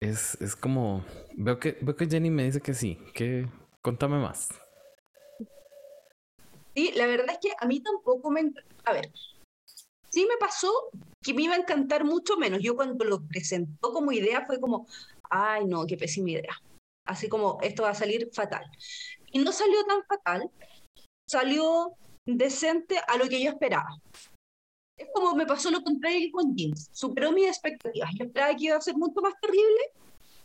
[0.00, 1.04] Es, es como.
[1.36, 2.98] Veo que, veo que Jenny me dice que sí.
[3.14, 3.48] Que.
[3.82, 4.48] Contame más.
[6.78, 8.52] Sí, la verdad es que a mí tampoco me...
[8.84, 9.10] A ver,
[10.10, 10.72] sí me pasó
[11.20, 12.60] que me iba a encantar mucho menos.
[12.62, 14.86] Yo cuando lo presentó como idea fue como,
[15.28, 16.56] ay no, qué pésima idea.
[17.04, 18.64] Así como, esto va a salir fatal.
[19.32, 20.48] Y no salió tan fatal,
[21.28, 23.88] salió decente a lo que yo esperaba.
[24.96, 26.90] Es como me pasó lo contrario con Jeans.
[26.92, 28.10] Superó mis expectativas.
[28.16, 29.80] Yo esperaba que iba a ser mucho más terrible.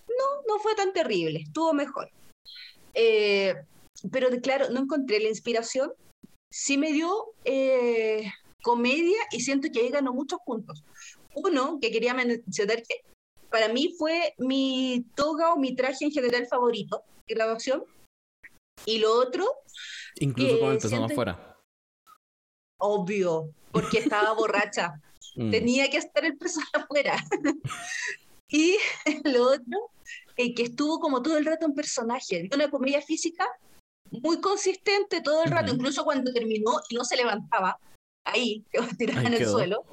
[0.07, 1.41] No, no fue tan terrible.
[1.41, 2.09] Estuvo mejor.
[2.95, 3.53] Eh,
[4.11, 5.93] pero claro, no encontré la inspiración
[6.53, 8.31] sí me dio eh,
[8.61, 10.83] comedia y siento que ahí ganó muchos puntos.
[11.33, 13.01] Uno, que quería mencionar que
[13.49, 17.83] para mí fue mi toga o mi traje en general favorito de graduación.
[18.85, 19.47] Y lo otro...
[20.19, 21.57] Incluso cuando empezamos afuera.
[22.77, 25.01] Obvio, porque estaba borracha.
[25.35, 25.49] Mm.
[25.49, 27.15] Tenía que estar el personaje afuera.
[28.47, 28.77] y
[29.23, 29.89] lo otro,
[30.37, 32.47] eh, que estuvo como todo el rato en personaje.
[32.53, 33.47] Una comedia física
[34.21, 37.79] muy consistente todo el rato, incluso cuando terminó y no se levantaba,
[38.25, 39.83] ahí quedó tirada en el suelo,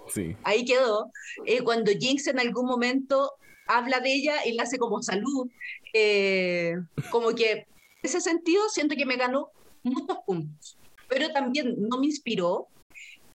[0.45, 1.11] ahí quedó.
[1.47, 3.33] Eh, cuando Jinx en algún momento
[3.67, 5.49] habla de ella y le hace como salud,
[5.95, 6.75] eh,
[7.11, 7.67] como que en
[8.03, 9.51] ese sentido siento que me ganó
[9.83, 12.69] muchos puntos, pero también no me inspiró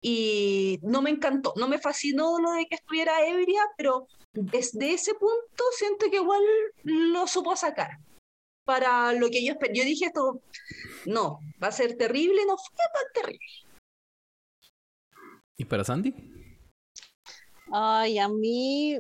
[0.01, 5.15] y no me encantó, no me fascinó lo de que estuviera ebria, pero desde ese
[5.15, 6.43] punto siento que igual
[6.83, 7.99] lo supo sacar
[8.65, 9.75] para lo que yo esperé.
[9.75, 10.41] Yo dije esto,
[11.07, 13.47] no, va a ser terrible, no fue tan terrible.
[15.57, 16.15] ¿Y para Sandy?
[17.73, 18.99] Ay, a mí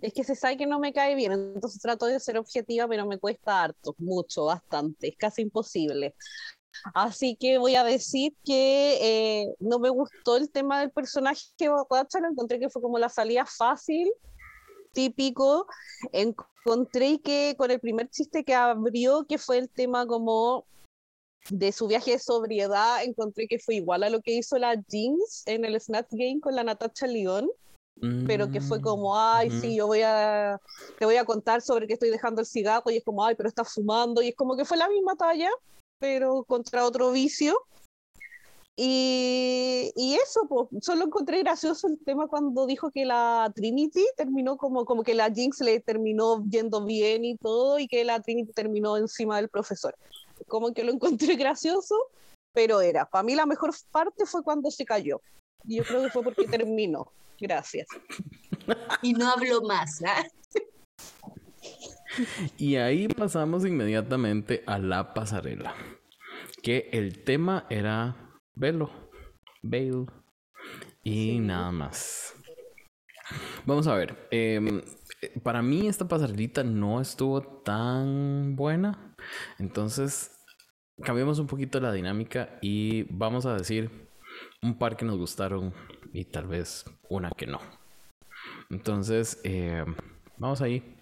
[0.00, 3.06] es que se sabe que no me cae bien, entonces trato de ser objetiva, pero
[3.06, 6.14] me cuesta harto, mucho, bastante, es casi imposible.
[6.94, 8.98] Así que voy a decir que
[9.42, 11.86] eh, no me gustó el tema del personaje que lo
[12.30, 14.10] encontré que fue como la salida fácil,
[14.92, 15.66] típico.
[16.12, 20.64] Encontré que con el primer chiste que abrió, que fue el tema como
[21.50, 25.42] de su viaje de sobriedad, encontré que fue igual a lo que hizo la Jinx
[25.46, 27.50] en el Snatch Game con la Natasha León
[28.26, 30.60] pero que fue como, ay, sí, yo voy a,
[30.98, 33.48] te voy a contar sobre que estoy dejando el cigarro, y es como, ay, pero
[33.48, 35.50] estás fumando, y es como que fue la misma talla,
[36.00, 37.56] pero contra otro vicio.
[38.76, 44.56] Y, y eso, pues, solo encontré gracioso el tema cuando dijo que la Trinity terminó
[44.56, 48.52] como, como que la Jinx le terminó yendo bien y todo, y que la Trinity
[48.52, 49.94] terminó encima del profesor.
[50.48, 51.96] Como que lo encontré gracioso,
[52.52, 53.04] pero era.
[53.04, 55.20] Para mí la mejor parte fue cuando se cayó.
[55.64, 57.12] Y yo creo que fue porque terminó.
[57.38, 57.88] Gracias.
[59.02, 60.02] Y no hablo más.
[60.06, 60.24] ¿ah?
[62.56, 65.74] Y ahí pasamos inmediatamente a la pasarela.
[66.62, 68.21] Que el tema era
[68.54, 68.90] velo,
[69.62, 70.06] veil
[71.02, 72.34] y nada más.
[73.66, 74.28] Vamos a ver.
[74.30, 74.82] Em,
[75.42, 79.14] para mí esta pasarelita no estuvo tan buena.
[79.58, 80.38] Entonces
[81.02, 84.08] cambiamos un poquito la dinámica y vamos a decir
[84.62, 85.72] un par que nos gustaron
[86.12, 87.60] y tal vez una que no.
[88.70, 89.84] Entonces, eh,
[90.38, 90.98] vamos ahí.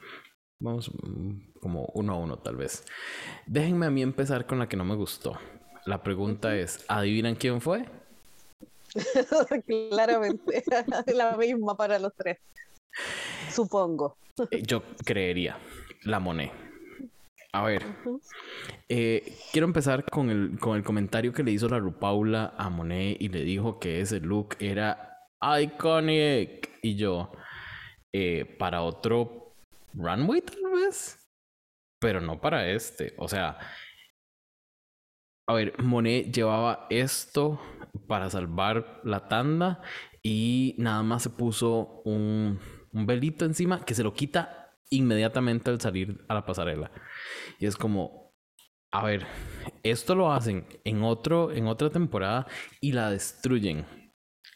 [0.61, 2.85] Vamos mm, como uno a uno tal vez.
[3.47, 5.39] Déjenme a mí empezar con la que no me gustó.
[5.87, 7.87] La pregunta es, ¿adivinan quién fue?
[9.91, 10.63] Claramente,
[11.15, 12.39] la misma para los tres.
[13.53, 14.17] Supongo.
[14.51, 15.59] Eh, yo creería,
[16.05, 16.53] la Monet.
[17.53, 17.85] A ver,
[18.89, 23.21] eh, quiero empezar con el, con el comentario que le hizo la Rupaula a Monet
[23.21, 25.27] y le dijo que ese look era
[25.61, 26.71] iconic.
[26.83, 27.33] Y yo,
[28.13, 29.53] eh, para otro
[29.95, 31.19] runway tal vez,
[31.99, 33.15] pero no para este.
[33.19, 33.59] O sea,
[35.47, 37.61] a ver, Monet llevaba esto
[38.07, 39.83] para salvar la tanda
[40.23, 42.59] y nada más se puso un,
[42.93, 46.91] un velito encima que se lo quita inmediatamente al salir a la pasarela.
[47.59, 48.35] Y es como,
[48.93, 49.27] a ver,
[49.83, 52.47] esto lo hacen en, otro, en otra temporada
[52.81, 53.87] y la destruyen.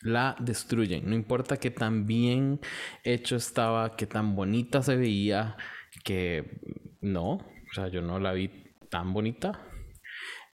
[0.02, 1.08] La destruyen.
[1.08, 2.60] No importa qué tan bien
[3.04, 5.56] hecho estaba, qué tan bonita se veía,
[6.04, 6.60] que
[7.00, 8.50] no, o sea, yo no la vi
[8.90, 9.60] tan bonita.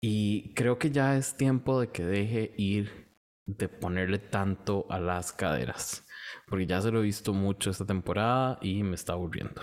[0.00, 3.10] Y creo que ya es tiempo de que deje ir
[3.46, 6.04] de ponerle tanto a las caderas
[6.50, 9.62] porque ya se lo he visto mucho esta temporada y me está aburriendo.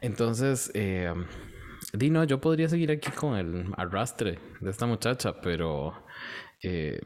[0.00, 1.14] Entonces, eh,
[1.92, 5.94] Dino, yo podría seguir aquí con el arrastre de esta muchacha, pero
[6.62, 7.00] eh,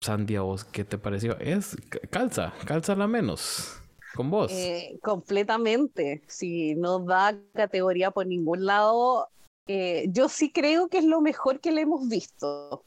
[0.00, 1.38] Sandy, ¿a vos qué te pareció?
[1.38, 1.76] Es
[2.10, 3.82] calza, calza la menos
[4.14, 4.50] con vos.
[4.52, 6.22] Eh, completamente.
[6.26, 9.28] Si no da categoría por ningún lado,
[9.66, 12.82] eh, yo sí creo que es lo mejor que le hemos visto.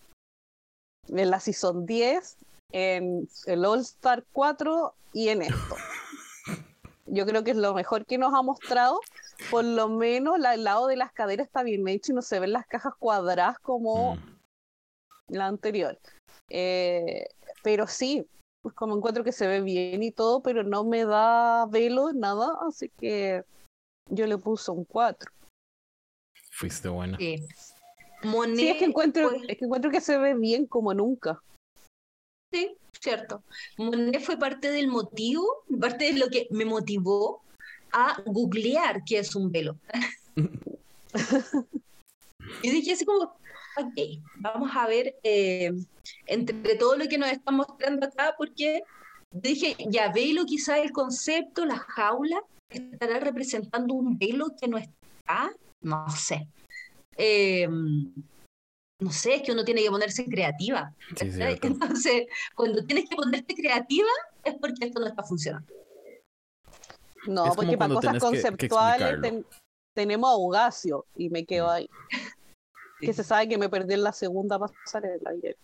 [1.08, 2.38] En la Season 10
[2.72, 5.76] en el All Star 4 y en esto.
[7.08, 9.00] Yo creo que es lo mejor que nos ha mostrado.
[9.50, 12.54] Por lo menos el lado de las caderas está bien hecho y no se ven
[12.54, 14.20] las cajas cuadradas como mm.
[15.30, 15.98] la anterior.
[16.50, 17.28] Eh,
[17.64, 18.28] pero sí,
[18.62, 22.58] pues como encuentro que se ve bien y todo, pero no me da velo, nada,
[22.68, 23.44] así que
[24.10, 25.32] yo le puse un 4.
[26.60, 27.18] Fuiste buena.
[27.18, 27.36] Sí.
[27.42, 31.42] es que, encuentro, es que encuentro que se ve bien como nunca.
[32.52, 33.44] Sí, cierto.
[33.78, 37.42] Monet fue parte del motivo, parte de lo que me motivó
[37.94, 39.78] a googlear qué es un velo.
[42.62, 43.38] y dije así como,
[43.78, 45.72] ok, vamos a ver eh,
[46.26, 48.82] entre todo lo que nos están mostrando acá, porque
[49.32, 55.54] dije, ya velo quizá el concepto, la jaula, estará representando un velo que no está,
[55.82, 56.48] no sé.
[57.18, 57.68] Eh,
[59.00, 60.94] no sé, es que uno tiene que ponerse creativa.
[61.20, 64.10] Entonces, cuando tienes que ponerte creativa
[64.44, 65.74] es porque esto no está funcionando.
[67.28, 69.46] No, porque para cosas conceptuales
[69.94, 71.90] tenemos a Ugacio y me quedo ahí.
[73.00, 75.58] Que se sabe que me perdí en la segunda pasarela ayer.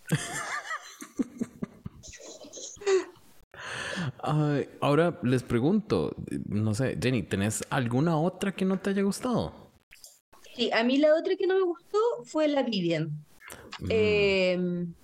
[4.80, 6.14] ahora les pregunto,
[6.46, 9.65] no sé, Jenny, ¿tenés alguna otra que no te haya gustado?
[10.56, 13.10] Sí, a mí la otra que no me gustó fue la Vivian.
[13.78, 13.88] Mm.
[13.90, 14.94] Em,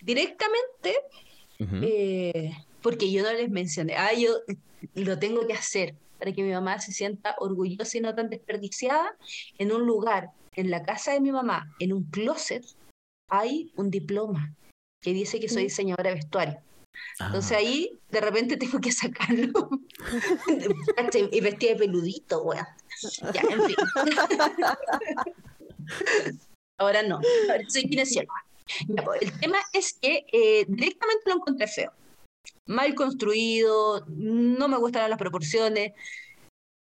[0.00, 0.94] directamente,
[1.58, 4.30] eh, porque yo no les mencioné, ah, yo
[4.94, 9.16] lo tengo que hacer para que mi mamá se sienta orgullosa y no tan desperdiciada,
[9.58, 12.64] en un lugar, en la casa de mi mamá, en un closet,
[13.28, 14.54] hay un diploma
[15.00, 15.66] que dice que soy mm.
[15.66, 16.62] diseñadora de vestuario.
[17.18, 17.56] Entonces ah.
[17.56, 19.70] ahí de repente tengo que sacarlo
[21.30, 22.66] y vestida de peludito, weón.
[23.32, 23.76] Ya, en fin.
[26.78, 27.20] Ahora no,
[27.68, 28.44] soy kinesióloga.
[29.04, 31.92] Pues, el tema es que eh, directamente lo encontré feo.
[32.66, 35.92] Mal construido, no me gustaron las proporciones.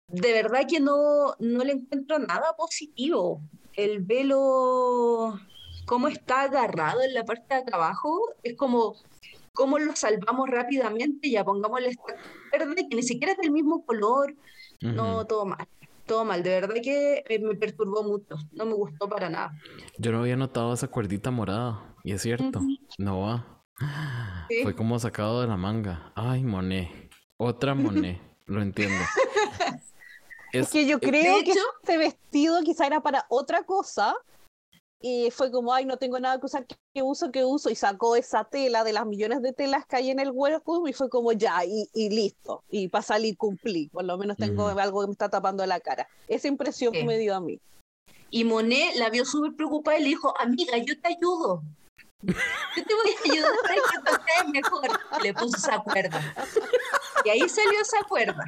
[0.09, 3.43] De verdad que no, no le encuentro nada positivo.
[3.75, 5.39] El velo,
[5.85, 8.97] cómo está agarrado en la parte de abajo, es como
[9.57, 12.15] cómo lo salvamos rápidamente, ya pongámosle esta
[12.53, 14.37] verde que ni siquiera es del mismo color.
[14.81, 15.67] No, todo mal
[16.07, 16.43] todo mal.
[16.43, 18.37] De verdad que eh, me perturbó mucho.
[18.53, 19.53] No me gustó para nada.
[19.99, 21.97] Yo no había notado esa cuerdita morada.
[22.05, 22.61] Y es cierto.
[22.97, 23.65] No va.
[24.63, 26.13] Fue como sacado de la manga.
[26.15, 26.89] Ay, Monet.
[27.37, 28.21] Otra Monet.
[28.47, 29.05] Lo entiendo.
[30.53, 34.15] es, que yo creo que este vestido quizá era para otra cosa
[35.01, 37.69] y fue como, ay, no tengo nada que usar, ¿qué uso, qué uso?
[37.71, 40.93] Y sacó esa tela de las millones de telas que hay en el cuerpo y
[40.93, 42.65] fue como, ya, y, listo.
[42.71, 46.09] Y para salir cumplí, por lo menos tengo algo que me está tapando la cara.
[46.29, 47.61] Esa impresión me dio a mí.
[48.31, 51.63] Y Monet la vio súper preocupada y le dijo, amiga, yo te ayudo.
[52.77, 53.53] Yo te voy a ayudar
[54.07, 54.89] a que mejor.
[55.23, 56.35] Le puso esa cuerda.
[57.25, 58.45] Y ahí salió esa cuerda.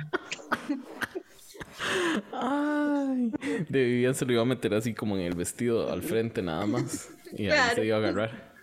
[2.33, 3.33] Ay,
[3.69, 6.67] de Vivian se lo iba a meter así como en el vestido al frente nada
[6.67, 7.11] más.
[7.33, 8.55] Y ahí se iba a agarrar.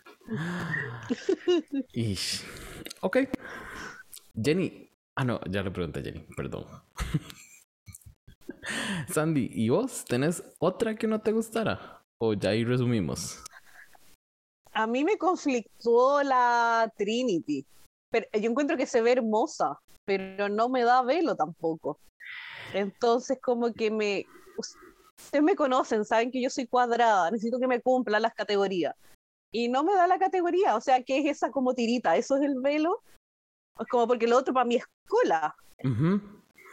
[1.93, 2.17] Y...
[3.01, 3.17] Ok.
[4.41, 4.89] Jenny.
[5.15, 6.65] Ah, no, ya le pregunté a Jenny, perdón.
[9.09, 12.03] Sandy, ¿y vos tenés otra que no te gustara?
[12.17, 13.41] ¿O ya ahí resumimos?
[14.73, 17.65] A mí me conflictó la Trinity.
[18.09, 21.99] Pero yo encuentro que se ve hermosa, pero no me da velo tampoco.
[22.75, 24.25] Entonces, como que me.
[25.17, 28.93] Ustedes me conocen, saben que yo soy cuadrada, necesito que me cumplan las categorías.
[29.51, 32.17] Y no me da la categoría, o sea, ¿qué es esa como tirita?
[32.17, 33.01] ¿Eso es el velo?
[33.79, 35.55] Es como porque lo otro para mí es cola.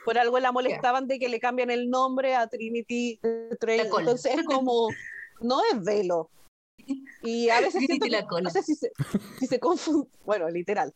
[0.05, 4.89] Por algo la molestaban de que le cambian el nombre a Trinity Entonces es como,
[5.41, 6.29] no es velo.
[7.23, 7.83] Y a veces
[8.43, 8.91] no sé si se,
[9.39, 9.61] si se
[10.25, 10.93] bueno, literal,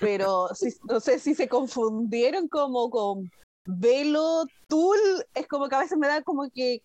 [0.00, 0.48] pero
[0.88, 3.30] no sé si se confundieron como con
[3.68, 4.98] velo, tul,
[5.34, 6.82] es como que a veces me da como que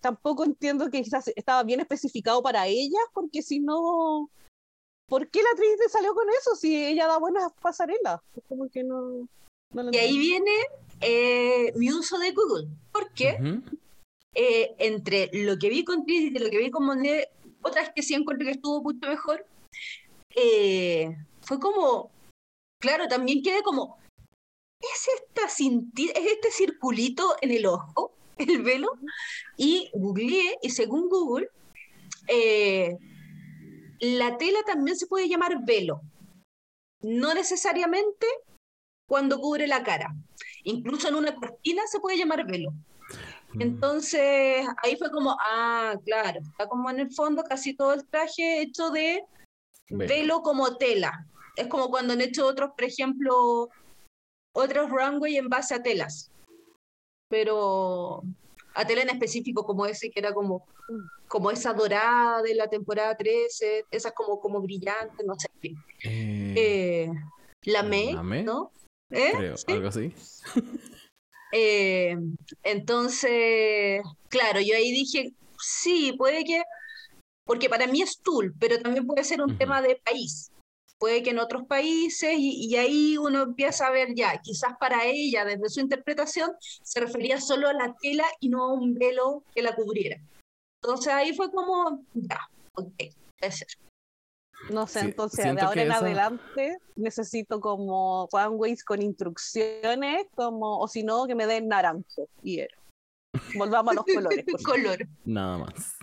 [0.00, 4.30] tampoco entiendo que quizás estaba bien especificado para ellas, porque si no,
[5.08, 8.20] ¿por qué la Trinity salió con eso si ella da buenas pasarelas?
[8.36, 9.28] Es como que no...
[9.90, 10.52] y ahí viene
[11.00, 13.60] eh, mi uso de Google, porque
[14.34, 17.28] eh, entre lo que vi con Trinity y lo que vi con Monet,
[17.62, 19.44] otras que sí encontré que estuvo mucho mejor,
[20.36, 22.12] eh, fue como,
[22.80, 23.98] claro, también quedé como,
[24.82, 28.88] es, esta es este circulito en el ojo, el velo,
[29.56, 31.48] y googleé, y según Google,
[32.28, 32.96] eh,
[34.00, 36.00] la tela también se puede llamar velo,
[37.00, 38.26] no necesariamente
[39.08, 40.14] cuando cubre la cara,
[40.64, 42.72] incluso en una cortina se puede llamar velo.
[43.52, 43.62] Mm.
[43.62, 48.62] Entonces ahí fue como, ah, claro, está como en el fondo casi todo el traje
[48.62, 49.22] hecho de
[49.90, 51.26] velo como tela.
[51.56, 53.68] Es como cuando han hecho otros, por ejemplo,
[54.52, 56.30] otros runway en base a telas,
[57.28, 58.22] pero
[58.74, 60.66] a tela en específico como ese que era como,
[61.28, 65.48] como esa dorada de la temporada 13, esas como, como brillantes, no sé.
[66.04, 67.10] Eh, eh,
[67.64, 68.70] la me, ¿no?
[69.10, 69.32] ¿Eh?
[69.36, 70.14] Creo, algo así.
[72.62, 76.62] entonces, claro, yo ahí dije, sí, puede que,
[77.44, 80.51] porque para mí es Tool, pero también puede ser un tema de país
[81.02, 85.44] puede que en otros países, y, ahí uno empieza a ver ya, quizás para ella,
[85.44, 89.62] desde su interpretación, se refería solo a la tela y no a un velo que
[89.62, 90.20] la cubriera.
[90.80, 92.38] Entonces ahí fue como, ya,
[92.74, 92.92] ok,
[93.36, 93.66] puede ser.
[94.70, 100.86] No sé, entonces de ahora en adelante necesito como Juan Ways con instrucciones, como, o
[100.86, 102.76] si no, que me den naranjo y era.
[103.56, 104.44] Volvamos a los colores.
[104.64, 105.08] Color.
[105.24, 105.96] Nada más.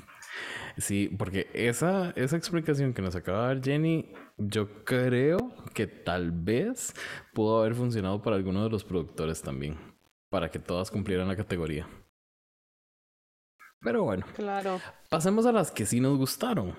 [0.77, 6.31] Sí, porque esa, esa explicación que nos acaba de dar Jenny, yo creo que tal
[6.31, 6.93] vez
[7.33, 9.77] pudo haber funcionado para alguno de los productores también,
[10.29, 11.87] para que todas cumplieran la categoría.
[13.81, 14.79] Pero bueno, claro.
[15.09, 16.75] pasemos a las que sí nos gustaron.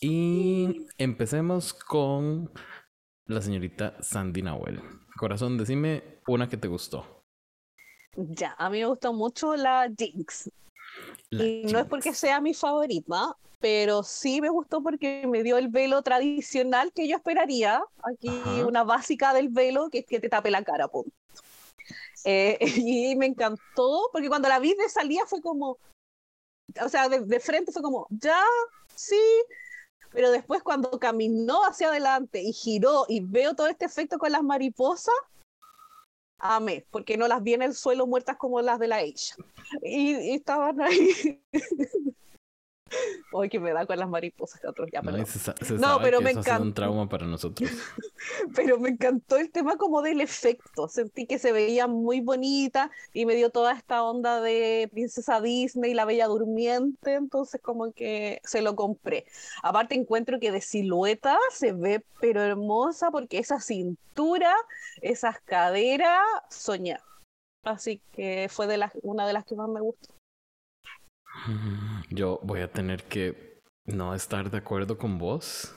[0.00, 2.50] Y empecemos con
[3.26, 4.80] la señorita Sandy Nahuel.
[5.16, 7.21] Corazón, decime una que te gustó.
[8.16, 10.50] Ya, a mí me gusta mucho la Jinx.
[11.30, 15.68] y no es porque sea mi favorita, pero sí me gustó porque me dio el
[15.68, 17.82] velo tradicional que yo esperaría.
[18.02, 18.28] Aquí
[18.66, 21.12] una básica del velo que es que te tape la cara, punto.
[22.24, 25.78] Eh, y me encantó porque cuando la vi de salida fue como,
[26.80, 28.42] o sea, de, frente fue como, ya,
[28.94, 29.20] sí,
[30.10, 34.42] pero después cuando caminó hacia adelante y giró y veo todo este efecto con las
[34.42, 35.14] mariposas,
[36.42, 39.36] amé, porque no las vi en el suelo muertas como las de la Asia.
[39.82, 41.40] Y, y estaban ahí
[43.32, 44.60] Hoy que me da con las mariposas
[44.92, 45.02] Ya,
[45.78, 46.62] no, pero me encantó.
[46.62, 47.70] un trauma para nosotros.
[48.54, 50.88] pero me encantó el tema como del efecto.
[50.88, 55.94] Sentí que se veía muy bonita y me dio toda esta onda de princesa Disney,
[55.94, 57.14] la bella durmiente.
[57.14, 59.26] Entonces, como que se lo compré.
[59.62, 64.54] Aparte, encuentro que de silueta se ve pero hermosa porque esa cintura,
[65.00, 66.20] esas caderas,
[66.50, 66.98] soñé.
[67.64, 70.14] Así que fue de las, una de las que más me gustó.
[72.10, 75.74] Yo voy a tener que no estar de acuerdo con vos.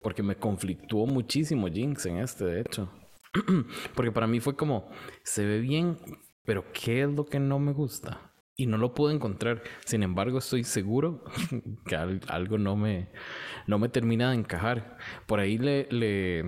[0.00, 2.90] Porque me conflictuó muchísimo Jinx en este, de hecho.
[3.94, 4.90] porque para mí fue como,
[5.22, 5.98] se ve bien,
[6.44, 8.32] pero ¿qué es lo que no me gusta?
[8.56, 9.62] Y no lo puedo encontrar.
[9.84, 11.22] Sin embargo, estoy seguro
[11.86, 13.10] que algo no me,
[13.66, 14.96] no me termina de encajar.
[15.26, 16.44] Por ahí le, le,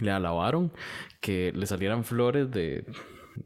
[0.00, 0.72] le alabaron
[1.20, 2.84] que le salieran flores de,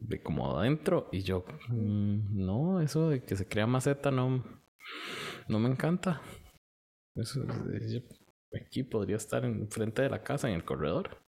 [0.01, 4.45] de como adentro y yo mm, no eso de que se crea maceta no
[5.49, 6.23] no me encanta
[7.15, 7.45] eso,
[8.55, 11.23] aquí podría estar en frente de la casa en el corredor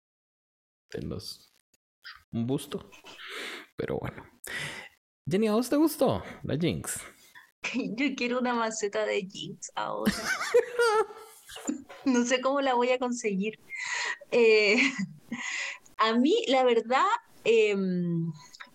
[0.93, 1.53] de los
[2.33, 2.91] un busto
[3.77, 4.25] pero bueno.
[5.29, 7.01] Jenny a vos te gustó la Jinx
[7.97, 10.13] yo quiero una maceta de Jinx ahora.
[12.05, 13.59] No sé cómo la voy a conseguir.
[14.31, 14.77] Eh,
[15.97, 17.07] a mí la verdad
[17.45, 17.75] eh,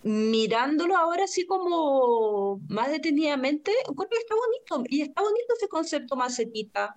[0.03, 4.89] mirándolo ahora así como más detenidamente, encuentro que está bonito.
[4.89, 6.95] Y está bonito ese concepto macetita.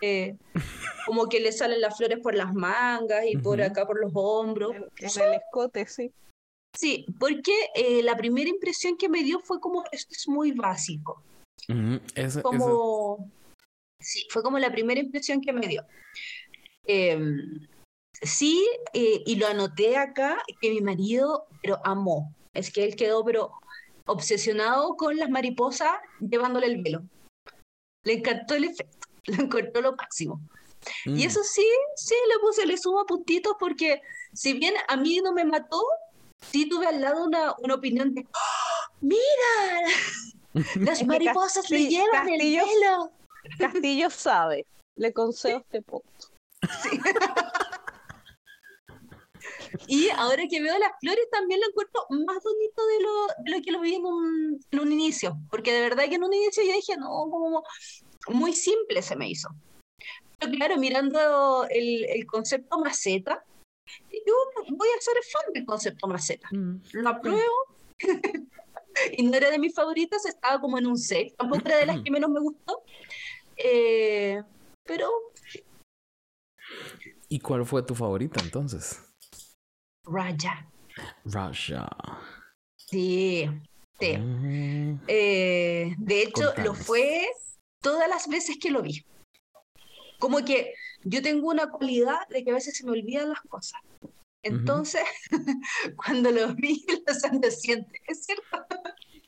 [0.00, 0.36] Eh,
[1.06, 4.74] como que le salen las flores por las mangas y por acá por los hombros.
[4.74, 6.12] En, el escote, sí.
[6.76, 11.22] Sí, porque eh, la primera impresión que me dio fue como, esto es muy básico.
[12.42, 13.30] como...
[14.00, 15.86] Sí, fue como la primera impresión que me dio.
[16.84, 17.66] Em,
[18.22, 22.34] Sí, eh, y lo anoté acá, que mi marido, pero amó.
[22.52, 23.52] Es que él quedó, pero
[24.06, 27.02] obsesionado con las mariposas llevándole el velo.
[28.04, 30.40] Le encantó el efecto, le encantó lo máximo.
[31.06, 31.26] Y mm.
[31.26, 34.02] eso sí, sí, le puse, le sumo puntitos porque
[34.34, 35.82] si bien a mí no me mató,
[36.50, 39.22] sí tuve al lado una, una opinión de, ¡Oh, mira,
[40.76, 43.10] las mariposas le llevan el velo.
[43.58, 46.08] Castillo sabe, le concedo este punto.
[46.82, 47.00] Sí.
[49.86, 53.72] Y ahora que veo las flores también lo encuentro más bonito de lo, lo que
[53.72, 56.72] lo vi en un, en un, inicio, porque de verdad que en un inicio yo
[56.72, 57.62] dije, no, como
[58.28, 59.48] muy simple se me hizo.
[60.38, 63.44] Pero claro, mirando el, el concepto maceta,
[64.10, 64.34] yo
[64.76, 66.48] voy a ser fan del concepto maceta.
[66.52, 66.76] Mm.
[66.92, 67.54] Lo apruebo.
[69.16, 71.34] y no era de mis favoritas, estaba como en un 6.
[71.36, 72.82] Tampoco era de las que menos me gustó.
[73.56, 74.42] Eh,
[74.84, 75.10] pero.
[77.28, 79.00] ¿Y cuál fue tu favorita entonces?
[80.06, 80.68] Raja.
[81.24, 81.88] Raja.
[82.76, 83.48] Sí,
[83.98, 84.16] sí.
[84.18, 85.00] Mm.
[85.08, 87.26] Eh, de hecho, lo fue
[87.80, 89.04] todas las veces que lo vi.
[90.18, 93.80] Como que yo tengo una cualidad de que a veces se me olvidan las cosas.
[94.42, 95.02] Entonces,
[95.96, 98.66] cuando lo vi, lo siente, es cierto.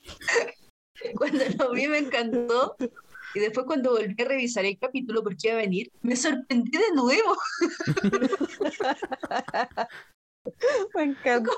[1.17, 2.77] cuando lo vi me encantó.
[3.35, 6.95] Y después cuando volví a revisar el capítulo porque iba a venir, me sorprendí de
[6.95, 7.37] nuevo.
[10.95, 11.51] Me encanta.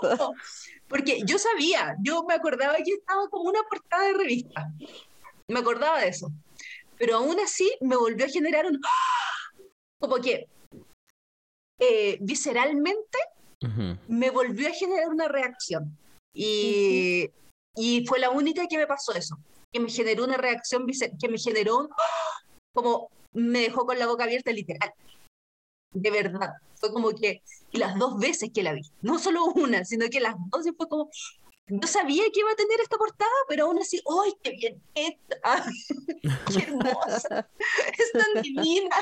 [0.89, 4.73] Porque yo sabía, yo me acordaba que estaba como una portada de revista.
[5.49, 6.31] Me acordaba de eso.
[6.99, 8.81] Pero aún así me volvió a generar un...
[8.85, 9.63] ¡ah!
[10.01, 10.49] Como que
[11.81, 13.19] eh, visceralmente
[14.09, 15.97] me volvió a generar una reacción.
[16.33, 17.31] Y,
[17.75, 19.37] y fue la única que me pasó eso.
[19.71, 20.87] Que me generó una reacción,
[21.21, 21.89] que me generó un...
[21.91, 22.43] ¡ah!
[22.75, 24.93] Como me dejó con la boca abierta literal
[25.93, 26.55] de verdad.
[26.77, 27.43] Fue como que
[27.73, 30.89] las dos veces que la vi, no solo una, sino que las dos y fue
[30.89, 31.11] como,
[31.69, 35.65] no sabía que iba a tener esta portada, pero aún así, ¡ay, qué bien esta!
[36.53, 37.49] ¡Qué hermosa!
[37.99, 38.97] ¡Es tan divina!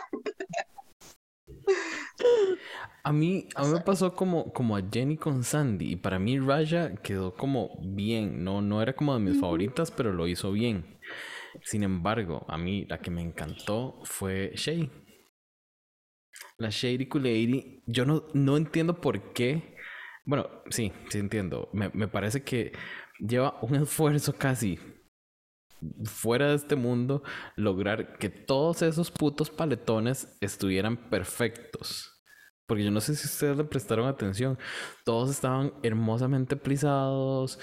[3.02, 5.92] A mí, a mí me pasó como, como a Jenny con Sandy.
[5.92, 8.42] Y para mí Raya quedó como bien.
[8.42, 10.98] No, no era como de mis favoritas, pero lo hizo bien.
[11.62, 14.90] Sin embargo, a mí la que me encantó fue Shay.
[16.58, 19.76] La Shady Lady, yo no, no entiendo por qué
[20.24, 21.68] Bueno, sí, sí entiendo.
[21.72, 22.72] Me, me parece que
[23.18, 24.78] lleva un esfuerzo casi
[26.04, 27.22] fuera de este mundo
[27.56, 32.12] lograr que todos esos putos paletones estuvieran perfectos.
[32.66, 34.58] Porque yo no sé si ustedes le prestaron atención.
[35.04, 37.60] Todos estaban hermosamente plisados.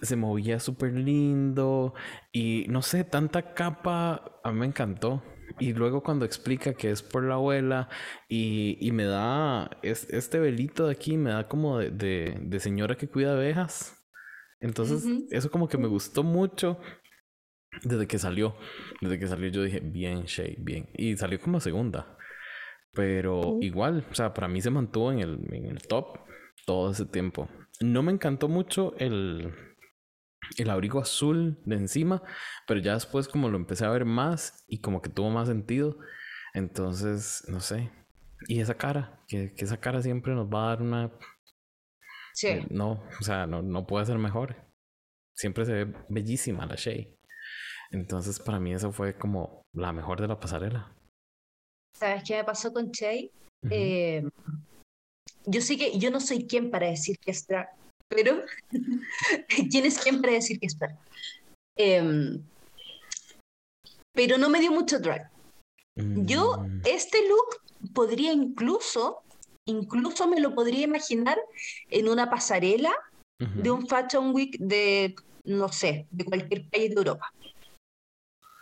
[0.00, 1.94] Se movía súper lindo.
[2.32, 4.40] Y no sé, tanta capa.
[4.42, 5.22] A mí me encantó.
[5.58, 7.88] Y luego cuando explica que es por la abuela.
[8.28, 9.70] Y, y me da.
[9.82, 13.96] este velito de aquí me da como de, de, señora que cuida abejas.
[14.60, 16.78] Entonces, eso como que me gustó mucho.
[17.82, 18.56] Desde que salió,
[19.02, 20.88] desde que salió yo dije, bien, Shay, bien.
[20.94, 22.16] Y salió como segunda.
[22.92, 26.18] Pero igual, o sea, para mí se mantuvo en el, en el top
[26.64, 27.48] todo ese tiempo.
[27.80, 29.52] No me encantó mucho el,
[30.56, 32.22] el abrigo azul de encima,
[32.66, 35.98] pero ya después como lo empecé a ver más y como que tuvo más sentido.
[36.54, 37.90] Entonces, no sé.
[38.48, 41.12] Y esa cara, que, que esa cara siempre nos va a dar una...
[42.34, 42.48] Sí.
[42.48, 44.56] Eh, no, o sea, no, no puede ser mejor.
[45.34, 47.16] Siempre se ve bellísima la Shay.
[47.90, 50.92] Entonces, para mí eso fue como la mejor de la pasarela.
[51.94, 53.30] ¿Sabes qué me pasó con Che?
[53.70, 54.22] Eh,
[55.46, 57.68] yo sé que yo no soy quien para decir que es drag,
[58.08, 58.42] pero
[59.70, 60.98] ¿quién es quien para decir que es drag?
[61.76, 62.42] Em,
[64.12, 65.30] pero no me dio mucho drag.
[65.96, 66.82] Yo, mm.
[66.84, 69.22] este look podría incluso,
[69.66, 71.38] incluso me lo podría imaginar
[71.90, 72.92] en una pasarela
[73.38, 75.14] de un Fashion Week de,
[75.44, 77.30] no sé, de cualquier país de Europa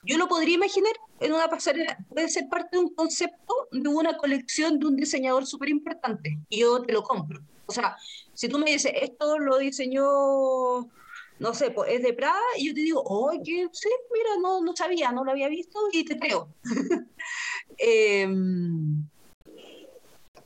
[0.05, 4.17] yo lo podría imaginar en una pasarela, puede ser parte de un concepto de una
[4.17, 7.41] colección de un diseñador súper importante, y yo te lo compro.
[7.67, 7.97] O sea,
[8.35, 10.03] si tú me dices, esto lo diseñó,
[11.39, 14.77] no sé, pues es de Prada, y yo te digo, oye, sí, mira, no, no
[14.77, 16.49] sabía, no lo había visto, y te creo.
[17.77, 19.09] Em,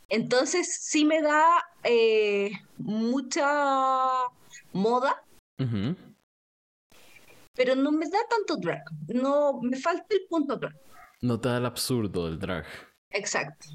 [0.08, 4.24] entonces, sí me da eh, mucha
[4.72, 5.22] moda
[7.58, 8.84] pero no me da tanto drag.
[9.08, 10.76] No, me falta el punto drag.
[11.20, 12.64] No te da el absurdo del drag.
[13.10, 13.66] Exacto.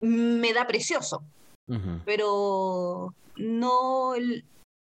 [0.00, 1.24] Me da precioso,
[2.04, 4.44] pero no el,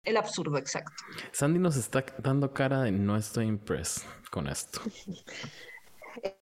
[0.04, 1.04] el absurdo exacto.
[1.32, 4.82] Sandy nos está dando cara de no estoy impressed con esto.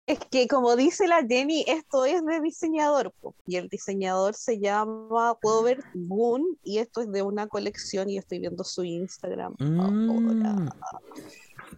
[0.05, 3.13] Es que como dice la Jenny, esto es de diseñador
[3.45, 8.39] y el diseñador se llama Robert Boone y esto es de una colección y estoy
[8.39, 10.69] viendo su Instagram mm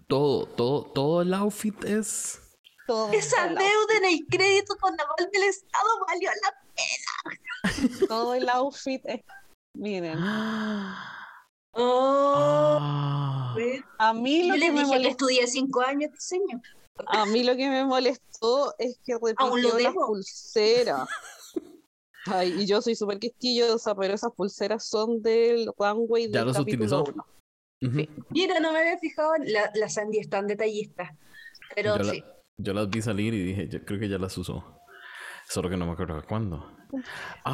[0.08, 2.40] todo, todo, todo el outfit es.
[3.14, 8.08] Esa deuda en el crédito con aval del Estado valió la pena.
[8.08, 9.22] todo el outfit es.
[9.74, 10.18] Miren.
[11.74, 13.56] Oh, ah.
[13.98, 16.62] A mí lo que me molestó, que estudié cinco años diseño.
[17.08, 21.10] A mí lo que me molestó es que repitió las pulseras.
[22.26, 26.60] Ay, y yo soy súper quisquillosa, pero esas pulseras son del runway del ya los
[26.60, 27.04] utilizó.
[28.30, 31.18] Mira, no me había fijado, la, la Sandy es tan detallista.
[31.76, 32.24] Pero yo sí.
[32.58, 34.81] yo las vi salir y dije, yo creo que ya las usó.
[35.52, 36.66] Solo que no me acuerdo cuándo.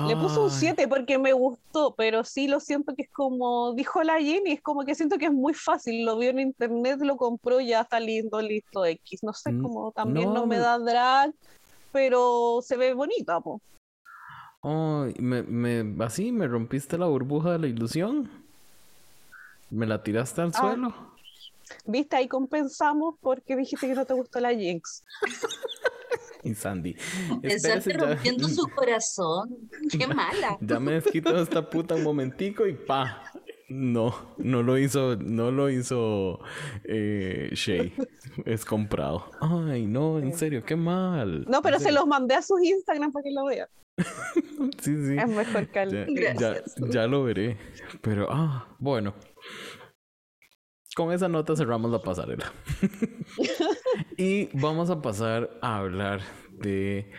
[0.07, 4.03] Le puso un 7 porque me gustó, pero sí lo siento que es como, dijo
[4.03, 6.05] la Jenny, es como que siento que es muy fácil.
[6.05, 9.23] Lo vio en internet, lo compró, ya está lindo, listo, X.
[9.23, 11.33] No sé, como también no, me da drag,
[11.91, 13.61] pero se ve bonita, po.
[14.61, 18.29] Oh, me, me, así me rompiste la burbuja de la ilusión.
[19.71, 20.59] ¿Me la tiraste al ah.
[20.59, 20.93] suelo?
[21.85, 25.03] Viste, ahí compensamos porque dijiste que no te gustó la Jinx.
[26.47, 26.95] y Sandy.
[27.43, 29.57] Estás rompiendo su corazón.
[29.91, 30.57] Qué mala.
[30.61, 33.23] ya me desquito esta puta un momentico y pa.
[33.69, 36.39] No, no lo hizo, no lo hizo
[36.85, 37.93] eh, Shay.
[38.45, 39.29] Es comprado.
[39.41, 41.43] Ay, no, en serio, qué mal.
[41.49, 43.67] No, pero se los mandé a sus Instagram para que lo vean.
[44.79, 45.17] sí, sí.
[45.17, 47.57] Es mejor que ya, ya, lo veré.
[48.01, 49.15] Pero, ah, bueno.
[50.97, 52.51] Con esa nota cerramos la pasarela.
[54.17, 57.11] y vamos a pasar a hablar de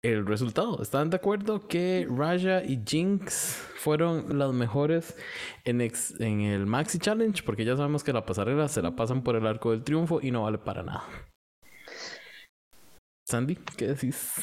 [0.00, 0.80] el resultado.
[0.80, 5.16] ¿Están de acuerdo que Raja y Jinx fueron las mejores
[5.64, 7.42] en, en el Maxi Challenge?
[7.42, 10.30] Porque ya sabemos que la pasarela se la pasan por el arco del triunfo y
[10.30, 11.02] no vale para nada.
[13.26, 14.34] Sandy, ¿qué decís?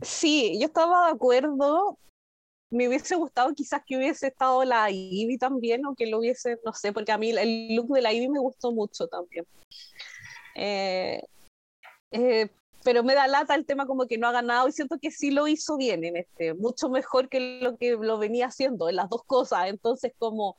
[0.00, 1.98] Sí, yo estaba de acuerdo
[2.70, 6.72] me hubiese gustado quizás que hubiese estado la Ivy también, o que lo hubiese, no
[6.72, 9.46] sé, porque a mí el look de la Ivy me gustó mucho también.
[10.54, 11.22] Eh,
[12.10, 12.48] eh,
[12.84, 15.30] pero me da lata el tema como que no ha ganado y siento que sí
[15.30, 19.08] lo hizo bien en este, mucho mejor que lo que lo venía haciendo en las
[19.08, 19.68] dos cosas.
[19.68, 20.56] Entonces, como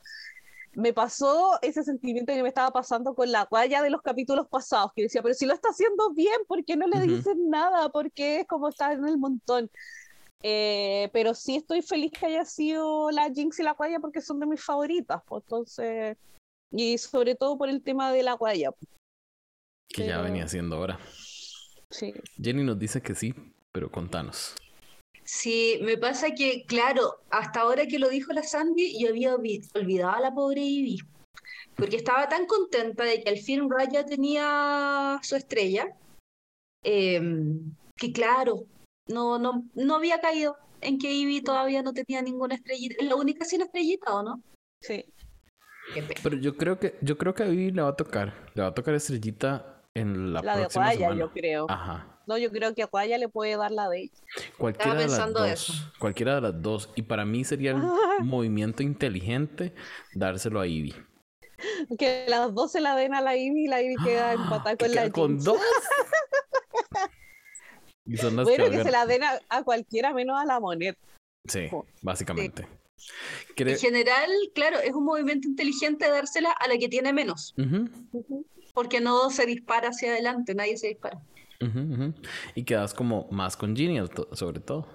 [0.74, 4.92] me pasó ese sentimiento que me estaba pasando con la guaya de los capítulos pasados,
[4.94, 7.88] que decía, pero si lo está haciendo bien, ¿por qué no le dicen nada?
[7.88, 9.70] Porque es como estar en el montón.
[10.42, 14.40] Eh, pero sí estoy feliz que haya sido la Jinx y la Guaya porque son
[14.40, 15.22] de mis favoritas.
[15.26, 16.16] Pues, entonces,
[16.70, 18.72] y sobre todo por el tema de la Guaya.
[18.72, 18.88] Pues.
[19.88, 20.98] Que ya venía siendo ahora.
[21.90, 22.14] Sí.
[22.40, 23.34] Jenny nos dice que sí,
[23.72, 24.54] pero contanos.
[25.24, 30.16] Sí, me pasa que, claro, hasta ahora que lo dijo la Sandy, yo había olvidado
[30.16, 30.98] a la pobre Ivy.
[31.76, 35.96] Porque estaba tan contenta de que al fin Raya tenía su estrella,
[36.82, 38.64] em, que claro,
[39.10, 42.96] no, no, no había caído en que Ivy todavía no tenía ninguna estrellita.
[42.98, 44.42] Es la única sin estrellita, ¿o no?
[44.80, 45.04] Sí.
[46.22, 48.32] Pero yo creo que, yo creo que a Ivy le va a tocar.
[48.54, 51.16] Le va a tocar estrellita en la, la próxima de semana.
[51.16, 51.66] yo creo.
[51.68, 52.20] Ajá.
[52.26, 54.12] No, yo creo que a Guaya le puede dar la de ella.
[54.56, 55.48] Cualquiera de las dos.
[55.48, 55.72] eso.
[55.98, 56.90] Cualquiera de las dos.
[56.94, 57.78] Y para mí sería el
[58.24, 59.74] movimiento inteligente
[60.14, 60.94] dárselo a Ivy.
[61.98, 64.94] Que las dos se la den a la Ivy y la Ivy queda empatada con
[64.94, 65.60] la con dos.
[68.12, 70.60] y son las Bueno, que, que se la den a, a cualquiera menos a la
[70.60, 70.94] moneda.
[71.46, 71.68] Sí,
[72.02, 72.66] básicamente.
[73.56, 77.54] En general, claro, es un movimiento inteligente dársela a la que tiene menos,
[78.74, 81.20] porque no se dispara hacia adelante, nadie se dispara.
[82.54, 84.86] Y quedas como más congenial, to- sobre todo.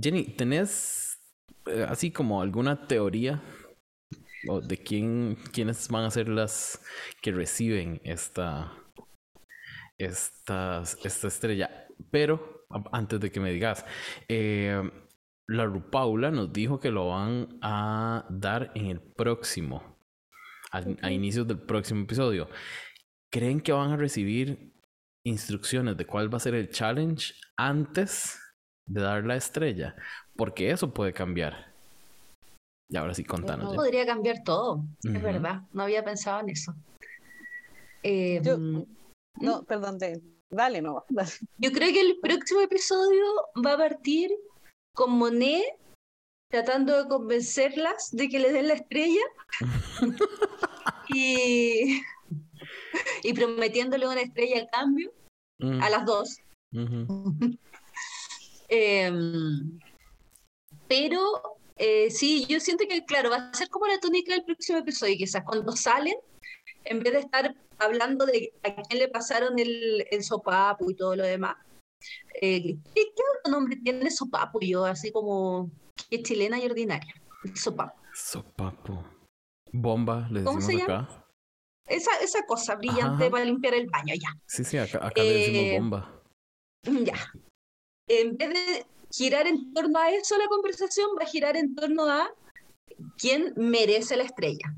[0.00, 1.18] Jenny, ¿tenés
[1.66, 3.42] eh, así como alguna teoría
[4.48, 6.80] o de quién, quiénes van a ser las
[7.20, 8.72] que reciben esta,
[9.98, 11.86] esta, esta estrella?
[12.10, 13.84] Pero a- antes de que me digas,
[14.28, 14.80] eh,
[15.48, 19.98] la Rupaula nos dijo que lo van a dar en el próximo,
[20.70, 22.48] al- a inicios del próximo episodio.
[23.30, 24.72] ¿Creen que van a recibir
[25.24, 28.40] instrucciones de cuál va a ser el challenge antes
[28.86, 29.94] de dar la estrella?
[30.36, 31.72] Porque eso puede cambiar.
[32.90, 33.66] Y ahora sí, contanos.
[33.66, 33.76] Jenny.
[33.76, 34.74] Podría cambiar todo,
[35.04, 35.16] Ujú.
[35.16, 36.74] es verdad, no había pensado en eso.
[38.02, 38.84] Eh, Yo- mm,
[39.40, 41.04] No, perdón, te- dale, no.
[41.08, 41.30] dale.
[41.58, 43.24] Yo creo que el próximo episodio
[43.64, 44.30] va a partir
[44.94, 45.64] con Monet
[46.50, 49.22] tratando de convencerlas de que le den la estrella
[51.08, 52.02] y,
[53.22, 55.12] y prometiéndole una estrella a cambio
[55.62, 56.38] Mm, a las dos.
[58.68, 59.78] Em,
[60.88, 61.20] pero
[61.76, 65.14] eh, sí, yo siento que, claro, va a ser como la tónica del próximo episodio,
[65.18, 66.14] quizás cuando salen,
[66.84, 71.16] en vez de estar hablando de a quién le pasaron el, el sopapo y todo
[71.16, 71.56] lo demás.
[72.40, 72.62] eh,
[72.94, 74.58] ¿qué, qué otro nombre tiene sopapo?
[74.60, 75.70] Yo, así como
[76.10, 77.14] que chilena y ordinaria.
[77.54, 78.00] Sopapo.
[78.14, 79.04] Sopapo.
[79.72, 81.24] Bomba, le ¿Cómo decimos se acá.
[81.86, 83.30] Esa, esa cosa brillante Ajá.
[83.30, 84.28] para limpiar el baño, ya.
[84.46, 86.22] Sí, sí, acá, acá le decimos Eh, bomba.
[87.04, 87.14] Ya.
[88.08, 92.04] En vez de girar en torno a eso la conversación, va a girar en torno
[92.08, 92.30] a
[93.18, 94.74] quién merece la estrella.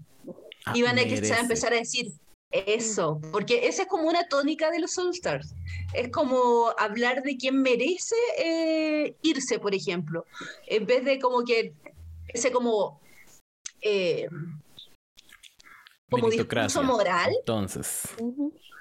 [0.66, 1.35] Ah, Y van a, que- se va merece.
[1.35, 2.12] a empezar a decir
[2.51, 5.55] eso, porque esa es como una tónica de los All Stars.
[5.93, 10.24] Es como hablar de quién merece eh, irse, por ejemplo,
[10.66, 11.74] en vez de como que
[12.28, 13.01] ese como
[13.82, 14.28] eh,
[16.11, 18.03] como discurso moral, Entonces,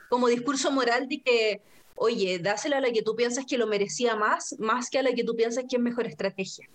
[0.10, 1.61] como discurso moral de que,
[1.95, 5.14] oye, dásela a la que tú piensas que lo merecía más, más que a la
[5.14, 6.68] que tú piensas que es mejor estrategia.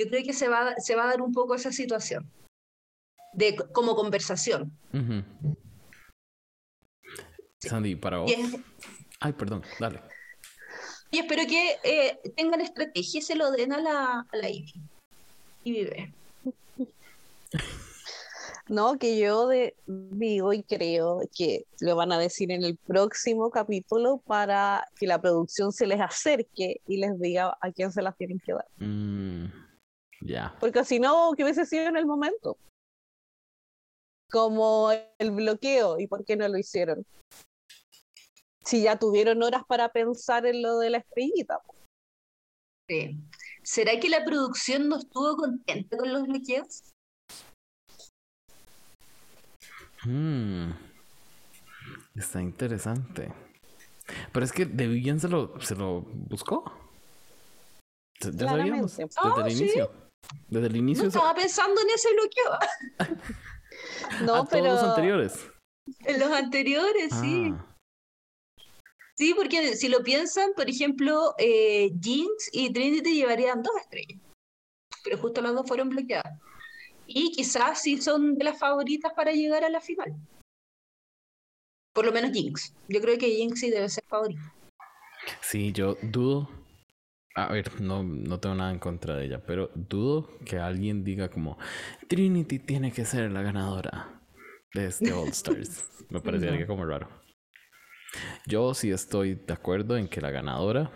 [0.00, 2.30] Yo creo que se va, se va a dar un poco esa situación,
[3.34, 4.76] de, como conversación.
[7.60, 8.30] Sandy, para vos.
[8.30, 8.56] Es-
[9.20, 10.00] Ay, perdón, dale.
[11.10, 14.72] y espero que eh, tengan estrategia y se lo den a la, a la Ivy.
[15.64, 16.12] Y vive.
[18.66, 23.50] No, que yo de- digo y creo que lo van a decir en el próximo
[23.50, 28.16] capítulo para que la producción se les acerque y les diga a quién se las
[28.16, 28.64] tienen que dar.
[28.78, 29.48] Mm,
[30.22, 30.56] ya.
[30.60, 32.56] Porque si no, que hubiese sido en el momento.
[34.30, 37.04] Como el bloqueo, ¿y por qué no lo hicieron?
[38.64, 41.60] Si ya tuvieron horas para pensar en lo de la estrellita.
[42.88, 43.18] Sí.
[43.62, 46.94] ¿Será que la producción no estuvo contenta con los bloqueos?
[50.04, 50.70] Mm.
[52.14, 53.32] Está interesante.
[54.32, 56.72] Pero es que de Vivian se lo, se lo buscó.
[58.20, 58.96] Ya sabíamos.
[58.96, 59.62] Desde el sí.
[59.64, 59.92] inicio.
[60.48, 61.04] Desde el inicio.
[61.04, 62.58] No se- estaba pensando en ese bloqueo.
[64.22, 65.46] No, pero todos los anteriores.
[66.06, 67.52] En los anteriores, sí.
[67.52, 67.74] Ah,
[69.16, 74.20] Sí, porque si lo piensan, por ejemplo, eh, Jinx y Trinity llevarían dos estrellas,
[75.04, 76.36] pero justo las dos fueron bloqueadas.
[77.06, 80.16] Y quizás sí son de las favoritas para llegar a la final.
[81.92, 82.74] Por lo menos Jinx.
[82.88, 84.52] Yo creo que Jinx sí debe ser favorita.
[85.40, 86.48] Sí, yo dudo.
[87.36, 91.28] A ver, no, no tengo nada en contra de ella, pero dudo que alguien diga
[91.28, 91.58] como
[92.08, 94.20] Trinity tiene que ser la ganadora
[94.72, 96.04] de este All Stars.
[96.10, 96.66] Me parecería No.
[96.66, 97.08] como raro.
[98.46, 100.92] Yo sí estoy de acuerdo en que la ganadora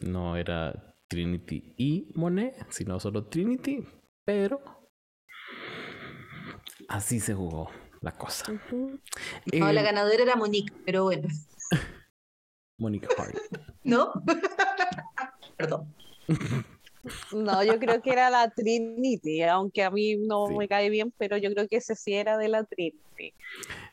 [0.00, 3.84] no era Trinity y Monet, sino solo Trinity,
[4.24, 4.60] pero
[6.88, 8.52] así se jugó la cosa.
[8.52, 11.28] No, la eh, ganadora era Monique, pero bueno.
[12.78, 13.36] Monique Hart.
[13.82, 14.12] ¿No?
[15.62, 15.94] Perdón.
[17.32, 21.36] No, yo creo que era la Trinity, aunque a mí no me cae bien, pero
[21.36, 23.34] yo creo que ese sí era de la Trinity.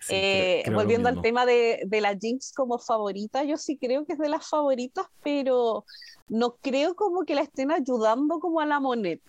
[0.09, 4.19] Eh, volviendo al tema de, de, la Jinx como favorita, yo sí creo que es
[4.19, 5.85] de las favoritas, pero
[6.27, 9.21] no creo como que la estén ayudando como a la Monet.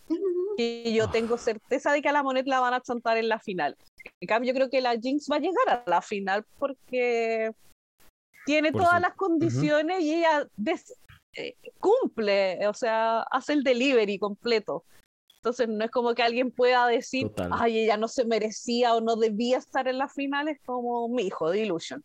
[0.59, 1.11] Y yo ah.
[1.11, 3.77] tengo certeza de que a la Monet la van a chantar en la final.
[4.21, 7.53] En cambio, yo creo que la Jinx va a llegar a la final porque
[8.45, 10.47] tiene todas las condiciones y ella
[11.35, 14.85] eh, cumple, o sea, hace el delivery completo.
[15.37, 19.17] Entonces no es como que alguien pueda decir, ay, ella no se merecía o no
[19.17, 22.05] debía estar en las finales como mi hijo de Illusion.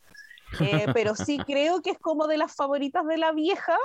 [0.61, 3.77] Eh, pero sí creo que es como de las favoritas de la vieja,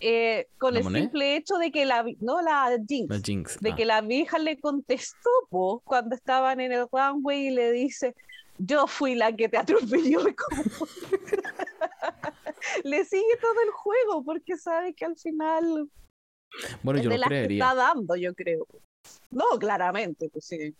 [0.00, 3.76] eh, con el simple hecho de que la, no la Jinx, de ah.
[3.76, 5.30] que la vieja le contestó
[5.84, 8.14] cuando estaban en el runway y le dice,
[8.58, 10.20] yo fui la que te atropelló.
[12.82, 15.88] le sigue todo el juego porque sabe que al final
[16.82, 18.66] bueno, yo de lo que está dando, yo creo.
[19.30, 20.74] No, claramente, pues sí.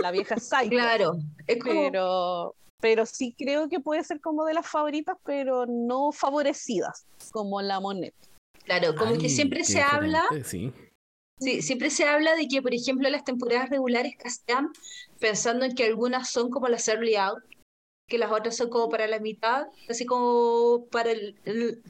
[0.00, 5.16] La vieja es Claro, pero, pero sí creo que puede ser como de las favoritas,
[5.24, 8.14] pero no favorecidas, como la moneda.
[8.64, 10.24] Claro, como que siempre se habla.
[10.44, 10.72] Sí.
[11.40, 14.72] Sí, siempre se habla de que, por ejemplo, las temporadas regulares castean
[15.20, 17.38] pensando en que algunas son como las early out,
[18.08, 21.82] que las otras son como para la mitad, así como para el,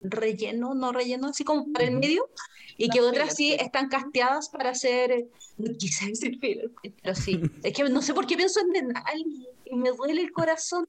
[0.00, 2.28] relleno, no relleno, así como para el medio,
[2.76, 5.26] y que otras sí están casteadas para hacer,
[5.56, 9.76] no quise decir pero sí, es que no sé por qué pienso en Denali y
[9.76, 10.88] me duele el corazón.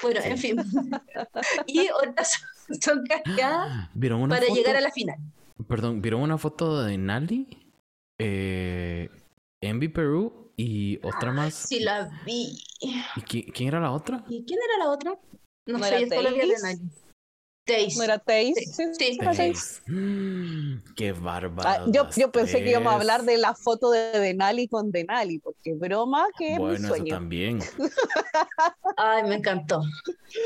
[0.00, 0.56] Bueno, en fin.
[1.66, 2.40] y otras
[2.80, 3.90] son casteadas
[4.28, 5.18] para llegar a la final.
[5.68, 7.72] Perdón, ¿vieron una foto de Nali?
[8.18, 9.10] Eh,
[9.60, 11.54] Envy Perú y otra más.
[11.54, 12.62] Sí, la vi.
[12.80, 14.24] ¿Y quién, era la otra?
[14.28, 15.18] ¿Y quién era la otra?
[15.66, 16.90] No, sé, yo solo vi de Nali.
[17.96, 18.54] ¿No era Taze?
[18.54, 19.82] Sí, sí.
[20.96, 21.68] Qué bárbaro.
[21.68, 25.40] Ah, yo, yo pensé que íbamos a hablar de la foto de Denali con Denali,
[25.40, 27.06] porque broma que bueno, es mi sueño.
[27.06, 27.58] Eso también.
[28.96, 29.82] Ay, me encantó.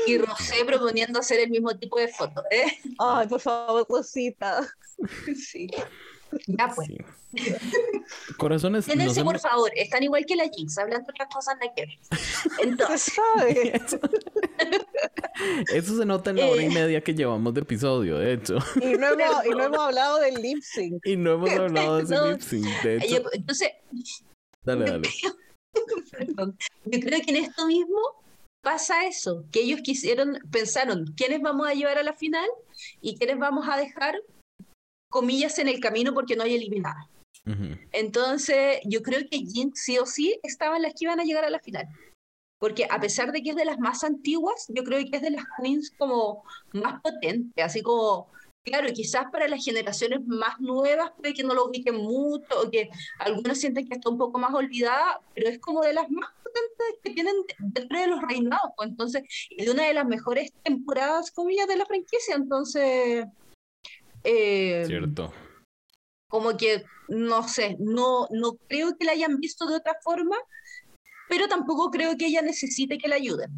[0.07, 2.65] Y Rosé proponiendo hacer el mismo tipo de foto, ¿eh?
[2.97, 4.67] Ay, por favor, Rosita.
[5.35, 5.67] Sí.
[6.47, 6.89] Ya pues.
[8.37, 8.85] Corazones.
[8.85, 11.99] Quédense, por favor, están igual que la Jinx, hablando de otras cosas de que
[12.63, 13.13] Entonces.
[15.73, 16.69] Eso se nota en la hora y eh.
[16.69, 18.57] media que llevamos de episodio, de hecho.
[18.75, 21.05] Y no hemos, y no hemos hablado del lip sync.
[21.05, 23.23] Y no hemos hablado de ese lip sync, de hecho.
[23.33, 23.71] Entonces.
[24.63, 25.09] Dale, dale.
[26.11, 26.57] Perdón.
[26.85, 27.97] Yo creo que en esto mismo
[28.61, 32.47] pasa eso, que ellos quisieron, pensaron, ¿quiénes vamos a llevar a la final
[33.01, 34.15] y quiénes vamos a dejar
[35.11, 37.07] comillas en el camino porque no hay eliminada.
[37.91, 41.49] Entonces, yo creo que Jinx sí o sí estaban las que iban a llegar a
[41.49, 41.87] la final.
[42.59, 45.31] Porque a pesar de que es de las más antiguas, yo creo que es de
[45.31, 46.43] las queens como
[46.73, 48.27] más potentes, así como,
[48.63, 52.89] claro, quizás para las generaciones más nuevas puede que no lo ubiquen mucho, o que
[53.17, 57.01] algunos sienten que está un poco más olvidada, pero es como de las más potentes
[57.03, 61.31] que tienen dentro de los reinados, pues, entonces, y de una de las mejores temporadas,
[61.31, 63.25] comillas, de la franquicia, entonces
[64.23, 65.33] eh, Cierto.
[66.27, 70.37] Como que, no sé, no, no creo que la hayan visto de otra forma,
[71.29, 73.49] pero tampoco creo que ella necesite que la ayuden,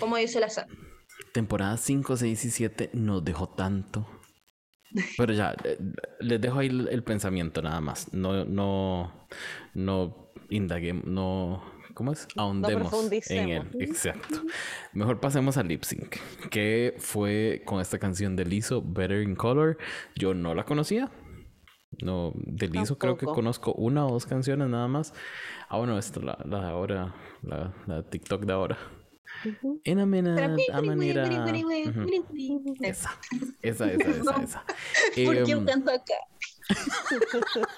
[0.00, 0.68] como dice la Sam.
[1.32, 4.06] Temporada 5, 6 y 7 nos dejó tanto.
[5.16, 5.78] Pero ya, eh,
[6.20, 8.12] les dejo ahí el, pensamiento nada más.
[8.12, 9.28] No, no,
[9.74, 12.28] no indaguemos, no ¿Cómo es?
[12.36, 12.92] Ahondemos
[13.28, 13.68] en él.
[13.80, 14.44] Exacto.
[14.92, 16.18] Mejor pasemos al lip sync,
[16.48, 19.76] que fue con esta canción de Lizzo, Better in Color.
[20.14, 21.10] Yo no la conocía.
[22.00, 25.12] No, de Lizzo creo que conozco una o dos canciones nada más.
[25.68, 28.78] Ah, bueno, esta la, la de ahora, la, la TikTok de ahora.
[29.82, 30.54] En manera.
[32.80, 33.10] Esa,
[33.60, 34.42] esa, esa, esa.
[34.44, 34.64] esa.
[35.24, 36.14] ¿Por qué um, canto acá?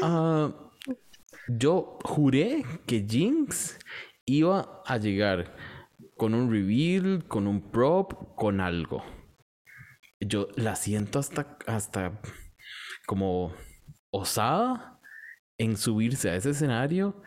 [0.00, 0.52] Ah
[1.48, 3.78] yo juré que Jinx
[4.24, 5.56] iba a llegar
[6.16, 9.04] con un reveal, con un prop, con algo.
[10.20, 12.20] Yo la siento hasta, hasta
[13.06, 13.54] como
[14.10, 15.00] osada
[15.58, 17.22] en subirse a ese escenario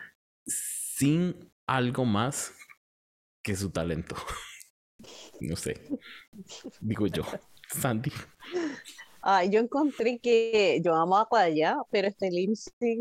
[0.46, 2.54] sin algo más
[3.42, 4.16] que su talento.
[5.40, 5.74] no sé.
[6.80, 7.24] Digo yo.
[7.68, 8.12] Sandy.
[9.28, 12.52] Ah, yo encontré que yo amo a Quadaya, pero este lip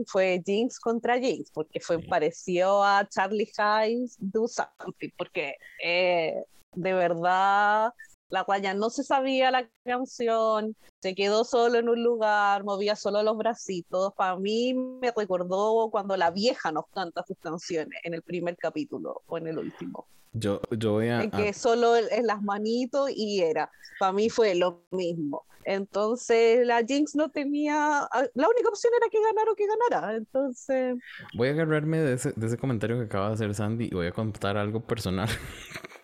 [0.08, 5.54] fue Jinx contra Jinx, porque fue parecido a Charlie Hayes Do Something, porque
[5.84, 6.34] eh,
[6.74, 7.92] de verdad
[8.30, 13.22] La Raya no se sabía la canción, se quedó solo en un lugar, movía solo
[13.22, 14.14] los bracitos.
[14.16, 19.22] Para mí me recordó cuando la vieja nos canta sus canciones en el primer capítulo
[19.28, 20.08] o en el último.
[20.34, 21.30] Yo, yo voy a...
[21.30, 23.70] que solo en las manitos y era.
[24.00, 25.46] Para mí fue lo mismo.
[25.64, 30.16] Entonces la Jinx no tenía, ah, la única opción era que ganara o que ganara.
[30.16, 30.96] Entonces...
[31.36, 34.08] Voy a agarrarme de ese, de ese comentario que acaba de hacer Sandy y voy
[34.08, 35.30] a contar algo personal.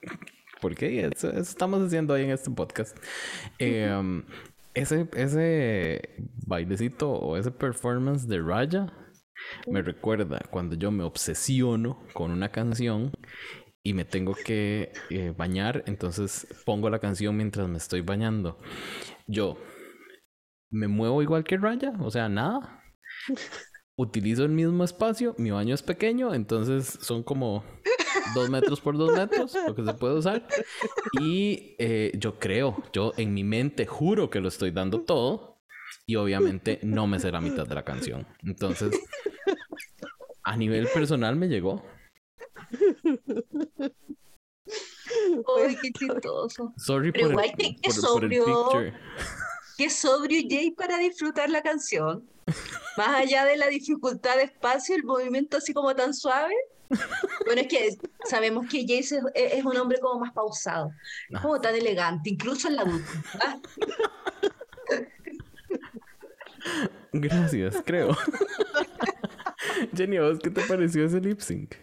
[0.61, 2.97] Porque eso, eso, estamos haciendo ahí en este podcast.
[3.59, 4.23] Em,
[4.73, 6.01] ese, ese
[6.45, 8.93] bailecito o ese performance de Raya
[9.67, 13.11] me recuerda cuando yo me obsesiono con una canción
[13.83, 18.59] y me tengo que eh, bañar, entonces pongo la canción mientras me estoy bañando.
[19.27, 19.57] Yo
[20.69, 22.83] me muevo igual que Raya, o sea, nada.
[23.97, 27.63] Utilizo el mismo espacio, mi baño es pequeño, entonces son como
[28.33, 30.47] dos metros por dos metros, lo que se puede usar.
[31.19, 35.61] Y eh, yo creo, yo en mi mente juro que lo estoy dando todo
[36.05, 38.27] y obviamente no me sé la mitad de la canción.
[38.43, 38.99] Entonces,
[40.43, 41.83] a nivel personal me llegó.
[45.57, 46.73] Ay, qué chistoso.
[46.77, 48.69] Sorry por, igual que, sobrio.
[49.77, 52.27] Qué sobrio Jay para disfrutar la canción.
[52.97, 56.53] Más allá de la dificultad de espacio, el movimiento así como tan suave.
[57.45, 57.97] Bueno, es que
[58.29, 60.91] sabemos que Jay es, un hombre como más pausado,
[61.33, 61.41] ah.
[61.41, 62.83] como tan elegante, incluso en la.
[63.41, 63.59] ¿ah?
[67.13, 68.15] Gracias, creo.
[69.95, 71.75] Jenny, ¿a vos qué te pareció ese lip sync?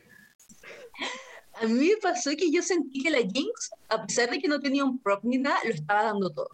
[1.55, 4.61] A mí me pasó que yo sentí que la Jinx, a pesar de que no
[4.61, 6.51] tenía un prop ni nada, lo estaba dando todo.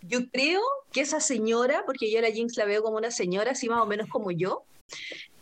[0.00, 0.60] Yo creo
[0.90, 3.82] que esa señora, porque yo a la Jinx la veo como una señora, así más
[3.82, 4.64] o menos como yo,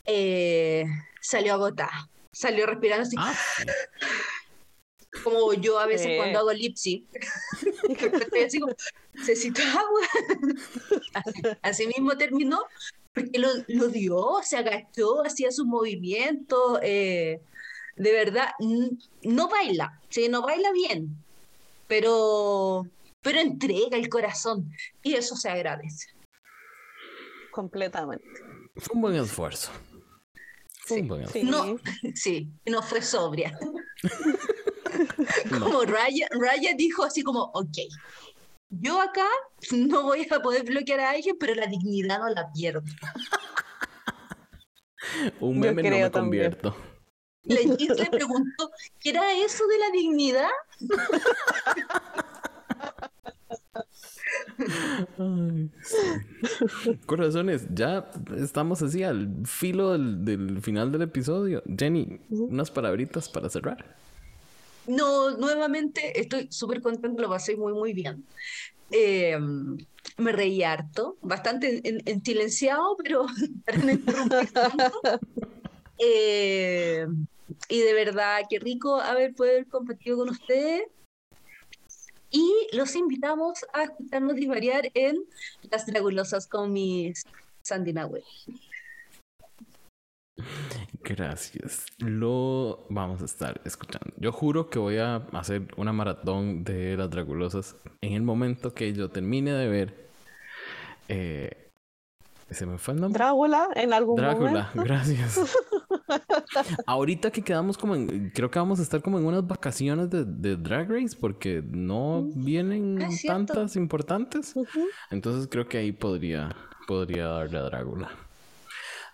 [0.07, 0.85] eh,
[1.21, 2.09] salió agotada.
[2.33, 3.17] Salió respirando así.
[3.19, 3.35] Ah.
[5.25, 7.05] Como yo a veces cuando hago lip sync.
[7.89, 8.75] Estoy así como,
[9.15, 11.59] necesito agua.
[11.63, 12.61] Así mismo terminó,
[13.13, 16.79] porque lo, lo dio, se agachó, hacía sus movimientos.
[16.83, 17.41] Eh,
[17.97, 18.51] de verdad,
[19.23, 20.29] no baila, ¿sí?
[20.29, 21.17] no baila bien,
[21.87, 22.87] pero,
[23.21, 26.07] pero entrega el corazón y eso se agradece.
[27.51, 28.25] Completamente.
[28.77, 29.71] Fue un buen esfuerzo.
[30.91, 31.39] Esfuerzo.
[31.45, 31.79] No,
[32.15, 33.59] sí, no fue sobria.
[35.51, 37.79] como Raya, Raya dijo así como, ok,
[38.71, 39.27] yo acá
[39.73, 42.83] no voy a poder bloquear a alguien, pero la dignidad no la pierdo.
[45.41, 46.77] un meme no me convierto.
[47.43, 50.51] La Gis le preguntó, ¿qué era eso de la dignidad?
[57.07, 61.63] Corazones, ya estamos así al filo del, final del episodio.
[61.79, 63.97] Jenny, unas palabritas para cerrar.
[64.87, 68.25] No, nuevamente estoy súper contento, lo pasé muy, muy bien.
[68.91, 69.77] Em,
[70.17, 73.27] me reí harto, bastante en, silenciado, pero
[75.99, 77.07] eh,
[77.69, 80.83] y de verdad, qué rico haber poder compartir con ustedes.
[82.31, 85.25] Y los invitamos a escucharnos variar en
[85.71, 87.25] Las Dragulosas con mis
[87.63, 88.25] Sandy Nahuel.
[91.03, 91.87] Gracias.
[91.99, 94.15] Lo vamos a estar escuchando.
[94.17, 98.93] Yo juro que voy a hacer una maratón de las Dragulosas en el momento que
[98.93, 100.11] yo termine de ver
[101.09, 101.71] eh,
[102.51, 103.19] se me fue el nombre.
[103.19, 105.41] Drácula, en algún Drácula, gracias.
[106.87, 108.31] Ahorita que quedamos como en.
[108.31, 113.03] Creo que vamos a estar como en unas vacaciones de, Drag Race porque no vienen
[113.03, 114.55] ah, tantas importantes.
[115.11, 116.55] Entonces creo que ahí podría,
[116.87, 118.11] podría darle a Drácula.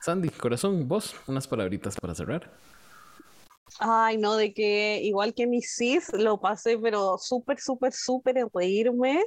[0.01, 2.51] Sandy, corazón, vos, unas palabritas para cerrar.
[3.79, 8.49] Ay, no, de que igual que mi sis lo pasé, pero súper, súper, súper en
[8.53, 9.25] reírme.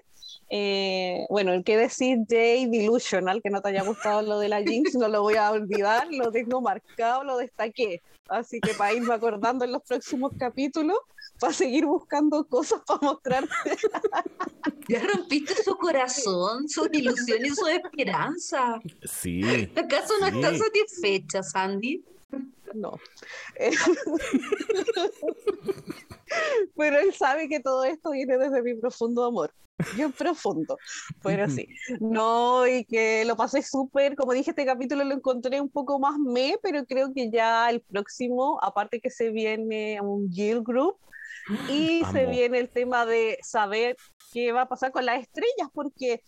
[0.49, 4.61] Eh, bueno, el que decir Jay Delusional, que no te haya gustado lo de la
[4.61, 8.01] Jinx, no lo voy a olvidar, lo tengo marcado, lo destaqué.
[8.27, 10.97] Así que para irme acordando en los próximos capítulos,
[11.39, 13.77] para seguir buscando cosas para mostrarte.
[14.87, 18.79] Ya rompiste su corazón, su ilusión y su esperanza.
[19.03, 19.69] Sí.
[19.75, 22.03] ¿Acaso no estás satisfecha, Sandy?
[22.73, 22.97] No.
[26.75, 29.53] Pero él sabe que todo esto viene desde mi profundo amor.
[29.95, 30.77] Bien profundo.
[31.23, 31.67] Pero sí.
[31.99, 34.15] No, y que lo pasé súper.
[34.15, 37.81] Como dije, este capítulo lo encontré un poco más me, pero creo que ya el
[37.81, 40.97] próximo, aparte que se viene un Guild Group,
[41.69, 43.95] y se viene el tema de saber
[44.31, 46.21] qué va a pasar con las estrellas, porque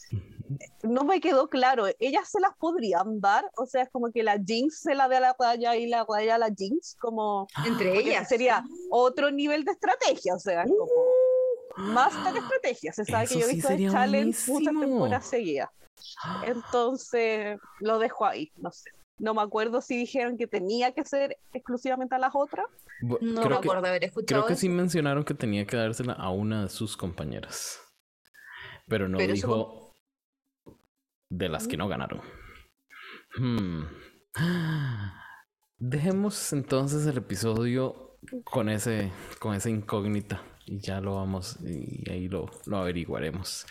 [0.84, 4.40] no me quedó claro, ellas se las podrían dar, o sea, es como que la
[4.44, 7.98] Jinx se la dé a la raya y la raya a la Jinx, como entre
[8.00, 10.88] ellas sería otro nivel de estrategia, o sea, como
[11.78, 12.94] Master Estrategia.
[12.94, 15.70] Se sabe que yo he visto el challenge muchas temporadas seguidas.
[16.46, 18.90] Entonces lo dejo ahí, no sé.
[19.22, 22.66] No me acuerdo si dijeron que tenía que ser exclusivamente a las otras.
[23.02, 24.42] No me acuerdo haber escuchado.
[24.42, 27.80] Creo que sí mencionaron que tenía que dársela a una de sus compañeras.
[28.88, 29.94] Pero no dijo
[31.30, 32.22] de las que no ganaron.
[33.38, 33.84] Hmm.
[35.78, 42.28] Dejemos entonces el episodio con ese con esa incógnita y ya lo vamos y ahí
[42.28, 43.66] lo, lo averiguaremos.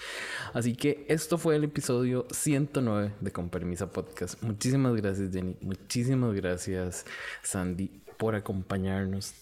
[0.52, 4.42] Así que esto fue el episodio 109 de Con Permisa Podcast.
[4.42, 7.06] Muchísimas gracias Jenny, muchísimas gracias
[7.42, 9.34] Sandy por acompañarnos.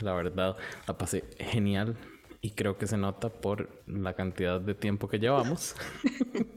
[0.00, 1.96] La verdad, la pasé genial
[2.40, 5.76] y creo que se nota por la cantidad de tiempo que llevamos.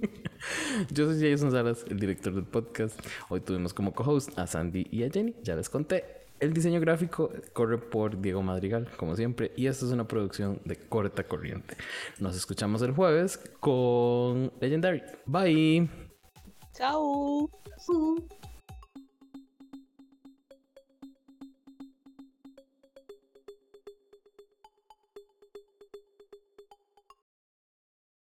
[0.92, 3.00] Yo soy Jason Salas, el director del podcast.
[3.30, 6.23] Hoy tuvimos como co-host a Sandy y a Jenny, ya les conté.
[6.44, 10.76] El diseño gráfico corre por Diego Madrigal, como siempre, y esto es una producción de
[10.76, 11.78] corta corriente.
[12.20, 15.02] Nos escuchamos el jueves con Legendary.
[15.26, 15.90] Bye.
[16.74, 17.50] Chao.